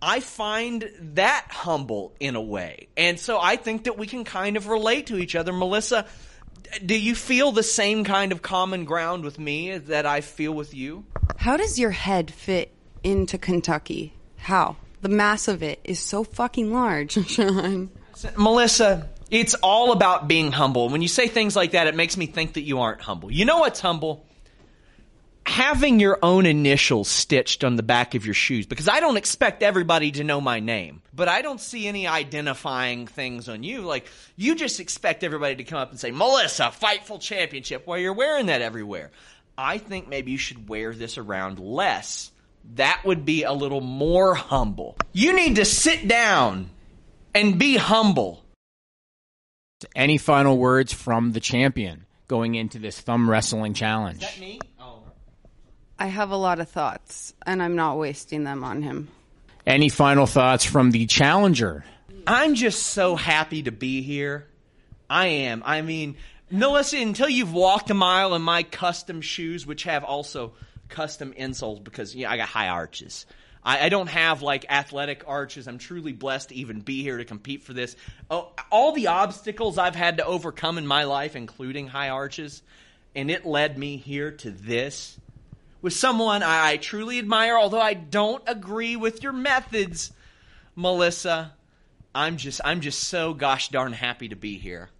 I 0.00 0.20
find 0.20 0.88
that 1.14 1.46
humble 1.50 2.14
in 2.20 2.36
a 2.36 2.40
way. 2.40 2.88
And 2.96 3.18
so 3.18 3.40
I 3.40 3.56
think 3.56 3.84
that 3.84 3.98
we 3.98 4.06
can 4.06 4.22
kind 4.22 4.56
of 4.56 4.68
relate 4.68 5.08
to 5.08 5.18
each 5.18 5.34
other. 5.34 5.52
Melissa, 5.52 6.06
do 6.84 6.94
you 6.94 7.16
feel 7.16 7.50
the 7.50 7.64
same 7.64 8.04
kind 8.04 8.30
of 8.30 8.40
common 8.40 8.84
ground 8.84 9.24
with 9.24 9.40
me 9.40 9.78
that 9.78 10.06
I 10.06 10.20
feel 10.20 10.52
with 10.52 10.74
you? 10.74 11.04
How 11.38 11.56
does 11.56 11.78
your 11.78 11.90
head 11.90 12.30
fit 12.30 12.72
into 13.02 13.36
Kentucky? 13.36 14.14
How? 14.36 14.76
The 15.02 15.08
mass 15.08 15.48
of 15.48 15.62
it 15.62 15.80
is 15.84 15.98
so 15.98 16.24
fucking 16.24 16.72
large, 16.72 17.12
Sean. 17.28 17.90
Melissa, 18.36 19.08
it's 19.30 19.54
all 19.54 19.92
about 19.92 20.28
being 20.28 20.52
humble. 20.52 20.88
When 20.88 21.02
you 21.02 21.08
say 21.08 21.28
things 21.28 21.56
like 21.56 21.72
that, 21.72 21.86
it 21.86 21.94
makes 21.94 22.16
me 22.16 22.26
think 22.26 22.54
that 22.54 22.62
you 22.62 22.80
aren't 22.80 23.00
humble. 23.00 23.30
You 23.30 23.44
know 23.44 23.58
what's 23.58 23.80
humble? 23.80 24.26
Having 25.46 26.00
your 26.00 26.18
own 26.22 26.46
initials 26.46 27.08
stitched 27.08 27.64
on 27.64 27.76
the 27.76 27.82
back 27.82 28.14
of 28.14 28.24
your 28.26 28.34
shoes. 28.34 28.66
Because 28.66 28.88
I 28.88 29.00
don't 29.00 29.16
expect 29.16 29.62
everybody 29.62 30.10
to 30.12 30.24
know 30.24 30.40
my 30.40 30.60
name, 30.60 31.00
but 31.14 31.28
I 31.28 31.42
don't 31.42 31.60
see 31.60 31.88
any 31.88 32.06
identifying 32.06 33.06
things 33.06 33.48
on 33.48 33.62
you. 33.62 33.80
Like, 33.80 34.06
you 34.36 34.54
just 34.54 34.80
expect 34.80 35.24
everybody 35.24 35.56
to 35.56 35.64
come 35.64 35.78
up 35.78 35.90
and 35.90 35.98
say, 35.98 36.10
Melissa, 36.10 36.64
Fightful 36.64 37.20
Championship, 37.20 37.86
while 37.86 37.98
you're 37.98 38.12
wearing 38.12 38.46
that 38.46 38.60
everywhere. 38.62 39.10
I 39.56 39.78
think 39.78 40.08
maybe 40.08 40.30
you 40.32 40.38
should 40.38 40.68
wear 40.68 40.94
this 40.94 41.18
around 41.18 41.58
less. 41.58 42.30
That 42.74 43.02
would 43.04 43.24
be 43.24 43.44
a 43.44 43.52
little 43.52 43.80
more 43.80 44.34
humble. 44.34 44.96
You 45.12 45.34
need 45.34 45.56
to 45.56 45.64
sit 45.64 46.06
down 46.06 46.70
and 47.34 47.58
be 47.58 47.76
humble. 47.76 48.44
Any 49.96 50.18
final 50.18 50.56
words 50.58 50.92
from 50.92 51.32
the 51.32 51.40
champion? 51.40 52.06
going 52.30 52.54
into 52.54 52.78
this 52.78 53.00
thumb 53.00 53.28
wrestling 53.28 53.74
challenge? 53.74 54.24
me? 54.38 54.60
Oh. 54.78 55.02
I 55.98 56.06
have 56.06 56.30
a 56.30 56.36
lot 56.36 56.60
of 56.60 56.68
thoughts, 56.68 57.34
and 57.44 57.60
I'm 57.60 57.74
not 57.74 57.98
wasting 57.98 58.44
them 58.44 58.62
on 58.62 58.82
him. 58.82 59.08
Any 59.66 59.88
final 59.88 60.26
thoughts 60.26 60.64
from 60.64 60.92
the 60.92 61.06
challenger? 61.06 61.84
I'm 62.28 62.54
just 62.54 62.84
so 62.84 63.16
happy 63.16 63.64
to 63.64 63.72
be 63.72 64.02
here. 64.02 64.46
I 65.10 65.26
am. 65.26 65.64
I 65.66 65.82
mean, 65.82 66.14
Melissa, 66.52 66.98
until 66.98 67.28
you've 67.28 67.52
walked 67.52 67.90
a 67.90 67.94
mile 67.94 68.36
in 68.36 68.42
my 68.42 68.62
custom 68.62 69.22
shoes, 69.22 69.66
which 69.66 69.82
have 69.82 70.04
also 70.04 70.52
custom 70.90 71.32
insoles 71.32 71.82
because 71.82 72.14
know, 72.14 72.28
I 72.28 72.36
got 72.36 72.48
high 72.48 72.68
arches. 72.68 73.26
I, 73.62 73.86
I 73.86 73.88
don't 73.88 74.08
have 74.08 74.42
like 74.42 74.66
athletic 74.68 75.24
arches. 75.26 75.68
I'm 75.68 75.78
truly 75.78 76.12
blessed 76.12 76.50
to 76.50 76.54
even 76.54 76.80
be 76.80 77.02
here 77.02 77.18
to 77.18 77.24
compete 77.24 77.62
for 77.62 77.72
this. 77.72 77.96
Oh, 78.30 78.52
all 78.70 78.92
the 78.92 79.08
obstacles 79.08 79.78
I've 79.78 79.94
had 79.94 80.18
to 80.18 80.26
overcome 80.26 80.78
in 80.78 80.86
my 80.86 81.04
life, 81.04 81.36
including 81.36 81.88
high 81.88 82.08
arches, 82.08 82.62
and 83.14 83.30
it 83.30 83.44
led 83.46 83.78
me 83.78 83.96
here 83.96 84.30
to 84.30 84.50
this 84.50 85.18
with 85.82 85.92
someone 85.92 86.42
I, 86.42 86.72
I 86.72 86.76
truly 86.76 87.18
admire, 87.18 87.56
although 87.56 87.80
I 87.80 87.94
don't 87.94 88.42
agree 88.46 88.96
with 88.96 89.22
your 89.22 89.32
methods, 89.32 90.12
Melissa. 90.74 91.52
I'm 92.14 92.36
just 92.36 92.60
I'm 92.64 92.80
just 92.80 93.04
so 93.04 93.34
gosh 93.34 93.68
darn 93.68 93.92
happy 93.92 94.28
to 94.28 94.36
be 94.36 94.58
here. 94.58 94.90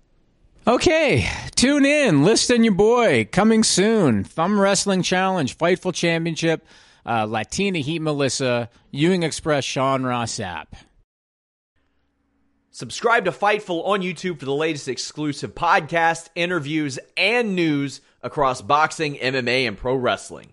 Okay, 0.67 1.27
tune 1.57 1.87
in. 1.87 2.23
Listen 2.23 2.65
your 2.65 2.75
boy 2.75 3.27
coming 3.33 3.65
soon. 3.65 4.25
Thumb 4.25 4.61
Wrestling 4.61 5.03
Challenge, 5.03 5.57
Fightful 5.57 5.95
Championship, 5.95 6.67
uh, 7.07 7.25
Latina 7.25 7.79
Heat 7.79 8.01
Melissa, 8.01 8.69
Ewing 8.91 9.23
Express 9.23 9.65
Sean 9.65 10.03
Ross 10.05 10.33
Sapp. 10.39 10.67
Subscribe 12.71 13.25
to 13.25 13.31
Fightful 13.31 13.87
on 13.87 14.01
YouTube 14.03 14.39
for 14.39 14.45
the 14.45 14.55
latest 14.55 14.87
exclusive 14.87 15.55
podcasts, 15.55 16.29
interviews, 16.35 16.99
and 17.17 17.57
news 17.57 18.03
across 18.23 18.61
boxing, 18.61 19.15
MMA, 19.17 19.67
and 19.67 19.79
pro 19.79 19.95
wrestling. 19.95 20.53